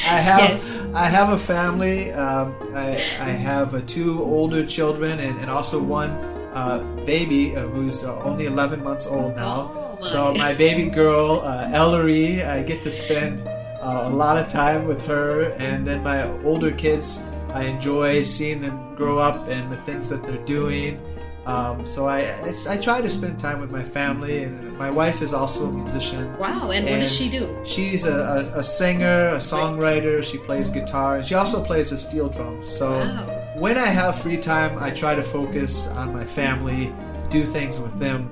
I 0.05 0.19
have 0.19 0.39
Yes. 0.39 0.63
I 0.93 1.05
have 1.09 1.29
a 1.29 1.37
family. 1.37 2.11
Um, 2.11 2.55
I, 2.73 2.95
I 3.19 3.29
have 3.29 3.75
uh, 3.75 3.81
two 3.85 4.23
older 4.23 4.65
children 4.65 5.19
and, 5.19 5.39
and 5.39 5.49
also 5.49 5.79
one 5.81 6.11
uh, 6.57 6.79
baby 7.05 7.55
uh, 7.55 7.67
who's 7.67 8.03
uh, 8.03 8.17
only 8.23 8.45
11 8.45 8.83
months 8.83 9.05
old 9.05 9.35
now. 9.35 9.71
Oh, 9.75 9.97
so 10.01 10.31
my. 10.33 10.37
my 10.37 10.53
baby 10.53 10.89
girl, 10.89 11.41
uh, 11.43 11.69
Ellery, 11.71 12.41
I 12.43 12.63
get 12.63 12.81
to 12.81 12.91
spend 12.91 13.47
uh, 13.47 14.09
a 14.09 14.09
lot 14.09 14.37
of 14.37 14.51
time 14.51 14.87
with 14.87 15.05
her. 15.05 15.53
And 15.59 15.85
then 15.85 16.01
my 16.01 16.23
older 16.43 16.71
kids, 16.71 17.21
I 17.53 17.65
enjoy 17.65 18.23
seeing 18.23 18.59
them 18.59 18.95
grow 18.95 19.19
up 19.19 19.47
and 19.47 19.71
the 19.71 19.77
things 19.85 20.09
that 20.09 20.23
they're 20.23 20.45
doing. 20.45 20.99
Um, 21.45 21.85
so 21.85 22.07
I, 22.07 22.21
it's, 22.49 22.67
I 22.67 22.75
try 22.75 23.01
to 23.01 23.09
spend 23.09 23.39
time 23.39 23.61
with 23.61 23.71
my 23.71 23.83
family, 23.83 24.43
and 24.43 24.77
my 24.77 24.89
wife 24.89 25.21
is 25.21 25.31
also 25.31 25.69
a 25.69 25.71
musician. 25.71 26.37
Wow, 26.37 26.71
and 26.71 26.85
what 26.85 26.99
does 26.99 27.15
she 27.15 27.29
do? 27.29 27.47
She's 27.63 28.05
a, 28.05 28.51
a, 28.53 28.59
a 28.59 28.63
singer, 28.63 29.29
a 29.29 29.37
songwriter. 29.37 30.21
She 30.21 30.39
plays 30.39 30.69
guitar, 30.69 31.15
and 31.15 31.25
she 31.25 31.35
also 31.35 31.63
plays 31.63 31.91
the 31.91 31.97
steel 31.97 32.27
drums. 32.27 32.67
So 32.67 32.99
Wow. 32.99 33.36
When 33.57 33.77
I 33.77 33.87
have 33.87 34.19
free 34.19 34.37
time, 34.37 34.77
I 34.77 34.91
try 34.91 35.15
to 35.15 35.23
focus 35.23 35.87
on 35.87 36.13
my 36.13 36.25
family, 36.25 36.93
do 37.29 37.43
things 37.43 37.79
with 37.79 37.97
them, 37.99 38.29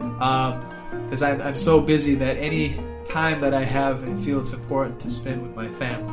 because 0.00 1.22
I'm, 1.22 1.40
I'm 1.40 1.56
so 1.56 1.80
busy 1.80 2.16
that 2.16 2.36
any 2.38 2.80
time 3.08 3.40
that 3.40 3.54
I 3.54 3.62
have, 3.62 4.02
I 4.08 4.16
feel 4.16 4.40
it's 4.40 4.52
important 4.52 4.98
to 5.00 5.10
spend 5.10 5.42
with 5.42 5.54
my 5.54 5.68
family. 5.68 6.12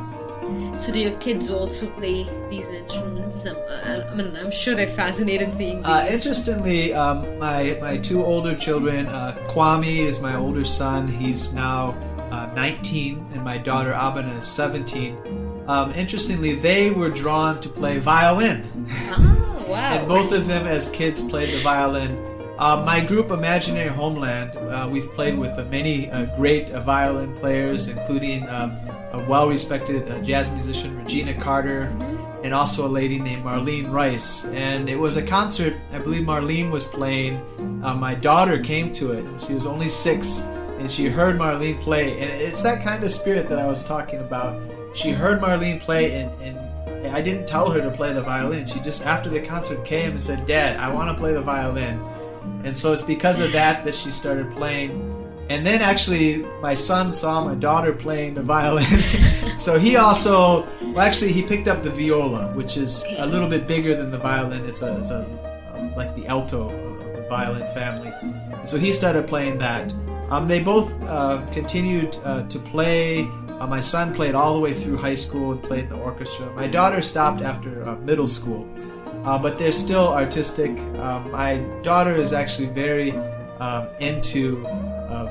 So 0.78 0.92
do 0.92 1.00
your 1.00 1.18
kids 1.18 1.50
also 1.50 1.88
play 1.90 2.28
these 2.50 2.68
instruments? 2.68 3.46
Um, 3.46 3.56
uh, 3.56 4.00
I 4.10 4.14
mean, 4.14 4.36
I'm 4.36 4.50
sure 4.50 4.74
they're 4.74 4.86
fascinated 4.86 5.56
seeing 5.56 5.78
these. 5.78 5.86
Uh, 5.86 6.06
interestingly, 6.10 6.92
um, 6.92 7.38
my 7.38 7.78
my 7.80 7.96
two 7.96 8.24
older 8.24 8.54
children, 8.54 9.06
uh, 9.06 9.36
Kwame 9.48 9.98
is 9.98 10.20
my 10.20 10.36
older 10.36 10.64
son. 10.64 11.08
He's 11.08 11.52
now 11.52 11.96
uh, 12.30 12.52
19, 12.54 13.26
and 13.32 13.44
my 13.44 13.58
daughter 13.58 13.92
Abana 13.92 14.34
is 14.34 14.48
17. 14.48 15.41
Um, 15.66 15.92
interestingly, 15.94 16.54
they 16.54 16.90
were 16.90 17.10
drawn 17.10 17.60
to 17.60 17.68
play 17.68 17.98
violin, 17.98 18.64
oh, 19.10 19.64
wow. 19.68 19.94
and 19.94 20.08
both 20.08 20.32
of 20.32 20.46
them, 20.46 20.66
as 20.66 20.88
kids, 20.90 21.20
played 21.20 21.54
the 21.54 21.62
violin. 21.62 22.18
Uh, 22.58 22.82
my 22.84 23.00
group, 23.00 23.30
Imaginary 23.30 23.88
Homeland, 23.88 24.56
uh, 24.56 24.88
we've 24.90 25.10
played 25.14 25.36
with 25.38 25.50
uh, 25.52 25.64
many 25.64 26.10
uh, 26.10 26.26
great 26.36 26.70
uh, 26.70 26.80
violin 26.80 27.34
players, 27.36 27.88
including 27.88 28.48
um, 28.48 28.72
a 29.12 29.24
well-respected 29.28 30.08
uh, 30.10 30.20
jazz 30.20 30.50
musician 30.50 30.96
Regina 30.96 31.34
Carter, 31.34 31.84
and 32.44 32.52
also 32.52 32.86
a 32.86 32.90
lady 32.90 33.18
named 33.18 33.44
Marlene 33.44 33.90
Rice. 33.90 34.44
And 34.46 34.88
it 34.88 34.96
was 34.96 35.16
a 35.16 35.22
concert. 35.22 35.74
I 35.92 35.98
believe 35.98 36.24
Marlene 36.24 36.70
was 36.70 36.84
playing. 36.84 37.40
My 37.80 38.14
daughter 38.14 38.58
came 38.58 38.90
to 38.92 39.12
it. 39.12 39.24
She 39.46 39.54
was 39.54 39.66
only 39.66 39.88
six, 39.88 40.40
and 40.78 40.90
she 40.90 41.06
heard 41.06 41.38
Marlene 41.38 41.80
play. 41.80 42.18
And 42.18 42.30
it's 42.42 42.62
that 42.62 42.82
kind 42.84 43.04
of 43.04 43.10
spirit 43.10 43.48
that 43.48 43.58
I 43.58 43.66
was 43.66 43.84
talking 43.84 44.18
about. 44.18 44.60
She 44.94 45.10
heard 45.10 45.40
Marlene 45.40 45.80
play, 45.80 46.12
and, 46.12 46.42
and 46.42 46.58
I 47.14 47.20
didn't 47.20 47.46
tell 47.46 47.70
her 47.70 47.80
to 47.80 47.90
play 47.90 48.12
the 48.12 48.22
violin. 48.22 48.66
She 48.66 48.80
just 48.80 49.04
after 49.06 49.28
the 49.30 49.40
concert 49.40 49.84
came 49.84 50.12
and 50.12 50.22
said, 50.22 50.46
"Dad, 50.46 50.76
I 50.76 50.92
want 50.92 51.10
to 51.10 51.20
play 51.20 51.32
the 51.32 51.40
violin." 51.40 52.00
And 52.64 52.76
so 52.76 52.92
it's 52.92 53.02
because 53.02 53.40
of 53.40 53.52
that 53.52 53.84
that 53.84 53.94
she 53.94 54.10
started 54.10 54.50
playing. 54.52 55.08
And 55.48 55.66
then 55.66 55.82
actually, 55.82 56.38
my 56.60 56.74
son 56.74 57.12
saw 57.12 57.44
my 57.44 57.54
daughter 57.54 57.92
playing 57.92 58.34
the 58.34 58.42
violin. 58.42 59.02
so 59.58 59.78
he 59.78 59.96
also, 59.96 60.66
well, 60.80 61.00
actually, 61.00 61.32
he 61.32 61.42
picked 61.42 61.68
up 61.68 61.82
the 61.82 61.90
viola, 61.90 62.52
which 62.54 62.76
is 62.76 63.04
a 63.18 63.26
little 63.26 63.48
bit 63.48 63.66
bigger 63.66 63.94
than 63.94 64.10
the 64.10 64.18
violin. 64.18 64.64
It's 64.64 64.82
a, 64.82 64.98
it's 64.98 65.10
a 65.10 65.24
um, 65.74 65.94
like 65.94 66.14
the 66.16 66.26
alto 66.26 66.70
of 66.70 67.16
the 67.16 67.26
violin 67.28 67.66
family. 67.74 68.12
So 68.64 68.78
he 68.78 68.92
started 68.92 69.26
playing 69.26 69.58
that. 69.58 69.92
Um, 70.30 70.48
they 70.48 70.60
both 70.60 70.94
uh, 71.02 71.44
continued 71.52 72.16
uh, 72.24 72.44
to 72.44 72.58
play. 72.58 73.28
Uh, 73.62 73.66
my 73.68 73.80
son 73.80 74.12
played 74.12 74.34
all 74.34 74.54
the 74.54 74.60
way 74.60 74.74
through 74.74 74.96
high 74.96 75.14
school 75.14 75.52
and 75.52 75.62
played 75.62 75.84
in 75.84 75.90
the 75.90 75.96
orchestra. 75.96 76.50
My 76.54 76.66
daughter 76.66 77.00
stopped 77.00 77.42
after 77.42 77.86
uh, 77.88 77.94
middle 77.96 78.26
school 78.26 78.68
uh, 79.24 79.38
but 79.38 79.58
they're 79.58 79.72
still 79.72 80.08
artistic. 80.08 80.70
Um, 80.98 81.30
my 81.30 81.58
daughter 81.82 82.16
is 82.16 82.32
actually 82.32 82.68
very 82.68 83.12
um, 83.60 83.86
into 84.00 84.66
uh, 84.66 85.28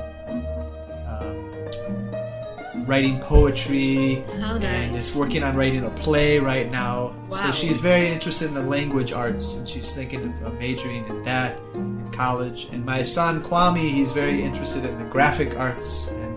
um, 1.20 2.86
writing 2.86 3.20
poetry 3.20 4.24
How 4.40 4.56
and 4.56 4.96
is 4.96 5.14
working 5.14 5.42
on 5.42 5.56
writing 5.56 5.84
a 5.84 5.90
play 5.90 6.38
right 6.38 6.70
now. 6.70 7.14
So 7.28 7.52
she's 7.52 7.80
very 7.80 8.08
interested 8.08 8.48
in 8.48 8.54
the 8.54 8.62
language 8.62 9.12
arts 9.12 9.56
and 9.56 9.68
she's 9.68 9.94
thinking 9.94 10.24
of 10.24 10.46
uh, 10.46 10.50
majoring 10.50 11.06
in 11.06 11.22
that 11.24 11.60
in 11.74 12.10
college. 12.12 12.68
And 12.72 12.86
my 12.86 13.02
son 13.02 13.42
Kwame, 13.42 13.90
he's 13.90 14.12
very 14.12 14.42
interested 14.42 14.86
in 14.86 14.98
the 14.98 15.04
graphic 15.04 15.58
arts 15.58 16.08
and, 16.08 16.31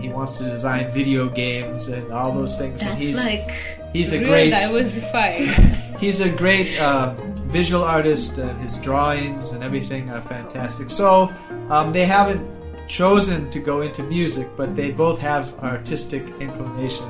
and 0.00 0.08
he 0.08 0.14
wants 0.14 0.38
to 0.38 0.44
design 0.44 0.90
video 0.92 1.28
games 1.28 1.88
and 1.88 2.10
all 2.10 2.32
those 2.32 2.56
things. 2.56 2.82
and 2.82 2.96
he's 2.96 3.22
like 3.24 3.50
he's 3.92 4.12
a 4.12 4.18
great 4.18 4.50
diversified. 4.50 5.40
he's 6.00 6.20
a 6.20 6.30
great 6.34 6.78
uh, 6.80 7.12
visual 7.52 7.84
artist. 7.84 8.38
Uh, 8.38 8.54
his 8.54 8.78
drawings 8.78 9.52
and 9.52 9.62
everything 9.62 10.10
are 10.10 10.22
fantastic. 10.22 10.88
So 10.88 11.30
um, 11.68 11.92
they 11.92 12.06
haven't 12.06 12.40
chosen 12.88 13.50
to 13.50 13.60
go 13.60 13.82
into 13.82 14.02
music, 14.04 14.48
but 14.56 14.74
they 14.74 14.90
both 14.90 15.18
have 15.20 15.54
artistic 15.62 16.22
inclination. 16.40 17.06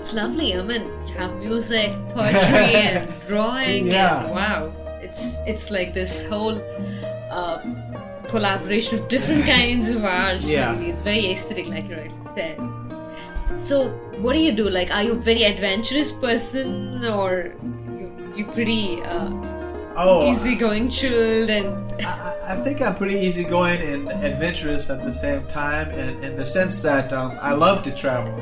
it's 0.00 0.12
lovely. 0.12 0.56
I 0.56 0.62
mean, 0.62 0.84
you 1.06 1.14
have 1.14 1.34
music, 1.36 1.92
poetry, 2.14 2.74
and 2.74 3.08
drawing. 3.28 3.86
Yeah. 3.86 4.24
And 4.24 4.34
wow, 4.34 4.72
it's 5.00 5.36
it's 5.46 5.70
like 5.70 5.94
this 5.94 6.26
whole 6.26 6.58
uh, 7.30 7.62
collaboration 8.28 8.98
of 8.98 9.08
different 9.08 9.44
kinds 9.56 9.88
of 9.90 10.04
art. 10.04 10.42
Yeah. 10.42 10.72
Really. 10.72 10.90
It's 10.90 11.00
very 11.02 11.32
aesthetic, 11.32 11.66
like 11.66 11.88
you 11.88 11.96
rightly 11.96 12.32
said. 12.34 12.60
So, 13.58 13.88
what 14.20 14.34
do 14.34 14.38
you 14.40 14.52
do? 14.52 14.68
Like, 14.68 14.90
are 14.90 15.02
you 15.02 15.12
a 15.12 15.22
very 15.30 15.44
adventurous 15.44 16.12
person, 16.12 17.04
or 17.04 17.54
you 17.90 18.12
you 18.36 18.44
pretty 18.44 19.02
uh, 19.02 19.30
Oh, 20.00 20.30
easygoing, 20.32 20.90
chilled, 20.90 21.50
and 21.50 21.66
I, 22.06 22.52
I 22.52 22.56
think 22.62 22.80
I'm 22.80 22.94
pretty 22.94 23.18
easygoing 23.18 23.80
and 23.82 24.08
adventurous 24.22 24.90
at 24.90 25.02
the 25.02 25.10
same 25.10 25.44
time, 25.48 25.90
in, 25.90 26.22
in 26.22 26.36
the 26.36 26.46
sense 26.46 26.80
that 26.82 27.12
um, 27.12 27.36
I 27.40 27.52
love 27.52 27.82
to 27.82 27.90
travel. 27.90 28.32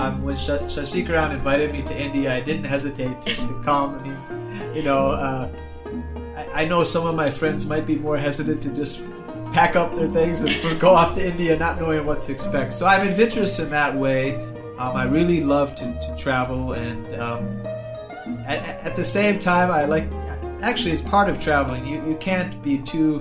Um, 0.00 0.22
when 0.24 0.38
Sh- 0.38 0.64
Sashikiran 0.72 1.32
invited 1.32 1.70
me 1.70 1.82
to 1.82 1.94
India, 2.00 2.32
I 2.34 2.40
didn't 2.40 2.64
hesitate 2.64 3.20
to, 3.22 3.34
to 3.46 3.60
come. 3.62 3.98
I 3.98 4.02
mean, 4.04 4.74
you 4.74 4.82
know, 4.82 5.10
uh, 5.10 5.50
I, 6.34 6.62
I 6.62 6.64
know 6.64 6.82
some 6.82 7.06
of 7.06 7.14
my 7.14 7.30
friends 7.30 7.66
might 7.66 7.84
be 7.84 7.96
more 7.96 8.16
hesitant 8.16 8.62
to 8.62 8.70
just 8.74 9.04
pack 9.52 9.76
up 9.76 9.94
their 9.96 10.08
things 10.08 10.42
and 10.42 10.80
go 10.80 10.90
off 10.90 11.14
to 11.14 11.26
India 11.26 11.56
not 11.56 11.80
knowing 11.80 12.04
what 12.04 12.22
to 12.22 12.32
expect. 12.32 12.72
So 12.72 12.86
I'm 12.86 13.06
adventurous 13.06 13.58
in 13.58 13.70
that 13.70 13.94
way. 13.94 14.34
Um, 14.78 14.94
I 14.94 15.04
really 15.04 15.42
love 15.42 15.74
to, 15.76 15.84
to 16.00 16.16
travel, 16.18 16.72
and 16.74 17.14
um, 17.20 17.66
at, 18.46 18.58
at 18.84 18.96
the 18.96 19.04
same 19.04 19.38
time, 19.38 19.70
I 19.70 19.84
like. 19.84 20.04
Actually, 20.62 20.92
it's 20.92 21.02
part 21.02 21.28
of 21.28 21.38
traveling. 21.38 21.86
You, 21.86 22.06
you 22.08 22.16
can't 22.16 22.60
be 22.62 22.78
too 22.78 23.20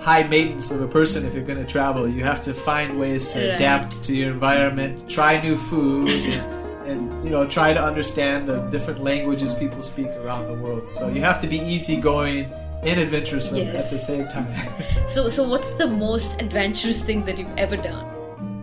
high 0.00 0.22
maintenance 0.22 0.70
of 0.70 0.80
a 0.82 0.88
person 0.88 1.24
if 1.26 1.34
you're 1.34 1.42
going 1.44 1.58
to 1.58 1.70
travel. 1.70 2.08
You 2.08 2.24
have 2.24 2.40
to 2.42 2.54
find 2.54 2.98
ways 2.98 3.32
to 3.32 3.38
Right. 3.40 3.54
adapt 3.56 4.02
to 4.04 4.14
your 4.14 4.30
environment, 4.32 5.08
try 5.10 5.40
new 5.42 5.56
food, 5.56 6.08
and, 6.10 6.88
and 6.90 7.24
you 7.24 7.30
know 7.30 7.46
try 7.46 7.72
to 7.74 7.82
understand 7.82 8.46
the 8.46 8.60
different 8.70 9.02
languages 9.02 9.52
people 9.54 9.82
speak 9.82 10.08
around 10.22 10.46
the 10.46 10.54
world. 10.54 10.88
So 10.88 11.08
you 11.08 11.20
have 11.20 11.40
to 11.42 11.46
be 11.48 11.58
easygoing 11.58 12.50
and 12.84 13.00
adventuresome 13.00 13.58
at 13.58 13.90
the 13.90 13.98
same 13.98 14.28
time. 14.28 14.48
so 15.08 15.28
so. 15.28 15.48
What's 15.48 15.70
the 15.70 15.86
most 15.86 16.40
adventurous 16.40 17.04
thing 17.04 17.24
that 17.24 17.38
you've 17.38 17.56
ever 17.56 17.76
done? 17.76 18.04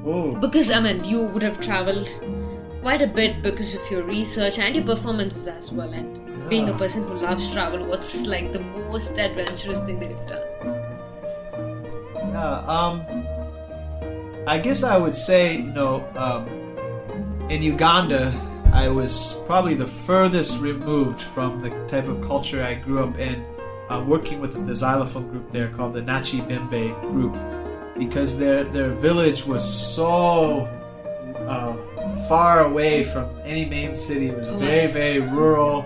Whoa. 0.04 0.36
Because 0.36 0.72
I 0.72 0.80
mean, 0.80 1.04
you 1.04 1.22
would 1.22 1.44
have 1.44 1.60
traveled 1.62 2.10
quite 2.82 3.02
a 3.02 3.08
bit 3.08 3.42
because 3.42 3.76
of 3.76 3.92
your 3.92 4.04
research 4.04 4.60
and 4.60 4.76
your 4.76 4.86
performances 4.86 5.48
as 5.48 5.72
well. 5.72 5.94
And 5.94 6.50
being 6.50 6.70
a 6.70 6.78
person 6.78 7.08
who 7.08 7.16
loves 7.16 7.52
travel, 7.52 7.86
what's 7.86 8.26
like 8.26 8.52
the 8.52 8.60
most 8.60 9.18
adventurous 9.18 9.80
thing 9.82 10.00
that 10.00 10.10
you've 10.10 10.28
done? 10.28 10.42
Yeah, 12.32 12.64
um, 12.68 13.06
I 14.48 14.58
guess 14.58 14.84
I 14.84 14.98
would 14.98 15.16
say, 15.16 15.58
you 15.58 15.72
know, 15.72 16.08
um, 16.16 16.48
in 17.50 17.62
Uganda, 17.62 18.34
I 18.74 18.88
was 18.88 19.36
probably 19.46 19.76
the 19.76 19.88
furthest 19.88 20.60
removed 20.60 21.22
from 21.22 21.62
the 21.62 21.70
type 21.88 22.08
of 22.08 22.22
culture 22.22 22.64
I 22.64 22.76
grew 22.76 23.04
up 23.04 23.20
in, 23.20 23.46
uh, 23.92 24.04
working 24.14 24.40
with 24.40 24.54
the 24.68 24.76
xylophone 24.76 25.28
group 25.32 25.52
there 25.52 25.70
called 25.70 25.94
the 25.94 26.02
Nakibembe 26.02 27.00
group, 27.02 27.36
because 27.98 28.38
their 28.38 28.64
their 28.64 28.90
village 29.08 29.46
was 29.46 29.64
so 29.96 30.68
uh, 31.54 31.76
far 32.30 32.66
away 32.66 33.04
from 33.04 33.28
any 33.44 33.66
main 33.66 33.94
city. 33.96 34.28
It 34.30 34.38
was 34.38 34.50
very 34.50 34.88
very 34.88 35.20
rural. 35.20 35.86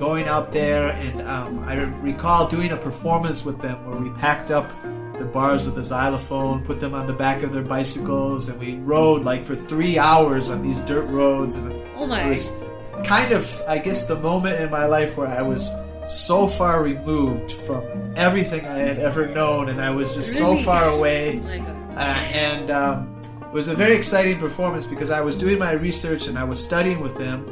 Going 0.00 0.26
out 0.26 0.50
there, 0.52 0.86
and 1.04 1.22
um, 1.22 1.60
I 1.60 1.74
recall 2.02 2.48
doing 2.48 2.72
a 2.72 2.76
performance 2.76 3.44
with 3.44 3.60
them 3.60 3.76
where 3.86 3.98
we 4.00 4.10
packed 4.18 4.50
up 4.50 4.72
the 5.18 5.24
bars 5.24 5.68
of 5.68 5.76
the 5.76 5.82
xylophone, 5.82 6.64
put 6.64 6.80
them 6.80 6.92
on 6.94 7.06
the 7.06 7.12
back 7.12 7.44
of 7.44 7.52
their 7.52 7.62
bicycles, 7.62 8.48
and 8.48 8.58
we 8.58 8.76
rode 8.78 9.22
like 9.22 9.44
for 9.44 9.54
three 9.54 9.98
hours 9.98 10.50
on 10.50 10.60
these 10.60 10.80
dirt 10.80 11.04
roads. 11.04 11.54
And 11.54 11.72
Oh 11.96 12.06
my. 12.06 12.24
it 12.26 12.30
was 12.30 12.58
kind 13.04 13.30
of, 13.32 13.44
I 13.68 13.78
guess, 13.78 14.06
the 14.06 14.16
moment 14.16 14.60
in 14.60 14.70
my 14.72 14.86
life 14.86 15.16
where 15.16 15.28
I 15.28 15.42
was 15.42 15.70
so 16.08 16.46
far 16.46 16.82
removed 16.82 17.52
from 17.52 17.82
everything 18.16 18.66
I 18.66 18.78
had 18.78 18.98
ever 18.98 19.26
known, 19.26 19.68
and 19.68 19.80
I 19.80 19.90
was 19.90 20.16
just 20.16 20.36
so 20.36 20.56
far 20.56 20.88
away. 20.88 21.40
Oh. 21.92 21.96
Uh, 21.96 22.14
and 22.32 22.70
um, 22.70 23.20
it 23.42 23.52
was 23.52 23.68
a 23.68 23.74
very 23.74 23.94
exciting 23.94 24.38
performance 24.38 24.86
because 24.86 25.10
I 25.10 25.20
was 25.20 25.36
doing 25.36 25.58
my 25.58 25.72
research 25.72 26.26
and 26.26 26.38
I 26.38 26.44
was 26.44 26.58
studying 26.62 27.00
with 27.00 27.18
them, 27.18 27.46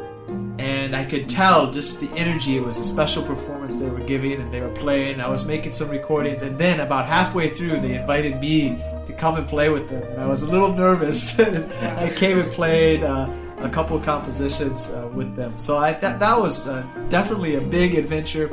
and 0.58 0.96
I 0.96 1.04
could 1.04 1.28
tell 1.28 1.70
just 1.70 2.00
the 2.00 2.08
energy. 2.16 2.56
It 2.56 2.64
was 2.64 2.78
a 2.78 2.84
special 2.86 3.22
performance 3.22 3.78
they 3.78 3.90
were 3.90 4.00
giving, 4.00 4.40
and 4.40 4.50
they 4.50 4.62
were 4.62 4.70
playing. 4.70 5.20
I 5.20 5.28
was 5.28 5.44
making 5.44 5.72
some 5.72 5.90
recordings, 5.90 6.40
and 6.40 6.58
then 6.58 6.80
about 6.80 7.04
halfway 7.04 7.50
through, 7.50 7.80
they 7.80 7.96
invited 7.96 8.40
me 8.40 8.82
to 9.06 9.12
come 9.12 9.36
and 9.36 9.46
play 9.46 9.68
with 9.68 9.90
them, 9.90 10.02
and 10.04 10.18
I 10.18 10.26
was 10.26 10.40
a 10.40 10.50
little 10.50 10.72
nervous. 10.72 11.38
And 11.38 11.70
I 11.98 12.08
came 12.08 12.38
and 12.38 12.50
played. 12.50 13.02
Uh, 13.02 13.28
a 13.60 13.68
couple 13.68 13.96
of 13.96 14.02
compositions 14.02 14.90
uh, 14.90 15.08
with 15.14 15.34
them, 15.36 15.56
so 15.58 15.76
I 15.76 15.92
that 15.92 16.18
that 16.20 16.38
was 16.38 16.66
uh, 16.66 16.82
definitely 17.08 17.56
a 17.56 17.60
big 17.60 17.94
adventure. 17.94 18.46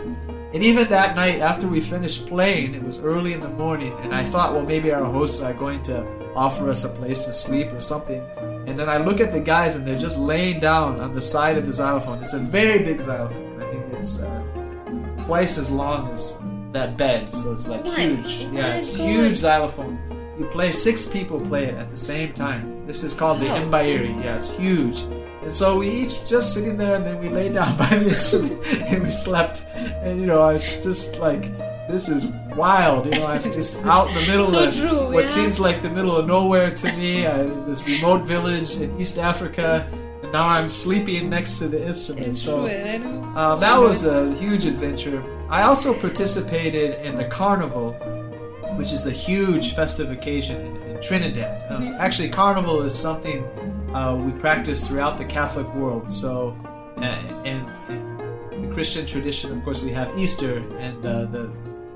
And 0.53 0.64
even 0.64 0.88
that 0.88 1.16
night, 1.16 1.39
after 1.39 1.68
we 1.68 1.82
finished 1.82 2.26
playing, 2.26 2.74
it 2.74 2.82
was 2.82 2.99
early 2.99 3.34
in 3.34 3.41
the 3.41 3.49
morning, 3.49 3.93
and 4.01 4.16
I 4.16 4.24
thought, 4.24 4.53
well, 4.53 4.66
maybe 4.66 4.91
our 4.91 5.03
hosts 5.03 5.41
are 5.41 5.53
going 5.53 5.82
to 5.84 6.05
offer 6.36 6.70
us 6.70 6.84
a 6.86 6.89
place 6.89 7.26
to 7.26 7.34
sleep 7.34 7.72
or 7.74 7.82
something. 7.82 8.22
And 8.66 8.80
then 8.80 8.89
I 8.89 8.97
look 8.97 9.20
at 9.20 9.34
the 9.34 9.41
guys, 9.41 9.76
and 9.76 9.86
they're 9.86 9.99
just 9.99 10.18
laying 10.18 10.60
down 10.60 10.99
on 11.01 11.14
the 11.14 11.22
side 11.22 11.58
of 11.58 11.66
the 11.66 11.74
xylophone. 11.74 12.20
It's 12.20 12.34
a 12.34 12.39
very 12.39 12.80
big 12.80 13.01
xylophone. 13.01 13.62
I 13.62 13.70
think 13.70 13.93
it's 13.93 14.22
uh, 14.22 14.43
twice 15.26 15.58
as 15.58 15.70
long 15.70 16.08
as 16.10 16.39
that 16.72 16.95
bed, 16.95 17.32
so 17.32 17.51
it's 17.51 17.68
like 17.68 17.86
huge. 17.86 18.47
Yeah, 18.53 18.76
it's 18.76 18.95
huge 18.95 19.38
xylophone. 19.38 19.99
You 20.38 20.45
play 20.45 20.71
six 20.71 21.05
people 21.05 21.39
play 21.39 21.65
it 21.65 21.73
at 21.75 21.89
the 21.89 21.97
same 21.97 22.31
time. 22.33 22.85
This 22.85 23.03
is 23.03 23.13
called 23.13 23.39
the. 23.41 23.47
embaire. 23.47 24.03
Yeah, 24.03 24.35
it's 24.38 24.53
huge. 24.55 25.01
And 25.41 25.51
so 25.51 25.79
we 25.79 25.89
each 25.89 26.27
just 26.27 26.53
sitting 26.53 26.77
there, 26.77 26.95
and 26.95 27.05
then 27.05 27.19
we 27.19 27.29
lay 27.29 27.49
down 27.49 27.75
by 27.83 27.88
the 27.88 28.09
instrument 28.09 28.63
and 28.83 29.03
we 29.03 29.09
slept. 29.09 29.65
And 29.75 30.19
you 30.21 30.27
know, 30.27 30.41
I 30.41 30.53
was 30.53 30.83
just 30.83 31.17
like, 31.19 31.43
this 31.89 32.07
is 32.09 32.25
wild. 32.55 33.05
You 33.05 33.11
know, 33.19 33.27
I'm 33.27 33.41
just 33.59 33.83
out 33.85 34.09
in 34.09 34.15
the 34.15 34.27
middle 34.27 34.47
So 34.47 34.67
of 34.67 34.75
true, 34.75 35.11
what 35.13 35.23
yeah. 35.23 35.29
seems 35.29 35.59
like 35.59 35.81
the 35.81 35.89
middle 35.89 36.15
of 36.15 36.27
nowhere 36.27 36.71
to 36.71 36.85
me, 36.97 37.25
uh, 37.25 37.43
this 37.65 37.83
remote 37.85 38.21
village 38.23 38.75
in 38.75 38.99
East 38.99 39.17
Africa. 39.17 39.88
And 40.21 40.31
now 40.31 40.47
I'm 40.47 40.67
sleeping 40.67 41.29
next 41.29 41.59
to 41.59 41.67
the 41.67 41.83
instrument. 41.85 42.35
so 42.38 42.65
I 42.65 42.97
uh, 43.35 43.55
that 43.57 43.77
was 43.77 44.05
a 44.05 44.33
huge 44.35 44.65
adventure. 44.65 45.23
I 45.49 45.63
also 45.63 45.93
participated 45.93 46.99
in 47.05 47.15
the 47.17 47.25
carnival, 47.25 47.95
which 48.78 48.91
is 48.91 49.07
a 49.07 49.11
huge 49.11 49.73
festive 49.73 50.11
occasion 50.11 50.59
in, 50.61 50.82
in 50.84 51.01
Trinidad. 51.01 51.71
Um, 51.71 51.95
Actually, 51.99 52.30
carnival 52.30 52.82
is 52.82 52.97
something 52.97 53.43
uh, 53.93 54.15
we 54.15 54.32
practice 54.39 54.88
throughout 54.88 55.17
the 55.17 55.25
Catholic 55.25 55.67
world. 55.73 56.11
So, 56.11 56.57
uh, 56.97 57.43
in, 57.43 57.65
in 57.89 58.67
the 58.67 58.73
Christian 58.73 59.05
tradition, 59.05 59.51
of 59.51 59.63
course, 59.63 59.82
we 59.82 59.91
have 59.91 60.15
Easter, 60.17 60.57
and 60.78 61.05
uh, 61.05 61.25
the 61.25 61.51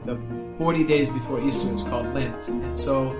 the 0.06 0.20
40 0.58 0.84
days 0.84 1.10
before 1.10 1.42
Easter 1.42 1.72
is 1.72 1.84
called 1.84 2.12
Lent. 2.14 2.48
And 2.48 2.80
so, 2.80 3.12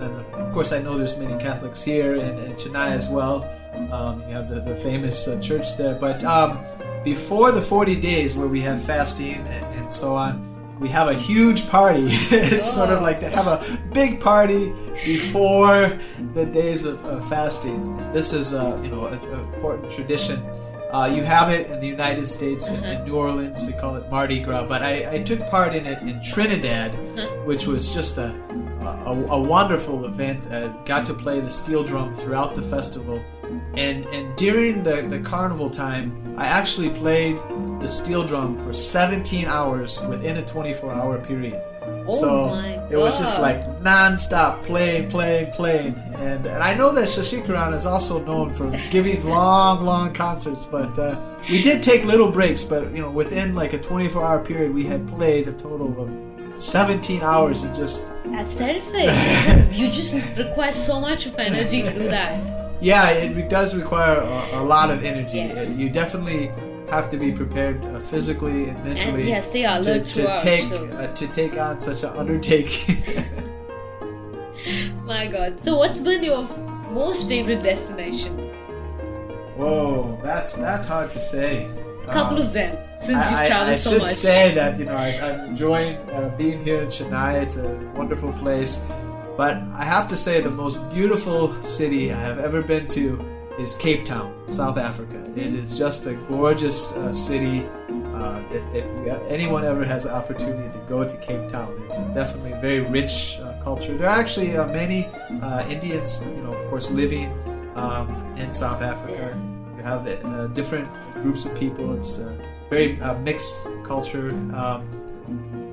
and 0.00 0.12
of 0.34 0.52
course, 0.52 0.72
I 0.72 0.80
know 0.80 0.96
there's 0.96 1.18
many 1.18 1.40
Catholics 1.42 1.82
here 1.82 2.14
and, 2.14 2.38
and 2.38 2.54
Chennai 2.56 2.90
as 2.90 3.08
well. 3.08 3.44
Um, 3.92 4.20
you 4.22 4.34
have 4.34 4.48
the, 4.48 4.60
the 4.60 4.76
famous 4.76 5.26
uh, 5.28 5.40
church 5.40 5.76
there. 5.76 5.94
But 5.94 6.24
um, 6.24 6.58
before 7.04 7.52
the 7.52 7.62
40 7.62 7.96
days 7.96 8.34
where 8.34 8.48
we 8.48 8.60
have 8.60 8.82
fasting 8.82 9.46
and, 9.46 9.76
and 9.76 9.92
so 9.92 10.14
on, 10.14 10.51
we 10.78 10.88
have 10.88 11.08
a 11.08 11.14
huge 11.14 11.68
party. 11.68 12.04
it's 12.08 12.72
sort 12.72 12.90
of 12.90 13.02
like 13.02 13.20
to 13.20 13.30
have 13.30 13.46
a 13.46 13.78
big 13.92 14.20
party 14.20 14.72
before 15.04 15.98
the 16.34 16.46
days 16.46 16.84
of, 16.84 17.04
of 17.04 17.28
fasting. 17.28 17.96
This 18.12 18.32
is, 18.32 18.52
uh, 18.54 18.78
you 18.82 18.88
know, 18.88 19.06
an 19.06 19.20
important 19.54 19.92
tradition. 19.92 20.42
Uh, 20.92 21.06
you 21.06 21.22
have 21.22 21.48
it 21.48 21.70
in 21.70 21.80
the 21.80 21.86
United 21.86 22.26
States, 22.26 22.68
in, 22.68 22.84
in 22.84 23.02
New 23.04 23.16
Orleans, 23.16 23.66
they 23.66 23.72
call 23.80 23.96
it 23.96 24.10
Mardi 24.10 24.40
Gras. 24.40 24.64
But 24.64 24.82
I, 24.82 25.14
I 25.14 25.22
took 25.22 25.40
part 25.48 25.74
in 25.74 25.86
it 25.86 26.02
in 26.02 26.22
Trinidad, 26.22 26.90
which 27.46 27.66
was 27.66 27.94
just 27.94 28.18
a, 28.18 28.34
a, 29.06 29.12
a 29.30 29.40
wonderful 29.40 30.04
event. 30.04 30.46
Uh, 30.52 30.68
got 30.84 31.06
to 31.06 31.14
play 31.14 31.40
the 31.40 31.50
steel 31.50 31.82
drum 31.82 32.12
throughout 32.12 32.54
the 32.54 32.60
festival. 32.60 33.24
And, 33.76 34.04
and 34.06 34.36
during 34.36 34.82
the, 34.82 35.02
the 35.02 35.18
carnival 35.20 35.70
time, 35.70 36.34
I 36.38 36.46
actually 36.46 36.90
played 36.90 37.36
the 37.80 37.88
steel 37.88 38.24
drum 38.24 38.56
for 38.64 38.72
17 38.72 39.46
hours 39.46 40.00
within 40.02 40.36
a 40.36 40.44
24 40.44 40.92
hour 40.92 41.18
period. 41.18 41.60
Oh 42.06 42.14
so 42.14 42.86
it 42.90 42.96
was 42.96 43.18
just 43.18 43.40
like 43.40 43.80
non-stop 43.80 44.62
playing, 44.64 45.10
playing, 45.10 45.52
playing, 45.52 45.94
and 46.14 46.46
and 46.46 46.62
I 46.62 46.74
know 46.74 46.92
that 46.92 47.04
Sashikiran 47.04 47.74
is 47.74 47.86
also 47.86 48.24
known 48.24 48.52
for 48.52 48.70
giving 48.90 49.24
long, 49.28 49.84
long 49.84 50.12
concerts. 50.12 50.66
But 50.66 50.98
uh, 50.98 51.20
we 51.48 51.62
did 51.62 51.82
take 51.82 52.04
little 52.04 52.30
breaks. 52.30 52.64
But 52.64 52.90
you 52.92 53.02
know, 53.02 53.10
within 53.10 53.54
like 53.54 53.72
a 53.72 53.78
24-hour 53.78 54.44
period, 54.44 54.74
we 54.74 54.84
had 54.84 55.06
played 55.08 55.48
a 55.48 55.52
total 55.52 56.00
of 56.00 56.62
17 56.62 57.22
hours 57.22 57.64
and 57.64 57.74
just 57.74 58.06
That's 58.26 58.54
terrifying. 58.54 59.08
you 59.72 59.90
just 59.90 60.14
require 60.36 60.72
so 60.72 61.00
much 61.00 61.26
of 61.26 61.38
energy 61.38 61.82
to 61.82 61.92
do 61.92 62.08
that. 62.08 62.61
Yeah, 62.82 63.10
it 63.10 63.48
does 63.48 63.74
require 63.74 64.16
a, 64.20 64.60
a 64.60 64.62
lot 64.62 64.90
of 64.90 65.04
energy. 65.04 65.36
Yes. 65.38 65.78
You 65.78 65.88
definitely 65.88 66.50
have 66.90 67.08
to 67.10 67.16
be 67.16 67.32
prepared 67.32 67.82
uh, 67.86 68.00
physically 68.00 68.68
and 68.68 68.84
mentally 68.84 69.28
yeah, 69.28 69.40
stay 69.40 69.62
to, 69.62 69.78
alert 69.78 70.04
to 70.06 70.14
throughout, 70.14 70.40
take 70.40 70.64
so- 70.64 70.84
uh, 70.88 71.06
to 71.14 71.26
take 71.28 71.56
on 71.58 71.80
such 71.80 72.02
an 72.02 72.10
undertaking. 72.10 72.96
My 75.04 75.26
god. 75.26 75.60
So, 75.60 75.76
what's 75.78 76.00
been 76.00 76.22
your 76.22 76.42
most 76.90 77.26
favorite 77.28 77.62
destination? 77.62 78.36
Whoa, 79.56 80.18
that's 80.22 80.54
that's 80.54 80.86
hard 80.86 81.10
to 81.12 81.20
say. 81.20 81.70
A 82.02 82.12
couple 82.12 82.38
Um, 82.38 82.46
of 82.46 82.52
them. 82.52 82.76
since 82.98 83.30
you've 83.30 83.38
I, 83.40 83.44
I, 83.44 83.48
traveled 83.48 83.74
I 83.74 83.76
should 83.76 84.08
say 84.08 84.54
that 84.54 84.78
you 84.78 84.86
know 84.86 84.96
I, 84.96 85.08
I'm 85.20 85.40
enjoying 85.50 85.96
uh, 86.10 86.34
being 86.36 86.64
here 86.64 86.82
in 86.82 86.88
Chennai. 86.88 87.42
It's 87.42 87.56
a 87.56 87.68
wonderful 87.94 88.32
place, 88.34 88.82
but 89.36 89.56
I 89.74 89.84
have 89.84 90.08
to 90.08 90.16
say 90.16 90.40
the 90.40 90.50
most 90.50 90.78
beautiful 90.90 91.60
city 91.62 92.12
I 92.12 92.20
have 92.20 92.38
ever 92.38 92.62
been 92.62 92.88
to 92.88 93.24
is 93.58 93.74
Cape 93.74 94.04
Town, 94.04 94.34
South 94.48 94.78
Africa. 94.78 95.22
It 95.36 95.54
is 95.54 95.78
just 95.78 96.06
a 96.06 96.14
gorgeous 96.14 96.92
uh, 96.92 97.12
city. 97.12 97.66
Uh, 98.14 98.42
if 98.50 98.62
if 98.74 98.84
you, 98.84 99.10
anyone 99.28 99.64
ever 99.64 99.84
has 99.84 100.04
the 100.04 100.14
opportunity 100.14 100.68
to 100.78 100.84
go 100.86 101.08
to 101.08 101.16
Cape 101.18 101.48
Town, 101.50 101.72
it's 101.84 101.96
definitely 102.14 102.52
very 102.60 102.80
rich 102.80 103.38
uh, 103.40 103.60
culture. 103.62 103.96
There 103.96 104.08
are 104.08 104.18
actually 104.18 104.56
uh, 104.56 104.66
many 104.68 105.06
uh, 105.42 105.66
Indians, 105.68 106.22
you 106.36 106.42
know, 106.42 106.52
of 106.52 106.70
course, 106.70 106.90
living 106.90 107.32
um, 107.74 108.08
in 108.36 108.52
South 108.52 108.82
Africa. 108.82 109.38
You 109.76 109.82
have 109.82 110.06
uh, 110.06 110.46
different 110.48 110.88
groups 111.22 111.44
of 111.46 111.58
people. 111.58 111.94
It's 111.94 112.18
a 112.18 112.36
very 112.70 112.96
mixed 113.22 113.64
culture. 113.84 114.30
Um, 114.54 115.01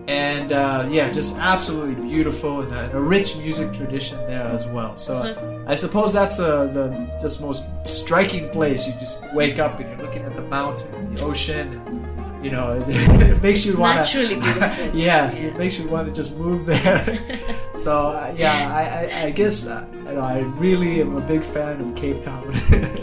and 0.10 0.52
uh, 0.52 0.88
yeah, 0.90 1.12
just 1.12 1.38
absolutely 1.38 2.02
beautiful 2.04 2.62
and 2.62 2.74
a, 2.74 2.98
a 2.98 3.00
rich 3.00 3.36
music 3.38 3.72
tradition 3.72 4.18
there 4.26 4.42
as 4.42 4.66
well. 4.68 4.98
So 4.98 5.64
I 5.68 5.76
suppose 5.76 6.14
that's 6.14 6.38
the, 6.38 6.66
the 6.68 7.18
just 7.22 7.42
most 7.42 7.66
striking 7.86 8.50
place. 8.50 8.88
You 8.88 8.94
just 8.94 9.22
wake 9.34 9.60
up 9.60 9.80
and 9.80 9.88
you're 9.90 10.06
looking 10.08 10.24
at 10.24 10.36
the 10.36 10.42
mountain 10.42 10.94
and 10.96 11.16
the 11.16 11.24
ocean, 11.24 11.80
and 11.86 12.44
you 12.44 12.50
know 12.50 12.84
it, 12.88 13.22
it 13.22 13.44
makes 13.44 13.64
you 13.66 13.78
want 13.78 13.98
naturally 13.98 14.36
beautiful. 14.36 14.90
yes, 14.96 15.40
Yeah. 15.42 15.50
it 15.50 15.58
makes 15.58 15.78
you 15.80 15.88
want 15.88 16.08
to 16.08 16.14
just 16.14 16.36
move 16.38 16.66
there. 16.66 17.06
so 17.76 18.08
uh, 18.10 18.34
yeah, 18.36 18.74
I, 18.74 18.84
I, 19.22 19.26
I 19.28 19.30
guess 19.30 19.68
uh, 19.68 19.86
you 19.94 20.14
know 20.16 20.22
I 20.22 20.40
really 20.58 21.02
am 21.02 21.18
a 21.18 21.22
big 21.22 21.44
fan 21.44 21.82
of 21.82 21.94
Cape 21.96 22.20
Town. 22.22 22.52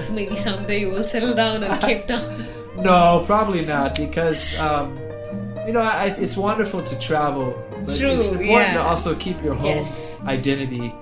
So 0.00 0.12
maybe 0.12 0.34
someday 0.34 0.80
you 0.80 0.90
will 0.90 1.04
settle 1.06 1.34
down 1.36 1.62
in 1.62 1.70
Cape 1.78 2.08
Town. 2.08 2.44
No, 2.78 3.22
probably 3.26 3.64
not 3.64 3.94
because 3.94 4.58
um, 4.58 4.98
you 5.66 5.72
know 5.72 5.80
I, 5.80 6.14
it's 6.18 6.36
wonderful 6.36 6.82
to 6.82 6.98
travel, 6.98 7.52
but 7.84 7.96
True, 7.98 8.12
it's 8.12 8.30
important 8.30 8.74
to 8.74 8.82
also 8.82 9.14
keep 9.16 9.42
your 9.42 9.54
home 9.54 9.76
Yes. 9.78 10.20
identity. 10.24 10.94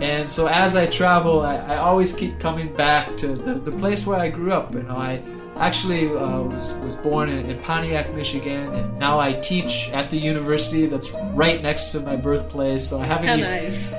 And 0.00 0.30
so 0.30 0.46
as 0.46 0.76
I 0.76 0.86
travel, 0.86 1.42
I, 1.42 1.56
I 1.56 1.76
always 1.76 2.14
keep 2.14 2.38
coming 2.40 2.74
back 2.74 3.16
to 3.18 3.28
the, 3.28 3.54
the 3.54 3.70
place 3.72 4.06
where 4.06 4.18
I 4.18 4.28
grew 4.30 4.52
up. 4.52 4.72
You 4.74 4.82
know, 4.84 4.96
I 4.96 5.22
actually 5.56 6.08
uh, 6.08 6.40
was 6.40 6.72
was 6.84 6.96
born 6.96 7.28
in, 7.28 7.50
in 7.50 7.58
Pontiac, 7.62 8.14
Michigan, 8.14 8.72
and 8.72 8.98
now 8.98 9.20
I 9.20 9.34
teach 9.34 9.90
at 9.92 10.08
the 10.08 10.16
university 10.16 10.86
that's 10.86 11.10
right 11.34 11.60
next 11.62 11.92
to 11.92 12.00
my 12.00 12.16
birthplace. 12.16 12.88
So 12.88 12.98
I 12.98 13.04
haven't 13.04 13.28
How 13.28 13.34
even, 13.36 13.50
nice. 13.50 13.92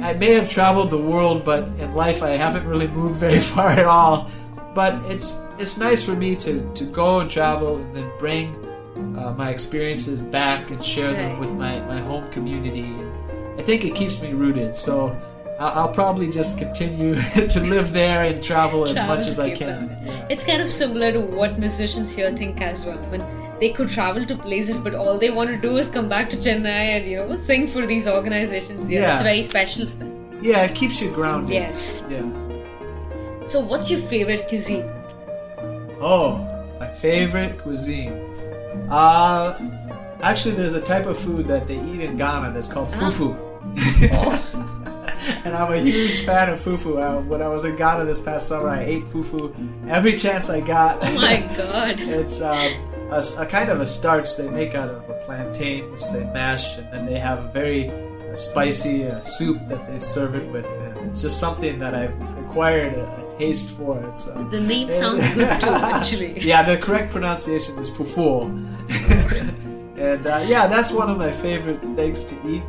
I 0.00 0.12
may 0.14 0.32
have 0.34 0.48
traveled 0.48 0.90
the 0.90 0.98
world, 0.98 1.44
but 1.44 1.64
in 1.78 1.92
life 1.94 2.22
I 2.22 2.30
haven't 2.30 2.64
really 2.64 2.86
moved 2.88 3.16
very 3.26 3.40
far 3.40 3.70
at 3.70 3.84
all. 3.86 4.30
But 4.74 4.94
it's 5.10 5.36
it's 5.58 5.76
nice 5.76 6.04
for 6.04 6.14
me 6.14 6.36
to, 6.36 6.62
to 6.74 6.84
go 6.84 7.18
and 7.20 7.28
travel 7.30 7.76
and 7.76 7.96
then 7.96 8.10
bring 8.18 8.54
uh, 9.18 9.32
my 9.34 9.50
experiences 9.50 10.22
back 10.22 10.70
and 10.70 10.84
share 10.84 11.12
them 11.12 11.38
with 11.38 11.54
my, 11.54 11.80
my 11.80 12.00
home 12.00 12.30
community. 12.30 12.80
And 12.80 13.60
I 13.60 13.62
think 13.62 13.84
it 13.84 13.94
keeps 13.94 14.20
me 14.20 14.32
rooted. 14.32 14.74
So 14.76 15.16
I'll, 15.58 15.80
I'll 15.80 15.92
probably 15.92 16.30
just 16.30 16.58
continue 16.58 17.14
to 17.54 17.60
live 17.60 17.92
there 17.92 18.24
and 18.24 18.42
travel 18.42 18.84
as 18.84 18.94
Travel 18.94 19.16
much 19.16 19.26
as 19.26 19.38
I 19.38 19.50
can. 19.50 19.96
Yeah. 20.04 20.26
It's 20.30 20.44
kind 20.44 20.62
of 20.62 20.70
similar 20.70 21.12
to 21.12 21.20
what 21.20 21.58
musicians 21.58 22.12
here 22.12 22.34
think 22.36 22.60
as 22.60 22.84
well. 22.84 22.98
When 23.10 23.24
they 23.60 23.70
could 23.70 23.88
travel 23.88 24.26
to 24.26 24.36
places, 24.36 24.80
but 24.80 24.94
all 24.94 25.18
they 25.18 25.30
want 25.30 25.50
to 25.50 25.56
do 25.56 25.76
is 25.76 25.88
come 25.88 26.08
back 26.08 26.30
to 26.30 26.36
Chennai 26.36 26.96
and 26.96 27.08
you 27.08 27.18
know 27.18 27.36
sing 27.36 27.68
for 27.68 27.86
these 27.86 28.08
organizations. 28.08 28.88
here. 28.88 29.02
Yeah. 29.02 29.12
It's 29.12 29.22
very 29.22 29.42
special 29.42 29.86
for 29.86 29.96
them. 29.96 30.40
Yeah, 30.42 30.64
it 30.64 30.74
keeps 30.74 31.00
you 31.00 31.10
grounded. 31.12 31.52
Yes. 31.52 32.04
Yeah. 32.10 32.26
So, 33.46 33.60
what's 33.60 33.90
your 33.90 34.00
favorite 34.00 34.48
cuisine? 34.48 34.90
Oh, 36.00 36.48
my 36.80 36.88
favorite 36.88 37.58
cuisine. 37.58 38.31
Uh, 38.90 39.58
actually, 40.22 40.54
there's 40.54 40.74
a 40.74 40.80
type 40.80 41.06
of 41.06 41.18
food 41.18 41.46
that 41.48 41.66
they 41.66 41.76
eat 41.76 42.00
in 42.00 42.16
Ghana 42.16 42.52
that's 42.52 42.68
called 42.68 42.88
fufu. 42.88 43.36
and 45.44 45.54
I'm 45.54 45.72
a 45.72 45.78
huge 45.78 46.24
fan 46.24 46.48
of 46.48 46.58
fufu. 46.58 47.00
Uh, 47.00 47.20
when 47.22 47.42
I 47.42 47.48
was 47.48 47.64
in 47.64 47.76
Ghana 47.76 48.04
this 48.04 48.20
past 48.20 48.48
summer, 48.48 48.68
I 48.68 48.80
ate 48.80 49.04
fufu 49.04 49.88
every 49.88 50.16
chance 50.16 50.50
I 50.50 50.60
got. 50.60 50.98
Oh 51.02 51.14
my 51.14 51.40
god. 51.56 52.00
it's 52.00 52.40
um, 52.40 52.58
a, 53.10 53.22
a 53.38 53.46
kind 53.46 53.70
of 53.70 53.80
a 53.80 53.86
starch 53.86 54.36
they 54.36 54.48
make 54.48 54.74
out 54.74 54.88
of 54.88 55.08
a 55.08 55.22
plantain, 55.24 55.90
which 55.92 56.08
they 56.10 56.24
mash, 56.24 56.76
and 56.76 56.92
then 56.92 57.06
they 57.06 57.18
have 57.18 57.44
a 57.44 57.48
very 57.52 57.90
uh, 57.90 58.36
spicy 58.36 59.06
uh, 59.06 59.20
soup 59.22 59.58
that 59.68 59.86
they 59.86 59.98
serve 59.98 60.34
it 60.34 60.50
with. 60.52 60.66
And 60.66 61.10
it's 61.10 61.22
just 61.22 61.38
something 61.38 61.78
that 61.78 61.94
I've 61.94 62.14
acquired 62.38 62.94
a, 62.94 63.21
a 63.42 63.46
taste 63.46 63.76
for. 63.76 64.00
It's, 64.08 64.28
uh, 64.28 64.42
The 64.50 64.60
name 64.60 64.90
sounds 64.90 65.26
good 65.34 65.60
too, 65.60 65.68
actually. 65.96 66.40
yeah, 66.40 66.62
the 66.62 66.76
correct 66.76 67.12
pronunciation 67.12 67.78
is 67.78 67.90
fufu. 67.90 68.44
and 69.96 70.26
uh, 70.26 70.44
yeah, 70.46 70.66
that's 70.66 70.90
one 70.92 71.10
of 71.10 71.18
my 71.18 71.30
favorite 71.30 71.80
things 71.96 72.24
to 72.24 72.34
eat. 72.48 72.62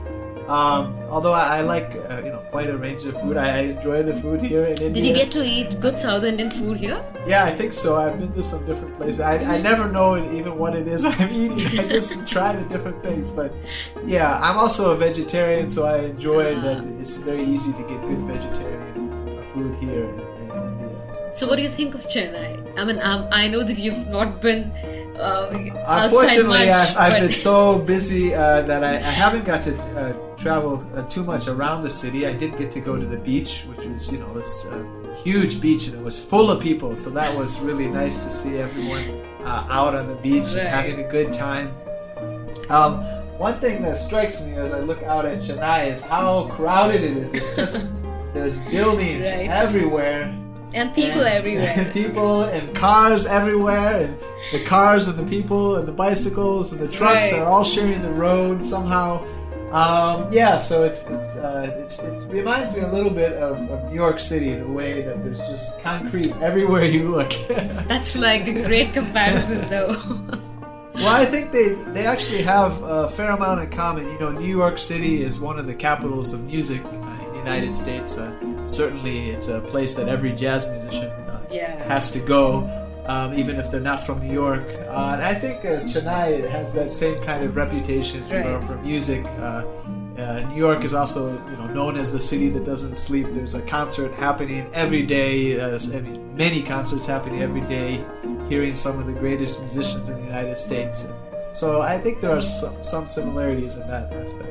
Um, 0.47 0.93
although 1.09 1.31
I, 1.31 1.59
I 1.59 1.61
like 1.61 1.95
uh, 1.95 2.21
you 2.25 2.29
know 2.29 2.43
quite 2.51 2.69
a 2.69 2.77
range 2.77 3.05
of 3.05 3.19
food, 3.21 3.37
I, 3.37 3.47
I 3.47 3.59
enjoy 3.75 4.03
the 4.03 4.13
food 4.13 4.41
here 4.41 4.65
in 4.65 4.71
India. 4.81 4.89
Did 4.89 5.05
you 5.05 5.13
get 5.13 5.31
to 5.31 5.43
eat 5.43 5.79
good 5.79 5.97
South 5.97 6.25
Indian 6.25 6.51
food 6.51 6.77
here? 6.77 6.99
Yeah, 7.25 7.45
I 7.45 7.55
think 7.55 7.71
so. 7.71 7.95
I've 7.95 8.19
been 8.19 8.33
to 8.33 8.43
some 8.43 8.65
different 8.65 8.97
places. 8.97 9.21
I, 9.21 9.35
I 9.37 9.61
never 9.61 9.87
know 9.87 10.17
even 10.33 10.57
what 10.57 10.75
it 10.75 10.85
is 10.85 11.05
I'm 11.11 11.31
eating. 11.31 11.79
I 11.79 11.87
just 11.87 12.27
try 12.27 12.55
the 12.57 12.67
different 12.67 13.01
things. 13.01 13.29
But 13.29 13.53
yeah, 14.05 14.37
I'm 14.45 14.57
also 14.57 14.91
a 14.91 14.97
vegetarian, 14.97 15.69
so 15.69 15.85
I 15.85 15.99
enjoy 15.99 16.55
that 16.59 16.83
it's 16.99 17.13
very 17.13 17.43
easy 17.43 17.71
to 17.71 17.83
get 17.83 18.01
good 18.01 18.21
vegetarian 18.33 19.39
uh, 19.39 19.43
food 19.53 19.73
here 19.75 20.03
in, 20.03 20.19
in 20.19 20.19
India. 20.19 20.32
So. 21.35 21.47
What 21.47 21.55
do 21.55 21.61
you 21.63 21.69
think 21.69 21.95
of 21.95 22.01
Chennai? 22.07 22.77
I 22.77 22.83
mean, 22.85 22.99
um, 23.01 23.27
I 23.31 23.47
know 23.47 23.63
that 23.63 23.77
you've 23.77 24.07
not 24.07 24.41
been 24.41 24.71
uh, 25.17 25.49
Unfortunately, 25.87 26.67
much, 26.67 26.69
I've, 26.69 26.97
I've 26.97 27.21
been 27.21 27.31
so 27.31 27.77
busy 27.79 28.33
uh, 28.33 28.61
that 28.63 28.83
I, 28.83 28.95
I 28.95 29.11
haven't 29.11 29.45
got 29.45 29.61
to 29.63 29.79
uh, 29.79 30.35
travel 30.35 30.85
uh, 30.95 31.03
too 31.03 31.23
much 31.23 31.47
around 31.47 31.83
the 31.83 31.89
city. 31.91 32.25
I 32.25 32.33
did 32.33 32.57
get 32.57 32.71
to 32.71 32.79
go 32.79 32.97
to 32.99 33.05
the 33.05 33.17
beach, 33.17 33.63
which 33.67 33.85
was, 33.85 34.11
you 34.11 34.17
know, 34.19 34.33
this 34.33 34.65
uh, 34.65 34.83
huge 35.23 35.61
beach, 35.61 35.87
and 35.87 35.95
it 35.95 36.03
was 36.03 36.17
full 36.23 36.49
of 36.49 36.61
people. 36.61 36.95
So 36.97 37.09
that 37.11 37.35
was 37.37 37.59
really 37.59 37.87
nice 37.87 38.23
to 38.23 38.31
see 38.31 38.57
everyone 38.57 39.21
uh, 39.43 39.67
out 39.69 39.95
on 39.95 40.07
the 40.07 40.15
beach 40.15 40.45
Right. 40.45 40.57
and 40.57 40.67
having 40.67 40.99
a 40.99 41.07
good 41.07 41.31
time. 41.31 41.71
Um, 42.69 43.01
one 43.37 43.59
thing 43.59 43.81
that 43.83 43.97
strikes 43.97 44.43
me 44.43 44.53
as 44.53 44.73
I 44.73 44.79
look 44.79 45.03
out 45.03 45.25
at 45.25 45.39
Chennai 45.41 45.91
is 45.91 46.01
how 46.01 46.47
crowded 46.47 47.03
it 47.03 47.17
is. 47.17 47.33
It's 47.33 47.55
just 47.55 47.89
there's 48.33 48.57
buildings 48.57 49.31
Right. 49.31 49.49
everywhere 49.49 50.35
and 50.73 50.93
people 50.93 51.21
and- 51.21 51.29
everywhere. 51.39 51.73
and 51.77 51.91
people 52.01 52.43
and 52.43 52.73
cars 52.75 53.25
everywhere, 53.25 54.01
and 54.05 54.17
the 54.51 54.63
cars 54.63 55.07
and 55.07 55.17
the 55.17 55.23
people 55.25 55.75
and 55.77 55.87
the 55.87 55.91
bicycles 55.93 56.71
and 56.71 56.81
the 56.81 56.87
trucks 56.87 57.31
Right. 57.31 57.41
are 57.41 57.45
all 57.47 57.63
sharing 57.63 58.01
the 58.01 58.11
road 58.11 58.65
somehow. 58.65 59.23
Um, 59.71 60.31
yeah, 60.31 60.59
so 60.59 60.83
it's 60.83 61.01
it's, 61.07 61.35
uh, 61.35 61.75
it's 61.83 61.97
it 61.99 62.27
reminds 62.31 62.75
me 62.75 62.81
a 62.81 62.91
little 62.91 63.09
bit 63.09 63.33
of, 63.33 63.57
of 63.71 63.89
New 63.89 63.95
York 63.95 64.19
City, 64.19 64.53
the 64.53 64.67
way 64.67 65.01
that 65.01 65.23
there's 65.23 65.39
just 65.49 65.79
concrete 65.81 66.31
everywhere 66.41 66.85
you 66.85 67.09
look. 67.09 67.31
That's 67.87 68.15
like 68.15 68.47
a 68.47 68.53
great 68.53 68.93
comparison, 68.93 69.67
though. 69.71 69.97
Well, 70.93 71.07
I 71.09 71.25
think 71.25 71.51
they 71.51 71.69
they 71.91 72.05
actually 72.05 72.43
have 72.43 72.83
a 72.83 73.09
fair 73.09 73.31
amount 73.31 73.61
in 73.61 73.71
common. 73.71 74.05
You 74.11 74.19
know, 74.19 74.31
New 74.31 74.45
York 74.45 74.77
City 74.77 75.23
is 75.23 75.39
one 75.39 75.57
of 75.57 75.65
the 75.65 75.73
capitals 75.73 76.33
of 76.33 76.43
music 76.43 76.83
uh, 76.85 76.89
in 77.25 77.31
the 77.33 77.37
United 77.39 77.73
States. 77.73 78.15
Uh, 78.19 78.29
certainly, 78.65 79.29
it's 79.31 79.47
a 79.47 79.59
place 79.61 79.95
that 79.95 80.07
every 80.07 80.33
jazz 80.33 80.67
musician 80.67 81.09
uh, 81.11 81.39
Yeah. 81.51 81.83
has 81.83 82.09
to 82.11 82.19
go, 82.19 82.69
um, 83.05 83.33
even 83.37 83.57
if 83.57 83.69
they're 83.71 83.79
not 83.81 84.01
from 84.05 84.19
New 84.25 84.31
York. 84.33 84.63
Uh, 84.87 85.11
and 85.13 85.21
I 85.21 85.33
think 85.33 85.65
uh, 85.65 85.81
Chennai 85.91 86.47
has 86.49 86.73
that 86.73 86.89
same 86.89 87.19
kind 87.21 87.43
of 87.43 87.55
reputation 87.55 88.27
for, 88.29 88.35
Right. 88.35 88.63
for 88.63 88.75
music. 88.77 89.25
Uh, 89.39 89.65
uh, 90.17 90.45
New 90.49 90.57
York 90.57 90.83
is 90.83 90.93
also, 90.93 91.31
you 91.49 91.57
know, 91.57 91.67
known 91.73 91.97
as 91.97 92.11
the 92.13 92.19
city 92.19 92.47
that 92.49 92.63
doesn't 92.63 92.93
sleep. 92.93 93.27
There's 93.33 93.55
a 93.55 93.61
concert 93.63 94.13
happening 94.13 94.67
every 94.73 95.01
day. 95.03 95.59
Uh, 95.59 95.79
I 95.93 96.01
mean, 96.01 96.35
many 96.35 96.61
concerts 96.61 97.05
happening 97.07 97.41
every 97.41 97.61
day. 97.61 98.03
Hearing 98.47 98.75
some 98.75 98.99
of 98.99 99.07
the 99.07 99.13
greatest 99.13 99.59
musicians 99.61 100.09
in 100.09 100.17
the 100.19 100.25
United 100.27 100.57
States. 100.59 101.07
So 101.53 101.81
I 101.81 101.97
think 101.99 102.19
there 102.21 102.31
are 102.31 102.41
some 102.41 103.07
similarities 103.07 103.77
in 103.77 103.87
that 103.87 104.11
aspect. 104.13 104.49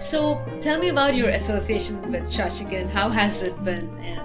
So, 0.00 0.44
tell 0.60 0.78
me 0.78 0.88
about 0.88 1.14
your 1.14 1.30
association 1.30 2.00
with 2.12 2.24
Shashikan. 2.24 2.90
How 2.90 3.08
has 3.08 3.42
it 3.42 3.56
been? 3.64 3.88
And 3.98 4.24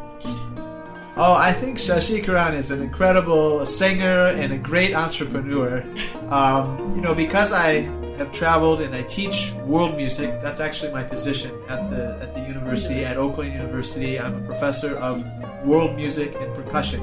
Oh, 1.22 1.34
I 1.34 1.52
think 1.52 1.80
Sashikiran 1.80 2.54
is 2.54 2.72
an 2.72 2.82
incredible 2.82 3.66
singer 3.66 4.28
and 4.28 4.54
a 4.54 4.58
great 4.58 4.96
entrepreneur. 4.96 5.84
Um, 6.30 6.96
you 6.96 7.02
know, 7.02 7.14
because 7.14 7.52
I 7.52 7.82
have 8.20 8.32
traveled 8.32 8.80
and 8.80 8.96
I 8.96 9.02
teach 9.04 9.52
world 9.66 9.98
music. 9.98 10.42
That's 10.42 10.62
actually 10.62 10.94
my 10.94 11.04
position 11.04 11.52
at 11.68 11.90
the 11.90 12.18
at 12.22 12.34
the 12.34 12.42
university 12.42 13.04
at 13.04 13.18
Oakland 13.18 13.54
University. 13.54 14.18
I'm 14.18 14.44
a 14.44 14.46
professor 14.46 14.96
of 14.96 15.26
world 15.66 15.96
music 15.98 16.36
and 16.40 16.54
percussion, 16.56 17.02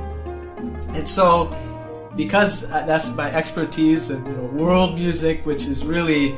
and 0.94 1.06
so 1.06 1.54
because 2.16 2.64
uh, 2.70 2.86
that's 2.86 3.14
my 3.16 3.30
expertise 3.32 4.08
in 4.08 4.24
you 4.24 4.32
know 4.32 4.44
world 4.44 4.94
music, 4.94 5.44
which 5.44 5.66
is 5.66 5.84
really 5.84 6.36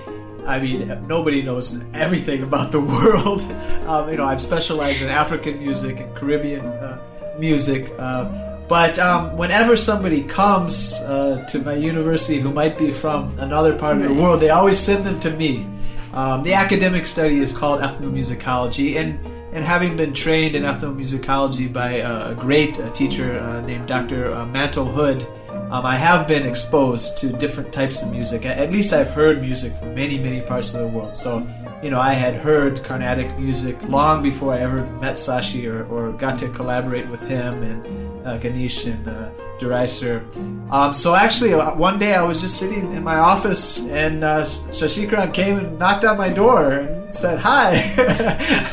I 0.48 0.58
mean, 0.58 0.88
nobody 1.06 1.42
knows 1.42 1.84
everything 1.92 2.42
about 2.42 2.72
the 2.72 2.80
world. 2.94 3.42
Um, 3.86 4.08
you 4.10 4.16
know, 4.16 4.24
I've 4.24 4.40
specialized 4.40 5.02
in 5.02 5.08
African 5.08 5.58
music 5.58 6.00
and 6.00 6.08
Caribbean 6.16 6.64
uh, 6.64 6.96
music. 7.38 7.92
Uh, 7.98 8.24
But 8.68 8.98
um, 9.00 9.32
whenever 9.40 9.76
somebody 9.76 10.20
comes 10.28 11.00
uh, 11.08 11.40
to 11.48 11.56
my 11.64 11.72
university 11.72 12.36
who 12.44 12.52
might 12.52 12.76
be 12.76 12.90
from 12.92 13.32
another 13.40 13.72
part 13.82 13.96
of 13.96 14.02
the 14.04 14.12
world, 14.12 14.40
they 14.44 14.50
always 14.52 14.76
send 14.78 15.04
them 15.08 15.16
to 15.20 15.30
me. 15.42 15.64
Um, 16.12 16.44
the 16.44 16.52
academic 16.52 17.06
study 17.06 17.40
is 17.40 17.56
called 17.56 17.80
ethnomusicology, 17.80 18.96
and 19.00 19.16
and 19.56 19.64
having 19.64 19.96
been 19.96 20.12
trained 20.12 20.52
in 20.54 20.64
ethnomusicology 20.68 21.72
by 21.72 22.04
a 22.04 22.34
great 22.36 22.76
uh, 22.78 22.92
teacher 22.92 23.40
uh, 23.40 23.64
named 23.64 23.88
Dr. 23.88 24.20
Uh, 24.36 24.44
Mantle 24.44 24.84
Hood, 24.84 25.24
um, 25.70 25.84
I 25.84 25.96
have 25.96 26.26
been 26.26 26.46
exposed 26.46 27.18
to 27.18 27.32
different 27.32 27.72
types 27.72 28.00
of 28.00 28.10
music. 28.10 28.46
At 28.46 28.70
least 28.70 28.92
I've 28.92 29.10
heard 29.10 29.40
music 29.40 29.74
from 29.74 29.94
many, 29.94 30.18
many 30.18 30.40
parts 30.40 30.72
of 30.72 30.80
the 30.80 30.88
world. 30.88 31.16
So, 31.16 31.46
you 31.82 31.90
know, 31.90 32.00
I 32.00 32.14
had 32.14 32.34
heard 32.34 32.82
Carnatic 32.82 33.38
music 33.38 33.76
long 33.82 34.22
before 34.22 34.54
I 34.54 34.60
ever 34.60 34.84
met 35.00 35.16
Sashi 35.16 35.70
or, 35.70 35.84
or 35.86 36.12
got 36.12 36.38
to 36.38 36.48
collaborate 36.48 37.06
with 37.08 37.22
him 37.24 37.62
and 37.62 38.26
uh, 38.26 38.38
Ganesh 38.38 38.86
and 38.86 39.06
uh, 39.06 39.30
Dericer. 39.58 40.22
Um, 40.70 40.94
so 40.94 41.14
actually, 41.14 41.54
uh, 41.54 41.74
one 41.76 41.98
day 41.98 42.14
I 42.14 42.22
was 42.22 42.40
just 42.40 42.58
sitting 42.58 42.92
in 42.94 43.02
my 43.02 43.16
office 43.16 43.88
and 43.88 44.22
uh, 44.24 44.42
Sashikiran 44.42 45.32
came 45.32 45.58
and 45.58 45.78
knocked 45.78 46.04
on 46.04 46.16
my 46.16 46.28
door 46.28 46.72
and 46.72 47.14
said, 47.14 47.38
"Hi, 47.38 47.72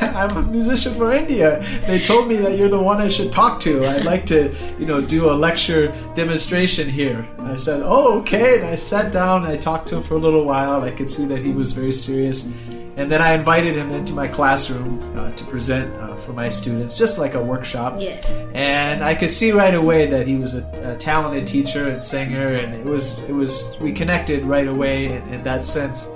I'm 0.15 0.37
a 0.37 0.41
musician 0.41 0.93
from 0.93 1.11
India. 1.11 1.59
They 1.87 2.03
told 2.03 2.27
me 2.27 2.35
that 2.37 2.57
you're 2.57 2.69
the 2.69 2.79
one 2.79 3.01
I 3.01 3.07
should 3.07 3.31
talk 3.31 3.59
to. 3.61 3.85
I'd 3.85 4.05
like 4.05 4.25
to, 4.27 4.53
you 4.77 4.85
know, 4.85 5.01
do 5.01 5.29
a 5.29 5.33
lecture 5.33 5.87
demonstration 6.15 6.89
here." 6.89 7.27
And 7.37 7.47
I 7.47 7.55
said, 7.55 7.81
"Oh, 7.83 8.19
okay." 8.19 8.57
And 8.57 8.65
I 8.65 8.75
sat 8.75 9.11
down. 9.11 9.43
I 9.43 9.57
talked 9.57 9.87
to 9.89 9.95
him 9.95 10.01
for 10.01 10.15
a 10.15 10.19
little 10.19 10.45
while. 10.45 10.81
I 10.81 10.91
could 10.91 11.09
see 11.09 11.25
that 11.25 11.41
he 11.41 11.51
was 11.51 11.71
very 11.71 11.93
serious. 11.93 12.51
And 12.97 13.11
then 13.11 13.21
I 13.21 13.33
invited 13.33 13.75
him 13.75 13.91
into 13.91 14.13
my 14.13 14.27
classroom 14.27 15.01
uh, 15.17 15.31
to 15.31 15.43
present 15.45 15.93
uh, 15.95 16.15
for 16.15 16.31
my 16.31 16.47
students, 16.47 16.97
just 16.97 17.17
like 17.17 17.35
a 17.35 17.43
workshop. 17.43 17.97
Yes. 17.99 18.25
And 18.53 19.03
I 19.03 19.15
could 19.15 19.29
see 19.29 19.51
right 19.51 19.73
away 19.73 20.05
that 20.07 20.25
he 20.25 20.37
was 20.37 20.55
a, 20.55 20.93
a 20.93 20.97
talented 20.97 21.45
teacher 21.45 21.89
and 21.89 22.01
singer, 22.01 22.53
and 22.53 22.73
it 22.73 22.85
was 22.85 23.19
it 23.27 23.33
was 23.33 23.75
we 23.81 23.91
connected 23.91 24.45
right 24.45 24.67
away 24.67 25.07
in, 25.07 25.33
in 25.33 25.43
that 25.43 25.65
sense. 25.65 26.07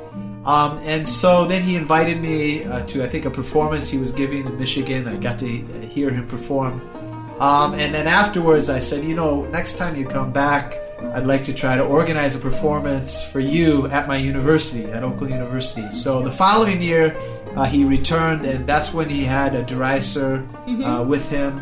Um, 0.45 0.77
and 0.83 1.07
so 1.07 1.45
then 1.45 1.61
he 1.61 1.75
invited 1.75 2.21
me 2.21 2.63
uh, 2.63 2.85
to 2.85 3.03
I 3.03 3.07
think 3.07 3.25
a 3.25 3.29
performance 3.29 3.89
he 3.89 3.97
was 3.97 4.13
giving 4.13 4.45
in 4.45 4.57
Michigan. 4.57 5.07
I 5.07 5.17
got 5.17 5.37
to 5.39 5.47
hear 5.47 6.09
him 6.09 6.27
perform. 6.27 6.81
Um, 7.41 7.73
and 7.73 7.93
then 7.93 8.07
afterwards, 8.07 8.69
I 8.69 8.79
said, 8.79 9.03
you 9.03 9.15
know, 9.15 9.45
next 9.45 9.77
time 9.77 9.95
you 9.95 10.05
come 10.05 10.31
back, 10.31 10.75
I'd 11.13 11.25
like 11.25 11.43
to 11.43 11.53
try 11.53 11.75
to 11.75 11.83
organize 11.83 12.35
a 12.35 12.39
performance 12.39 13.23
for 13.23 13.39
you 13.39 13.87
at 13.87 14.07
my 14.07 14.17
university, 14.17 14.85
at 14.85 15.03
Oakland 15.03 15.33
University. 15.33 15.89
So 15.91 16.21
the 16.21 16.31
following 16.31 16.81
year, 16.81 17.15
uh, 17.55 17.65
he 17.65 17.83
returned, 17.83 18.45
and 18.45 18.67
that's 18.67 18.93
when 18.93 19.09
he 19.09 19.23
had 19.23 19.55
a 19.55 19.63
Dericer 19.63 20.47
uh, 20.83 21.03
with 21.03 21.29
him. 21.29 21.61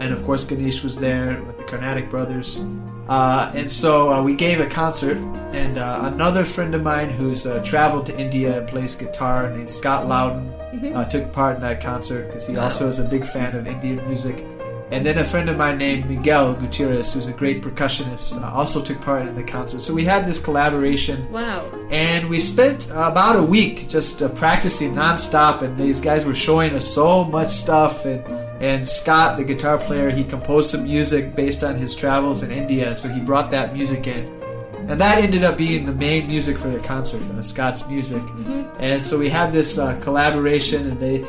And 0.00 0.12
of 0.12 0.24
course, 0.24 0.44
Ganesh 0.44 0.82
was 0.82 0.96
there 0.96 1.42
with 1.42 1.58
the 1.58 1.64
Carnatic 1.64 2.10
brothers. 2.10 2.64
Uh, 3.08 3.52
and 3.54 3.70
so 3.70 4.12
uh, 4.12 4.22
we 4.22 4.34
gave 4.34 4.60
a 4.60 4.66
concert, 4.66 5.18
and 5.52 5.76
uh, 5.76 6.10
another 6.12 6.44
friend 6.44 6.74
of 6.74 6.82
mine 6.82 7.10
who's 7.10 7.46
uh, 7.46 7.62
traveled 7.62 8.06
to 8.06 8.18
India 8.18 8.60
and 8.60 8.68
plays 8.68 8.94
guitar, 8.94 9.50
named 9.50 9.70
Scott 9.70 10.06
Loudon, 10.06 10.48
uh, 10.94 11.04
took 11.04 11.32
part 11.32 11.56
in 11.56 11.62
that 11.62 11.80
concert 11.80 12.26
because 12.28 12.46
he 12.46 12.56
also 12.56 12.88
is 12.88 12.98
a 12.98 13.08
big 13.08 13.24
fan 13.24 13.54
of 13.54 13.66
Indian 13.66 13.96
music. 14.08 14.44
And 14.92 15.06
then 15.06 15.16
a 15.16 15.24
friend 15.24 15.48
of 15.48 15.56
mine 15.56 15.78
named 15.78 16.10
Miguel 16.10 16.54
Gutierrez, 16.54 17.14
who's 17.14 17.26
a 17.26 17.32
great 17.32 17.62
percussionist, 17.62 18.42
uh, 18.42 18.52
also 18.52 18.82
took 18.82 19.00
part 19.00 19.26
in 19.26 19.34
the 19.34 19.42
concert. 19.42 19.80
So 19.80 19.94
we 19.94 20.04
had 20.04 20.26
this 20.26 20.38
collaboration. 20.38 21.32
Wow. 21.32 21.66
And 21.90 22.28
we 22.28 22.38
spent 22.38 22.88
about 22.90 23.36
a 23.36 23.42
week 23.42 23.88
just 23.88 24.20
uh, 24.20 24.28
practicing 24.28 24.92
nonstop, 24.92 25.62
and 25.62 25.78
these 25.78 25.98
guys 25.98 26.26
were 26.26 26.34
showing 26.34 26.74
us 26.74 26.86
so 26.86 27.24
much 27.24 27.48
stuff. 27.52 28.04
And 28.04 28.22
and 28.60 28.86
Scott, 28.86 29.38
the 29.38 29.44
guitar 29.44 29.78
player, 29.78 30.10
he 30.10 30.24
composed 30.24 30.70
some 30.70 30.84
music 30.84 31.34
based 31.34 31.64
on 31.64 31.74
his 31.74 31.96
travels 31.96 32.42
in 32.42 32.50
India, 32.50 32.94
so 32.94 33.08
he 33.08 33.18
brought 33.18 33.50
that 33.50 33.72
music 33.72 34.06
in, 34.06 34.28
and 34.88 35.00
that 35.00 35.18
ended 35.18 35.42
up 35.42 35.56
being 35.56 35.86
the 35.86 35.94
main 35.94 36.26
music 36.26 36.58
for 36.58 36.68
the 36.68 36.78
concert, 36.80 37.22
uh, 37.22 37.42
Scott's 37.42 37.88
music. 37.88 38.22
And 38.78 39.02
so 39.02 39.18
we 39.18 39.30
had 39.30 39.54
this 39.54 39.78
uh, 39.78 39.98
collaboration, 40.00 40.86
and 40.90 41.00
they, 41.00 41.24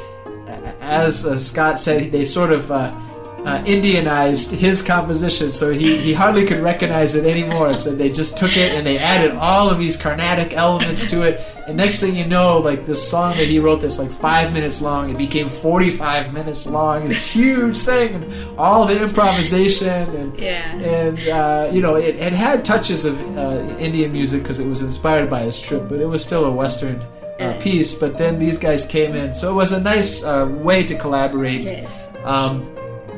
as 0.81 1.25
uh, 1.25 1.39
Scott 1.39 1.79
said, 1.79 2.11
they 2.11 2.25
sort 2.25 2.51
of. 2.51 2.69
Uh, 3.45 3.61
Indianized 3.65 4.51
his 4.57 4.81
composition, 4.81 5.51
so 5.51 5.71
he, 5.73 5.97
he 5.97 6.13
hardly 6.13 6.45
could 6.45 6.59
recognize 6.59 7.13
it 7.13 7.25
anymore. 7.25 7.75
So 7.75 7.91
they 7.93 8.09
just 8.09 8.37
took 8.37 8.55
it 8.55 8.71
and 8.73 8.87
they 8.87 8.97
added 8.97 9.35
all 9.35 9.69
of 9.69 9.77
these 9.79 9.97
Carnatic 9.97 10.53
elements 10.53 11.09
to 11.09 11.23
it. 11.23 11.41
And 11.67 11.75
next 11.75 11.99
thing 11.99 12.15
you 12.15 12.25
know, 12.25 12.59
like 12.59 12.85
this 12.85 13.05
song 13.05 13.31
that 13.35 13.47
he 13.47 13.59
wrote 13.59 13.81
that's 13.81 13.99
like 13.99 14.11
five 14.11 14.53
minutes 14.53 14.81
long, 14.81 15.09
it 15.09 15.17
became 15.17 15.49
45 15.49 16.31
minutes 16.33 16.65
long. 16.65 17.05
This 17.09 17.25
huge 17.31 17.77
thing, 17.79 18.15
and 18.15 18.57
all 18.57 18.85
the 18.85 19.01
improvisation 19.03 19.87
and 20.15 20.39
Yeah. 20.39 20.75
and 20.77 21.19
uh, 21.27 21.69
you 21.73 21.81
know 21.81 21.95
it, 21.95 22.15
it 22.15 22.33
had 22.33 22.63
touches 22.63 23.03
of 23.03 23.19
uh, 23.37 23.75
Indian 23.77 24.13
music 24.13 24.43
because 24.43 24.59
it 24.61 24.67
was 24.67 24.81
inspired 24.81 25.29
by 25.29 25.41
his 25.41 25.59
trip, 25.59 25.89
but 25.89 25.99
it 25.99 26.05
was 26.05 26.23
still 26.23 26.45
a 26.45 26.51
Western. 26.51 27.01
Uh, 27.39 27.59
piece, 27.59 27.95
but 27.95 28.15
then 28.17 28.37
these 28.39 28.59
guys 28.59 28.85
came 28.85 29.15
in, 29.15 29.33
so 29.33 29.49
it 29.49 29.55
was 29.55 29.71
a 29.73 29.81
nice 29.81 30.23
uh, 30.23 30.45
way 30.61 30.83
to 30.83 30.95
collaborate. 30.95 31.61
Yes. 31.61 32.07
Um, 32.23 32.69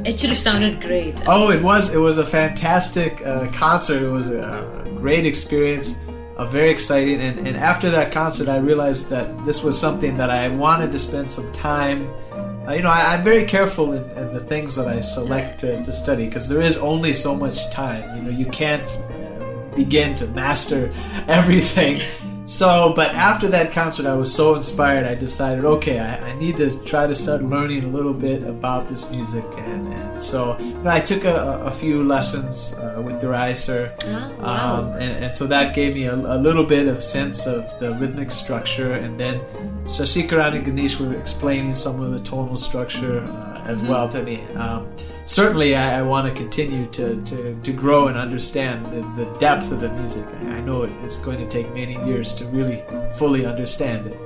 It 0.06 0.20
should 0.20 0.30
have 0.30 0.40
sounded 0.40 0.82
great. 0.82 1.16
Oh, 1.26 1.50
it 1.50 1.64
was. 1.64 1.92
It 1.92 1.98
was 1.98 2.20
a 2.20 2.26
fantastic 2.26 3.26
uh, 3.26 3.52
concert. 3.52 4.04
It 4.04 4.10
was 4.10 4.30
a 4.30 4.86
great 4.96 5.26
experience. 5.26 5.98
Uh, 6.38 6.46
very 6.46 6.70
exciting. 6.70 7.22
And, 7.22 7.48
and 7.48 7.58
after 7.58 7.90
that 7.90 8.12
concert, 8.12 8.48
I 8.48 8.58
realized 8.58 9.10
that 9.10 9.46
this 9.46 9.64
was 9.64 9.80
something 9.80 10.16
that 10.18 10.30
I 10.30 10.48
wanted 10.50 10.92
to 10.92 11.00
spend 11.00 11.32
some 11.32 11.52
time. 11.54 12.08
Uh, 12.32 12.74
you 12.74 12.84
know, 12.84 12.90
I, 12.90 13.16
I'm 13.16 13.24
very 13.24 13.46
careful 13.46 13.94
in, 13.94 14.04
in 14.16 14.32
the 14.32 14.42
things 14.42 14.76
that 14.76 14.88
I 14.88 15.02
select 15.02 15.62
to, 15.62 15.76
to 15.76 15.92
study 15.92 16.26
because 16.26 16.48
there 16.48 16.62
is 16.62 16.78
only 16.78 17.12
so 17.12 17.36
much 17.36 17.72
time. 17.72 18.16
You 18.16 18.24
know, 18.24 18.38
you 18.38 18.46
can't 18.46 18.88
uh, 19.10 19.76
begin 19.76 20.14
to 20.16 20.28
master 20.28 20.94
everything. 21.28 22.02
So, 22.48 22.94
but 22.96 23.10
after 23.16 23.48
that 23.48 23.72
concert, 23.72 24.06
I 24.06 24.14
was 24.14 24.32
so 24.34 24.54
inspired. 24.54 25.06
I 25.06 25.16
decided, 25.16 25.66
okay, 25.66 25.98
I, 26.00 26.30
I 26.30 26.34
need 26.38 26.58
to 26.58 26.78
try 26.84 27.08
to 27.08 27.16
start 27.16 27.42
learning 27.42 27.84
a 27.86 27.88
little 27.88 28.14
bit 28.14 28.44
about 28.44 28.88
this 28.88 29.10
music, 29.10 29.44
and, 29.58 29.92
and 29.92 30.24
so 30.24 30.56
you 30.60 30.74
know, 30.76 30.92
I 30.92 31.00
took 31.00 31.24
a, 31.26 31.60
a 31.64 31.72
few 31.72 32.04
lessons 32.04 32.74
uh, 32.76 33.02
with 33.04 33.20
Dericer, 33.20 33.96
Ah, 34.06 34.32
wow. 34.40 34.80
um, 34.84 34.92
and, 34.94 35.24
and 35.26 35.34
so 35.34 35.48
that 35.48 35.74
gave 35.74 35.96
me 35.96 36.06
a, 36.06 36.14
a 36.14 36.38
little 36.38 36.64
bit 36.64 36.88
of 36.88 37.02
sense 37.04 37.48
of 37.48 37.68
the 37.80 37.96
rhythmic 37.96 38.30
structure, 38.32 38.92
and 38.94 39.20
then 39.20 39.40
Sashikiran 39.86 40.56
and 40.56 40.66
Ganesh 40.66 41.00
were 41.00 41.16
explaining 41.16 41.74
some 41.74 42.00
of 42.00 42.12
the 42.12 42.20
tonal 42.20 42.58
structure 42.58 43.22
uh, 43.22 43.64
as 43.66 43.82
well 43.82 44.08
to 44.10 44.22
me. 44.22 44.44
Um, 44.54 44.88
certainly, 45.26 45.76
I, 45.76 46.00
I 46.00 46.02
want 46.02 46.28
to 46.28 46.34
continue 46.34 46.86
to, 46.88 47.22
to, 47.24 47.56
to 47.62 47.74
grow 47.74 48.08
and 48.08 48.18
understand 48.18 48.86
the, 48.88 49.02
the 49.24 49.30
depth 49.40 49.72
of 49.72 49.80
the 49.82 49.90
music. 49.90 50.26
I, 50.42 50.58
I 50.58 50.62
know 50.62 50.84
it, 50.84 50.92
it's 51.04 51.18
going 51.18 51.40
to 51.40 51.48
take 51.48 51.74
many 51.74 51.96
years 52.06 52.34
to 52.36 52.46
really 52.48 52.84
fully 53.18 53.46
understand 53.46 54.08
it. 54.08 54.20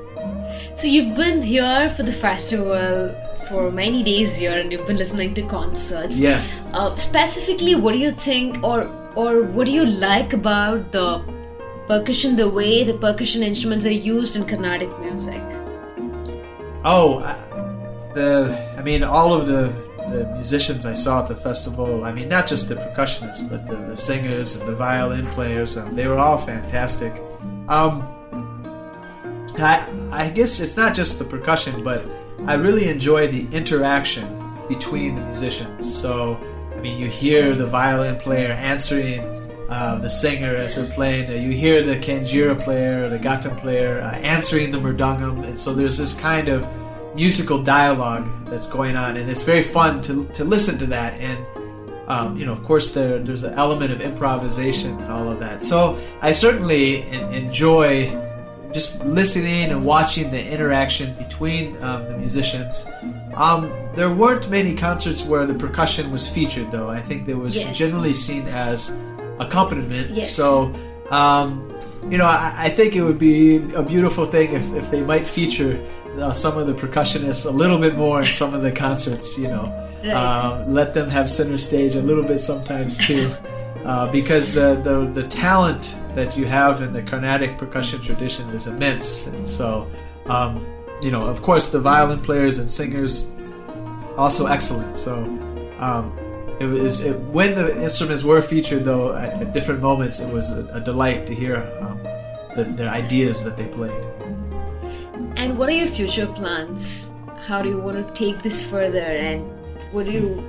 So 0.77 0.87
you've 0.87 1.15
been 1.15 1.41
here 1.41 1.89
for 1.95 2.03
the 2.03 2.11
festival 2.11 3.15
for 3.47 3.71
many 3.71 4.03
days 4.03 4.37
here, 4.37 4.59
and 4.59 4.71
you've 4.71 4.85
been 4.85 4.97
listening 4.97 5.33
to 5.35 5.41
concerts. 5.43 6.19
Yes. 6.19 6.63
Uh, 6.73 6.95
specifically, 6.97 7.75
what 7.75 7.93
do 7.93 7.97
you 7.97 8.11
think, 8.11 8.63
or 8.63 8.87
or 9.15 9.41
what 9.43 9.65
do 9.65 9.71
you 9.71 9.85
like 9.85 10.33
about 10.33 10.91
the 10.91 11.23
percussion, 11.87 12.35
the 12.35 12.47
way 12.47 12.83
the 12.83 12.93
percussion 12.93 13.41
instruments 13.41 13.85
are 13.85 13.91
used 13.91 14.35
in 14.35 14.45
Carnatic 14.45 14.91
music? 14.99 15.41
Oh, 16.85 17.19
I- 17.25 17.45
the 18.13 18.75
I 18.77 18.81
mean, 18.81 19.03
all 19.03 19.33
of 19.33 19.47
the, 19.47 19.73
the 20.11 20.25
musicians 20.33 20.85
I 20.85 20.93
saw 20.93 21.21
at 21.21 21.27
the 21.27 21.35
festival. 21.35 22.03
I 22.03 22.11
mean, 22.11 22.29
not 22.29 22.47
just 22.47 22.69
the 22.69 22.75
percussionists, 22.75 23.47
but 23.49 23.67
the, 23.67 23.75
the 23.75 23.97
singers 23.97 24.55
and 24.55 24.67
the 24.67 24.75
violin 24.75 25.27
players. 25.27 25.77
Um, 25.77 25.95
they 25.95 26.07
were 26.07 26.17
all 26.17 26.37
fantastic. 26.37 27.13
Um, 27.67 28.03
I 29.57 29.85
I 30.11 30.29
guess 30.29 30.59
it's 30.59 30.77
not 30.77 30.95
just 30.95 31.19
the 31.19 31.25
percussion, 31.25 31.83
but 31.83 32.05
I 32.45 32.55
really 32.55 32.87
enjoy 32.89 33.27
the 33.27 33.47
interaction 33.55 34.27
between 34.67 35.15
the 35.15 35.21
musicians. 35.21 35.93
So, 35.93 36.39
I 36.71 36.79
mean, 36.79 36.97
you 36.97 37.07
hear 37.07 37.55
the 37.55 37.65
violin 37.65 38.17
player 38.17 38.51
answering 38.51 39.21
uh, 39.69 39.99
the 39.99 40.09
singer 40.09 40.55
as 40.55 40.75
they're 40.75 40.89
playing. 40.91 41.29
Uh, 41.29 41.33
you 41.33 41.51
hear 41.51 41.81
the 41.81 41.97
kanjira 41.97 42.59
player, 42.59 43.09
the 43.09 43.19
ghatam 43.19 43.57
player 43.57 44.01
uh, 44.01 44.15
answering 44.17 44.71
the 44.71 44.77
mridangam, 44.79 45.45
and 45.45 45.59
so 45.59 45.73
there's 45.73 45.97
this 45.97 46.19
kind 46.19 46.47
of 46.47 46.67
musical 47.15 47.61
dialogue 47.61 48.27
that's 48.45 48.67
going 48.67 48.95
on, 48.95 49.17
and 49.17 49.29
it's 49.29 49.43
very 49.43 49.63
fun 49.63 50.01
to, 50.03 50.25
to 50.33 50.43
listen 50.43 50.77
to 50.79 50.85
that. 50.87 51.13
And 51.19 51.45
um, 52.07 52.37
you 52.37 52.45
know, 52.45 52.53
of 52.53 52.63
course, 52.63 52.93
there, 52.93 53.19
there's 53.19 53.43
an 53.43 53.53
element 53.53 53.91
of 53.91 54.01
improvisation 54.01 54.99
and 54.99 55.11
all 55.11 55.29
of 55.29 55.39
that. 55.41 55.61
So 55.61 56.01
I 56.21 56.31
certainly 56.31 57.03
en- 57.03 57.31
enjoy 57.33 58.09
just 58.73 59.03
listening 59.05 59.71
and 59.71 59.85
watching 59.85 60.31
the 60.31 60.43
interaction 60.43 61.13
between 61.17 61.75
um, 61.83 62.05
the 62.05 62.17
musicians. 62.17 62.87
Um, 63.35 63.71
there 63.95 64.11
weren't 64.13 64.49
many 64.49 64.73
concerts 64.75 65.23
where 65.23 65.45
the 65.45 65.53
percussion 65.53 66.11
was 66.11 66.27
featured, 66.27 66.71
though. 66.71 66.89
I 66.89 66.99
think 66.99 67.27
there 67.27 67.37
was 67.37 67.55
Yes. 67.63 67.77
generally 67.77 68.13
seen 68.13 68.47
as 68.47 68.97
accompaniment. 69.39 70.09
Yes. 70.11 70.31
So, 70.35 70.73
um, 71.11 71.71
you 72.09 72.17
know, 72.17 72.25
I, 72.25 72.53
I 72.57 72.69
think 72.69 72.95
it 72.95 73.01
would 73.03 73.19
be 73.19 73.57
a 73.73 73.83
beautiful 73.83 74.25
thing 74.25 74.53
if, 74.53 74.71
if 74.73 74.89
they 74.91 75.01
might 75.03 75.25
feature 75.27 75.79
uh, 76.17 76.33
some 76.33 76.57
of 76.57 76.67
the 76.67 76.73
percussionists 76.73 77.45
a 77.45 77.51
little 77.51 77.77
bit 77.77 77.95
more 77.95 78.21
in 78.21 78.27
some 78.27 78.53
of 78.53 78.61
the 78.61 78.71
concerts, 78.71 79.37
you 79.37 79.47
know. 79.47 79.85
Right. 80.03 80.13
Um, 80.13 80.73
let 80.73 80.93
them 80.93 81.09
have 81.09 81.29
center 81.29 81.57
stage 81.57 81.95
a 81.95 82.01
little 82.01 82.23
bit 82.23 82.39
sometimes 82.39 82.97
too. 82.97 83.33
Uh, 83.85 84.11
because 84.11 84.53
the, 84.53 84.75
the 84.83 85.05
the 85.21 85.25
talent 85.29 85.97
that 86.13 86.35
you 86.35 86.45
have 86.45 86.81
in 86.81 86.91
the 86.91 87.01
Carnatic 87.01 87.57
percussion 87.57 88.01
tradition 88.01 88.47
is 88.49 88.67
immense, 88.67 89.27
and 89.27 89.47
so 89.47 89.89
um, 90.25 90.65
you 91.01 91.11
know, 91.11 91.25
of 91.25 91.41
course, 91.41 91.71
the 91.71 91.79
violin 91.79 92.19
players 92.19 92.59
and 92.59 92.69
singers 92.69 93.29
also 94.17 94.47
excellent. 94.47 94.97
So 94.97 95.23
um, 95.79 96.17
it 96.59 96.65
was 96.65 97.01
it, 97.01 97.17
when 97.31 97.55
the 97.55 97.81
instruments 97.81 98.23
were 98.23 98.41
featured, 98.41 98.83
though, 98.83 99.15
at, 99.15 99.41
at 99.41 99.53
different 99.53 99.81
moments, 99.81 100.19
it 100.19 100.31
was 100.31 100.51
a, 100.51 100.65
a 100.67 100.79
delight 100.79 101.25
to 101.27 101.33
hear 101.33 101.57
um, 101.79 102.03
the, 102.55 102.65
the 102.75 102.89
ideas 102.89 103.43
that 103.43 103.55
they 103.55 103.65
played. 103.65 104.05
And 105.39 105.57
what 105.57 105.69
are 105.69 105.77
your 105.83 105.87
future 105.87 106.27
plans? 106.27 107.09
How 107.47 107.61
do 107.61 107.69
you 107.69 107.79
want 107.79 107.95
to 108.05 108.13
take 108.13 108.41
this 108.43 108.61
further? 108.61 108.99
And 108.99 109.49
what 109.93 110.05
do 110.05 110.11
you, 110.11 110.43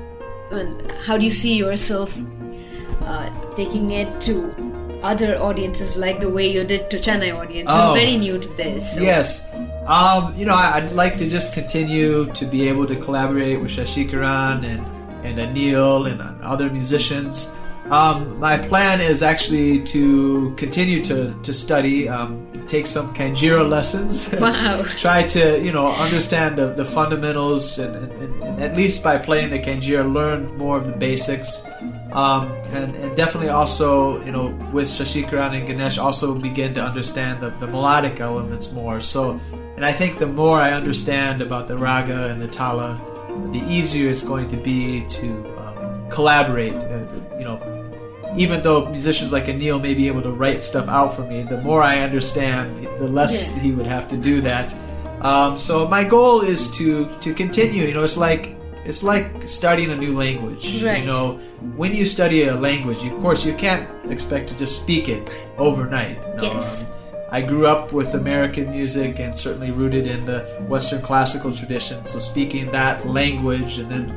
how 1.06 1.16
do 1.16 1.22
you 1.22 1.30
see 1.30 1.54
yourself 1.56 2.16
uh, 3.02 3.30
taking 3.54 3.90
it 3.92 4.20
to 4.22 4.52
other 5.02 5.36
audiences, 5.38 5.96
like 5.96 6.18
the 6.18 6.28
way 6.28 6.50
you 6.50 6.64
did 6.64 6.90
to 6.90 6.98
Chennai 6.98 7.32
audience? 7.32 7.68
Oh. 7.72 7.94
You're 7.94 8.02
very 8.04 8.16
new 8.16 8.38
to 8.40 8.48
this. 8.48 8.96
so- 8.96 9.00
Yes. 9.02 9.46
Um, 9.86 10.34
you 10.36 10.44
know, 10.44 10.54
I'd 10.54 10.90
like 10.92 11.16
to 11.18 11.28
just 11.28 11.54
continue 11.54 12.26
to 12.32 12.44
be 12.44 12.68
able 12.68 12.86
to 12.86 12.96
collaborate 12.96 13.60
with 13.60 13.70
Sashikiran 13.70 14.64
and, 14.64 14.84
and 15.24 15.38
Anil 15.38 16.10
and 16.10 16.20
other 16.42 16.68
musicians. 16.68 17.50
Um, 17.90 18.38
my 18.38 18.56
plan 18.56 19.00
is 19.00 19.20
actually 19.20 19.82
to 19.86 20.54
continue 20.54 21.02
to, 21.02 21.34
to 21.42 21.52
study, 21.52 22.08
um, 22.08 22.46
take 22.66 22.86
some 22.86 23.12
Kanjira 23.12 23.68
lessons. 23.68 24.32
Wow. 24.40 24.84
Try 24.96 25.24
to, 25.24 25.60
you 25.60 25.72
know, 25.72 25.92
understand 25.92 26.56
the, 26.56 26.68
the 26.68 26.84
fundamentals 26.84 27.78
and, 27.78 27.94
and, 27.96 28.42
and 28.42 28.62
at 28.62 28.76
least 28.76 29.02
by 29.02 29.18
playing 29.18 29.50
the 29.50 29.58
Kanjira, 29.58 30.10
learn 30.10 30.56
more 30.56 30.76
of 30.76 30.86
the 30.86 30.92
basics. 30.92 31.62
Um, 32.12 32.52
and, 32.72 32.94
and 32.94 33.16
definitely 33.16 33.50
also, 33.50 34.24
you 34.24 34.32
know, 34.32 34.48
with 34.72 34.86
Sashikiran 34.86 35.56
and 35.56 35.66
Ganesh, 35.66 35.98
also 35.98 36.34
begin 36.38 36.74
to 36.74 36.82
understand 36.82 37.40
the, 37.40 37.50
the 37.50 37.66
melodic 37.66 38.20
elements 38.20 38.72
more. 38.72 39.00
So, 39.00 39.40
and 39.76 39.84
I 39.84 39.92
think 39.92 40.18
the 40.18 40.26
more 40.26 40.58
I 40.58 40.72
understand 40.72 41.42
about 41.42 41.66
the 41.66 41.76
raga 41.76 42.30
and 42.30 42.40
the 42.40 42.48
tala, 42.48 43.00
the 43.52 43.62
easier 43.66 44.10
it's 44.10 44.22
going 44.22 44.48
to 44.48 44.56
be 44.56 45.04
to 45.08 45.28
um, 45.58 46.10
collaborate. 46.10 46.74
Uh, 46.74 47.09
even 48.36 48.62
though 48.62 48.86
musicians 48.88 49.32
like 49.32 49.46
Anil 49.46 49.80
may 49.80 49.94
be 49.94 50.06
able 50.08 50.22
to 50.22 50.30
write 50.32 50.60
stuff 50.62 50.88
out 50.88 51.14
for 51.14 51.22
me, 51.22 51.42
the 51.42 51.58
more 51.58 51.82
I 51.82 51.98
understand, 52.00 52.86
the 52.98 53.08
less 53.08 53.54
Yeah. 53.56 53.62
he 53.62 53.72
would 53.72 53.86
have 53.86 54.06
to 54.08 54.16
do 54.16 54.40
that. 54.42 54.74
Um, 55.20 55.58
so 55.58 55.86
my 55.86 56.04
goal 56.04 56.40
is 56.40 56.70
to 56.78 57.08
to 57.20 57.34
continue. 57.34 57.84
You 57.86 57.94
know, 57.94 58.04
it's 58.04 58.16
like 58.16 58.56
it's 58.84 59.02
like 59.02 59.46
studying 59.48 59.90
a 59.90 59.96
new 59.96 60.16
language. 60.16 60.82
Right. 60.82 61.00
You 61.00 61.06
know, 61.06 61.38
when 61.76 61.94
you 61.94 62.04
study 62.06 62.44
a 62.44 62.54
language, 62.56 63.02
you, 63.02 63.14
of 63.14 63.20
course, 63.20 63.44
you 63.44 63.52
can't 63.54 63.86
expect 64.10 64.48
to 64.48 64.56
just 64.56 64.76
speak 64.82 65.08
it 65.08 65.28
overnight. 65.58 66.16
you 66.18 66.34
know. 66.36 66.42
Yes. 66.54 66.84
Um, 66.88 66.96
I 67.32 67.42
grew 67.42 67.66
up 67.66 67.92
with 67.92 68.14
American 68.14 68.70
music 68.70 69.20
and 69.20 69.36
certainly 69.38 69.70
rooted 69.70 70.06
in 70.06 70.24
the 70.26 70.40
Western 70.68 71.00
classical 71.02 71.52
tradition. 71.54 72.04
So 72.04 72.18
speaking 72.18 72.72
that 72.72 73.06
language, 73.06 73.78
and 73.78 73.88
then 73.88 74.10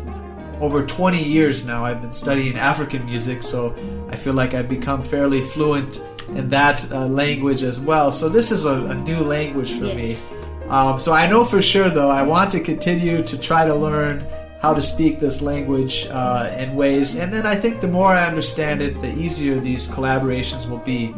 over 0.60 0.84
20 0.84 1.22
years 1.22 1.64
now, 1.66 1.84
I've 1.86 2.02
been 2.02 2.14
studying 2.14 2.58
African 2.58 3.06
music. 3.06 3.44
So 3.44 3.76
I 4.14 4.16
feel 4.16 4.34
like 4.34 4.54
I've 4.54 4.70
become 4.70 5.02
fairly 5.02 5.42
fluent 5.42 5.98
in 6.40 6.48
that 6.50 6.78
uh, 6.92 7.08
language 7.08 7.64
as 7.64 7.80
well. 7.80 8.12
So 8.12 8.30
this 8.30 8.52
is 8.52 8.64
a, 8.66 8.76
a 8.86 8.96
new 9.10 9.18
language 9.18 9.72
for 9.80 9.86
Yes. 9.86 9.98
me. 10.32 10.38
Um, 10.70 11.00
so 11.00 11.12
I 11.14 11.26
know 11.28 11.44
for 11.44 11.62
sure, 11.64 11.90
though, 11.90 12.12
I 12.12 12.22
want 12.22 12.52
to 12.52 12.60
continue 12.60 13.24
to 13.24 13.36
try 13.40 13.66
to 13.66 13.74
learn 13.74 14.16
how 14.62 14.72
to 14.76 14.82
speak 14.82 15.20
this 15.20 15.42
language 15.42 16.08
uh, 16.12 16.56
in 16.62 16.76
ways. 16.76 17.16
And 17.16 17.34
then 17.34 17.46
I 17.48 17.56
think 17.56 17.82
the 17.82 17.88
more 17.88 18.12
I 18.22 18.26
understand 18.28 18.82
it, 18.84 19.02
the 19.02 19.12
easier 19.26 19.56
these 19.60 19.88
collaborations 19.88 20.70
will 20.70 20.86
be. 20.96 21.14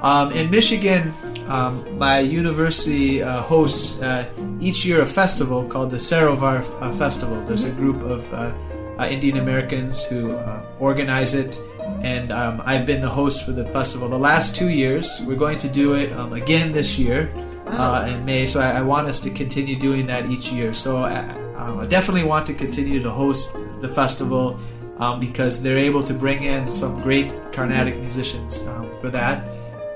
Um, 0.00 0.32
in 0.32 0.50
Michigan, 0.50 1.12
um, 1.46 1.84
my 1.98 2.20
university 2.20 3.22
uh, 3.22 3.42
hosts 3.42 4.00
uh, 4.00 4.24
each 4.60 4.86
year 4.86 5.02
a 5.02 5.06
festival 5.06 5.60
called 5.68 5.90
the 5.90 5.98
Sarovar 5.98 6.64
uh, 6.80 6.90
Festival. 6.90 7.36
There's 7.46 7.64
a 7.64 7.72
group 7.72 8.00
of 8.02 8.20
uh, 8.32 8.52
uh, 8.98 9.08
Indian 9.16 9.36
Americans 9.36 10.04
who 10.04 10.32
uh, 10.32 10.62
organize 10.80 11.34
it, 11.34 11.60
and 12.02 12.32
um, 12.32 12.62
I've 12.64 12.86
been 12.86 13.00
the 13.00 13.08
host 13.08 13.44
for 13.44 13.52
the 13.52 13.64
festival 13.66 14.08
the 14.08 14.18
last 14.18 14.54
two 14.56 14.68
years. 14.68 15.20
We're 15.26 15.36
going 15.36 15.58
to 15.58 15.68
do 15.68 15.94
it 15.94 16.12
um, 16.12 16.32
again 16.32 16.72
this 16.72 16.98
year 16.98 17.32
uh, 17.66 18.06
in 18.08 18.24
May, 18.24 18.46
so 18.46 18.60
I, 18.60 18.78
I 18.78 18.82
want 18.82 19.06
us 19.08 19.20
to 19.20 19.30
continue 19.30 19.76
doing 19.76 20.06
that 20.06 20.30
each 20.30 20.50
year. 20.52 20.72
So 20.74 21.04
I, 21.04 21.18
um, 21.56 21.80
I 21.80 21.86
definitely 21.86 22.24
want 22.24 22.46
to 22.46 22.54
continue 22.54 23.02
to 23.02 23.10
host 23.10 23.56
the 23.80 23.88
festival 23.88 24.58
um, 24.98 25.20
because 25.20 25.62
they're 25.62 25.78
able 25.78 26.02
to 26.04 26.14
bring 26.14 26.42
in 26.44 26.70
some 26.70 27.00
great 27.02 27.32
Carnatic 27.52 27.96
musicians 27.98 28.66
um, 28.66 28.88
for 29.00 29.08
that. 29.10 29.44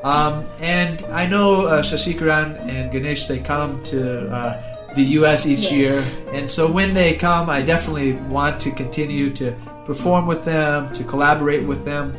Um, 0.02 0.44
and 0.60 1.02
I 1.04 1.26
know 1.26 1.66
uh, 1.66 1.82
Sashikiran 1.82 2.60
and 2.68 2.92
Ganesh 2.92 3.26
they 3.26 3.38
come 3.38 3.82
to 3.84 4.30
uh, 4.30 4.94
the 4.94 5.02
U.S. 5.18 5.46
each 5.46 5.70
Yes. 5.70 5.72
year, 6.18 6.34
and 6.34 6.48
so 6.48 6.70
when 6.70 6.92
they 6.94 7.14
come, 7.14 7.48
I 7.48 7.62
definitely 7.62 8.12
want 8.28 8.60
to 8.60 8.70
continue 8.70 9.30
to 9.32 9.56
perform 9.84 10.26
with 10.26 10.44
them, 10.44 10.92
to 10.92 11.04
collaborate 11.04 11.66
with 11.66 11.84
them, 11.84 12.16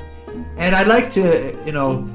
and 0.57 0.75
I'd 0.75 0.87
like 0.87 1.09
to, 1.11 1.57
you 1.65 1.71
know, 1.71 2.09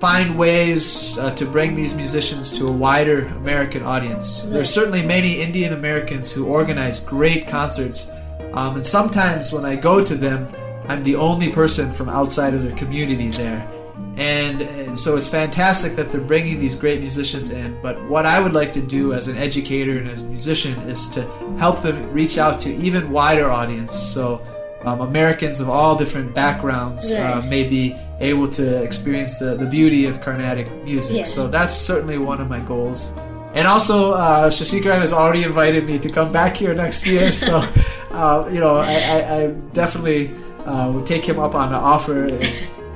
find 0.00 0.38
ways 0.38 1.18
uh, 1.18 1.30
to 1.34 1.44
bring 1.44 1.74
these 1.74 1.94
musicians 1.94 2.50
to 2.52 2.66
a 2.66 2.72
wider 2.72 3.26
American 3.26 3.82
audience. 3.82 4.42
There 4.42 4.60
are 4.60 4.64
certainly 4.64 5.02
many 5.02 5.40
Indian 5.40 5.74
Americans 5.74 6.32
who 6.32 6.46
organize 6.46 7.00
great 7.00 7.46
concerts, 7.46 8.10
um, 8.52 8.76
and 8.76 8.84
sometimes 8.84 9.52
when 9.52 9.64
I 9.64 9.76
go 9.76 10.04
to 10.04 10.14
them, 10.14 10.48
I'm 10.88 11.04
the 11.04 11.16
only 11.16 11.52
person 11.52 11.92
from 11.92 12.08
outside 12.08 12.54
of 12.54 12.62
their 12.62 12.74
community 12.76 13.28
there. 13.28 13.70
And, 14.16 14.60
and 14.62 14.98
so 14.98 15.16
it's 15.16 15.28
fantastic 15.28 15.94
that 15.96 16.10
they're 16.10 16.20
bringing 16.20 16.58
these 16.58 16.74
great 16.74 17.00
musicians 17.00 17.50
in. 17.50 17.80
But 17.80 18.02
what 18.08 18.26
I 18.26 18.40
would 18.40 18.52
like 18.52 18.72
to 18.74 18.82
do 18.82 19.12
as 19.12 19.28
an 19.28 19.36
educator 19.36 19.98
and 19.98 20.08
as 20.08 20.22
a 20.22 20.24
musician 20.24 20.78
is 20.88 21.06
to 21.10 21.22
help 21.58 21.80
them 21.82 22.12
reach 22.12 22.36
out 22.36 22.60
to 22.60 22.74
even 22.74 23.12
wider 23.12 23.50
audience. 23.50 23.94
So 23.94 24.44
um, 24.84 25.00
Americans 25.00 25.60
of 25.60 25.68
all 25.68 25.96
different 25.96 26.34
backgrounds 26.34 27.12
uh, 27.12 27.42
may 27.48 27.64
be 27.64 27.96
able 28.20 28.48
to 28.48 28.82
experience 28.82 29.38
the, 29.38 29.54
the 29.56 29.66
beauty 29.66 30.06
of 30.06 30.20
Carnatic 30.20 30.72
music. 30.84 31.16
Yes. 31.16 31.34
So 31.34 31.48
that's 31.48 31.74
certainly 31.74 32.18
one 32.18 32.40
of 32.40 32.48
my 32.48 32.60
goals. 32.60 33.12
And 33.54 33.66
also, 33.66 34.12
uh, 34.12 34.48
Sashikiran 34.48 35.00
has 35.00 35.12
already 35.12 35.42
invited 35.42 35.84
me 35.84 35.98
to 35.98 36.08
come 36.08 36.30
back 36.30 36.56
here 36.56 36.74
next 36.74 37.06
year. 37.06 37.32
So, 37.40 37.66
uh, 38.10 38.48
you 38.52 38.60
know, 38.60 38.76
I, 38.76 38.94
I, 38.94 39.42
I 39.42 39.46
definitely 39.72 40.30
uh, 40.66 40.90
would 40.92 41.06
take 41.06 41.24
him 41.24 41.38
up 41.38 41.54
on 41.54 41.70
the 41.70 41.76
offer 41.76 42.26
and, 42.26 42.44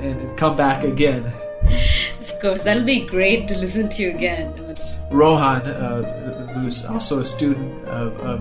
and 0.01 0.37
come 0.37 0.57
back 0.57 0.85
again. 0.85 1.33
Of 2.21 2.41
course, 2.41 2.63
that'll 2.63 2.85
be 2.85 3.07
great 3.07 3.49
to 3.49 3.57
listen 3.57 3.89
to 3.91 4.03
you 4.03 4.11
again. 4.11 4.77
Rohan, 5.11 5.63
uh, 5.63 6.53
who's 6.55 6.85
also 6.85 7.19
a 7.19 7.25
student 7.25 7.85
of, 7.87 8.19
of 8.21 8.41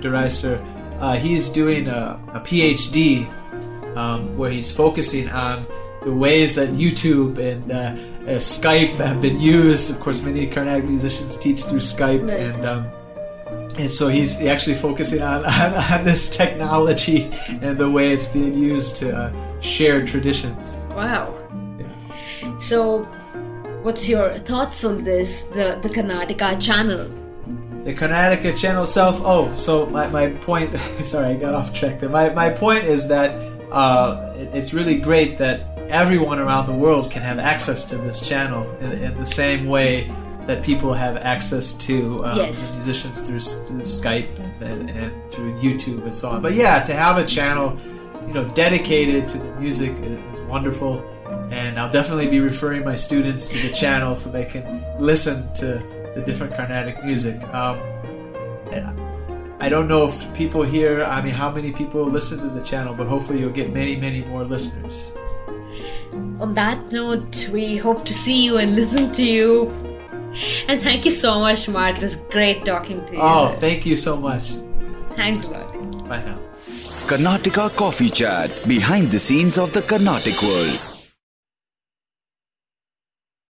Deraiser, 0.00 0.60
uh, 1.00 1.16
he's 1.16 1.48
doing 1.50 1.88
a, 1.88 2.20
a 2.34 2.40
PhD 2.40 3.26
um, 3.96 4.36
where 4.36 4.50
he's 4.50 4.70
focusing 4.70 5.28
on 5.30 5.66
the 6.02 6.12
ways 6.12 6.54
that 6.56 6.70
YouTube 6.70 7.38
and 7.38 7.70
uh, 7.72 7.76
uh, 8.30 8.38
Skype 8.38 8.96
have 8.96 9.20
been 9.20 9.40
used. 9.40 9.90
Of 9.90 10.00
course, 10.00 10.22
many 10.22 10.46
Carnatic 10.46 10.84
musicians 10.84 11.36
teach 11.36 11.64
through 11.64 11.80
Skype, 11.80 12.28
Right. 12.28 12.40
and 12.40 12.64
um, 12.66 12.86
and 13.78 13.90
so 13.92 14.08
he's 14.08 14.40
actually 14.42 14.76
focusing 14.76 15.22
on, 15.22 15.44
on, 15.62 15.74
on 15.92 16.04
this 16.04 16.28
technology 16.34 17.30
and 17.60 17.76
the 17.78 17.90
way 17.90 18.12
it's 18.12 18.24
being 18.26 18.54
used 18.54 18.96
to 18.96 19.14
uh, 19.14 19.60
share 19.60 20.04
traditions. 20.04 20.78
Wow. 20.90 21.34
Yeah. 21.78 22.58
So, 22.58 23.04
what's 23.82 24.08
your 24.08 24.38
thoughts 24.38 24.84
on 24.84 25.04
this? 25.04 25.44
The 25.44 25.78
the 25.82 25.88
Carnatic 25.90 26.38
channel. 26.60 27.10
The 27.86 27.94
Carnatic 27.94 28.56
channel 28.56 28.82
itself. 28.82 29.20
Oh, 29.24 29.54
so 29.54 29.86
my, 29.86 30.08
my 30.08 30.30
point. 30.30 30.76
Sorry, 31.02 31.28
I 31.28 31.34
got 31.36 31.54
off 31.54 31.72
track 31.72 32.00
there. 32.00 32.08
My, 32.08 32.30
my 32.30 32.50
point 32.50 32.82
is 32.82 33.06
that 33.08 33.30
uh, 33.70 34.34
it, 34.36 34.48
it's 34.52 34.74
really 34.74 34.98
great 34.98 35.38
that 35.38 35.62
everyone 35.88 36.40
around 36.40 36.66
the 36.66 36.74
world 36.74 37.12
can 37.12 37.22
have 37.22 37.38
access 37.38 37.84
to 37.84 37.96
this 37.96 38.28
channel 38.28 38.68
in, 38.80 38.90
in 38.90 39.16
the 39.16 39.24
same 39.24 39.66
way 39.66 40.12
that 40.48 40.64
people 40.64 40.92
have 40.94 41.16
access 41.18 41.72
to 41.74 42.24
um, 42.24 42.36
Yes. 42.38 42.74
musicians 42.74 43.22
through, 43.22 43.38
through 43.38 43.82
Skype 43.82 44.36
and, 44.40 44.62
and, 44.62 44.90
and 44.90 45.32
through 45.32 45.52
YouTube 45.60 46.02
and 46.02 46.14
so 46.14 46.30
on. 46.30 46.42
But 46.42 46.54
yeah, 46.54 46.82
to 46.82 46.92
have 46.92 47.18
a 47.18 47.24
channel, 47.24 47.78
you 48.26 48.34
know, 48.34 48.48
dedicated 48.48 49.28
to 49.28 49.38
the 49.38 49.54
music 49.60 49.92
is, 49.98 50.18
is 50.34 50.40
wonderful. 50.42 51.04
And 51.52 51.78
I'll 51.78 51.90
definitely 51.90 52.26
be 52.28 52.40
referring 52.40 52.84
my 52.84 52.96
students 52.96 53.46
to 53.48 53.58
the 53.58 53.72
channel 53.72 54.16
so 54.16 54.28
they 54.30 54.44
can 54.44 54.84
listen 54.98 55.52
to 55.54 55.80
the 56.16 56.22
different 56.22 56.56
Carnatic 56.56 57.04
music. 57.04 57.36
Um, 57.54 57.78
and 58.72 58.98
I 59.60 59.68
don't 59.68 59.86
know 59.86 60.08
if 60.08 60.34
people 60.34 60.62
here, 60.62 61.04
I 61.04 61.20
mean, 61.20 61.34
how 61.34 61.50
many 61.50 61.72
people 61.72 62.04
listen 62.04 62.38
to 62.40 62.48
the 62.48 62.64
channel, 62.64 62.94
but 62.94 63.06
hopefully 63.06 63.40
you'll 63.40 63.58
get 63.62 63.72
many, 63.72 63.96
many 63.96 64.22
more 64.22 64.42
listeners. 64.42 65.12
On 66.40 66.54
that 66.54 66.90
note, 66.90 67.48
we 67.52 67.76
hope 67.76 68.04
to 68.06 68.14
see 68.14 68.44
you 68.44 68.56
and 68.56 68.74
listen 68.74 69.12
to 69.12 69.22
you. 69.22 69.70
And 70.68 70.80
thank 70.80 71.04
you 71.04 71.10
so 71.10 71.38
much, 71.40 71.68
Mark. 71.68 71.96
It 71.96 72.02
was 72.02 72.16
great 72.16 72.64
talking 72.64 73.04
to 73.06 73.12
you. 73.12 73.20
Oh, 73.20 73.54
thank 73.60 73.84
you 73.84 73.96
so 73.96 74.16
much. 74.16 74.52
Thanks 75.14 75.44
a 75.44 75.48
lot. 75.48 75.72
Bye 76.08 76.22
now. 76.22 76.38
Carnatic 77.06 77.52
Coffee 77.52 78.10
Chat, 78.10 78.50
behind 78.66 79.10
the 79.10 79.20
scenes 79.20 79.58
of 79.58 79.72
the 79.72 79.82
Carnatic 79.82 80.42
world. 80.42 80.95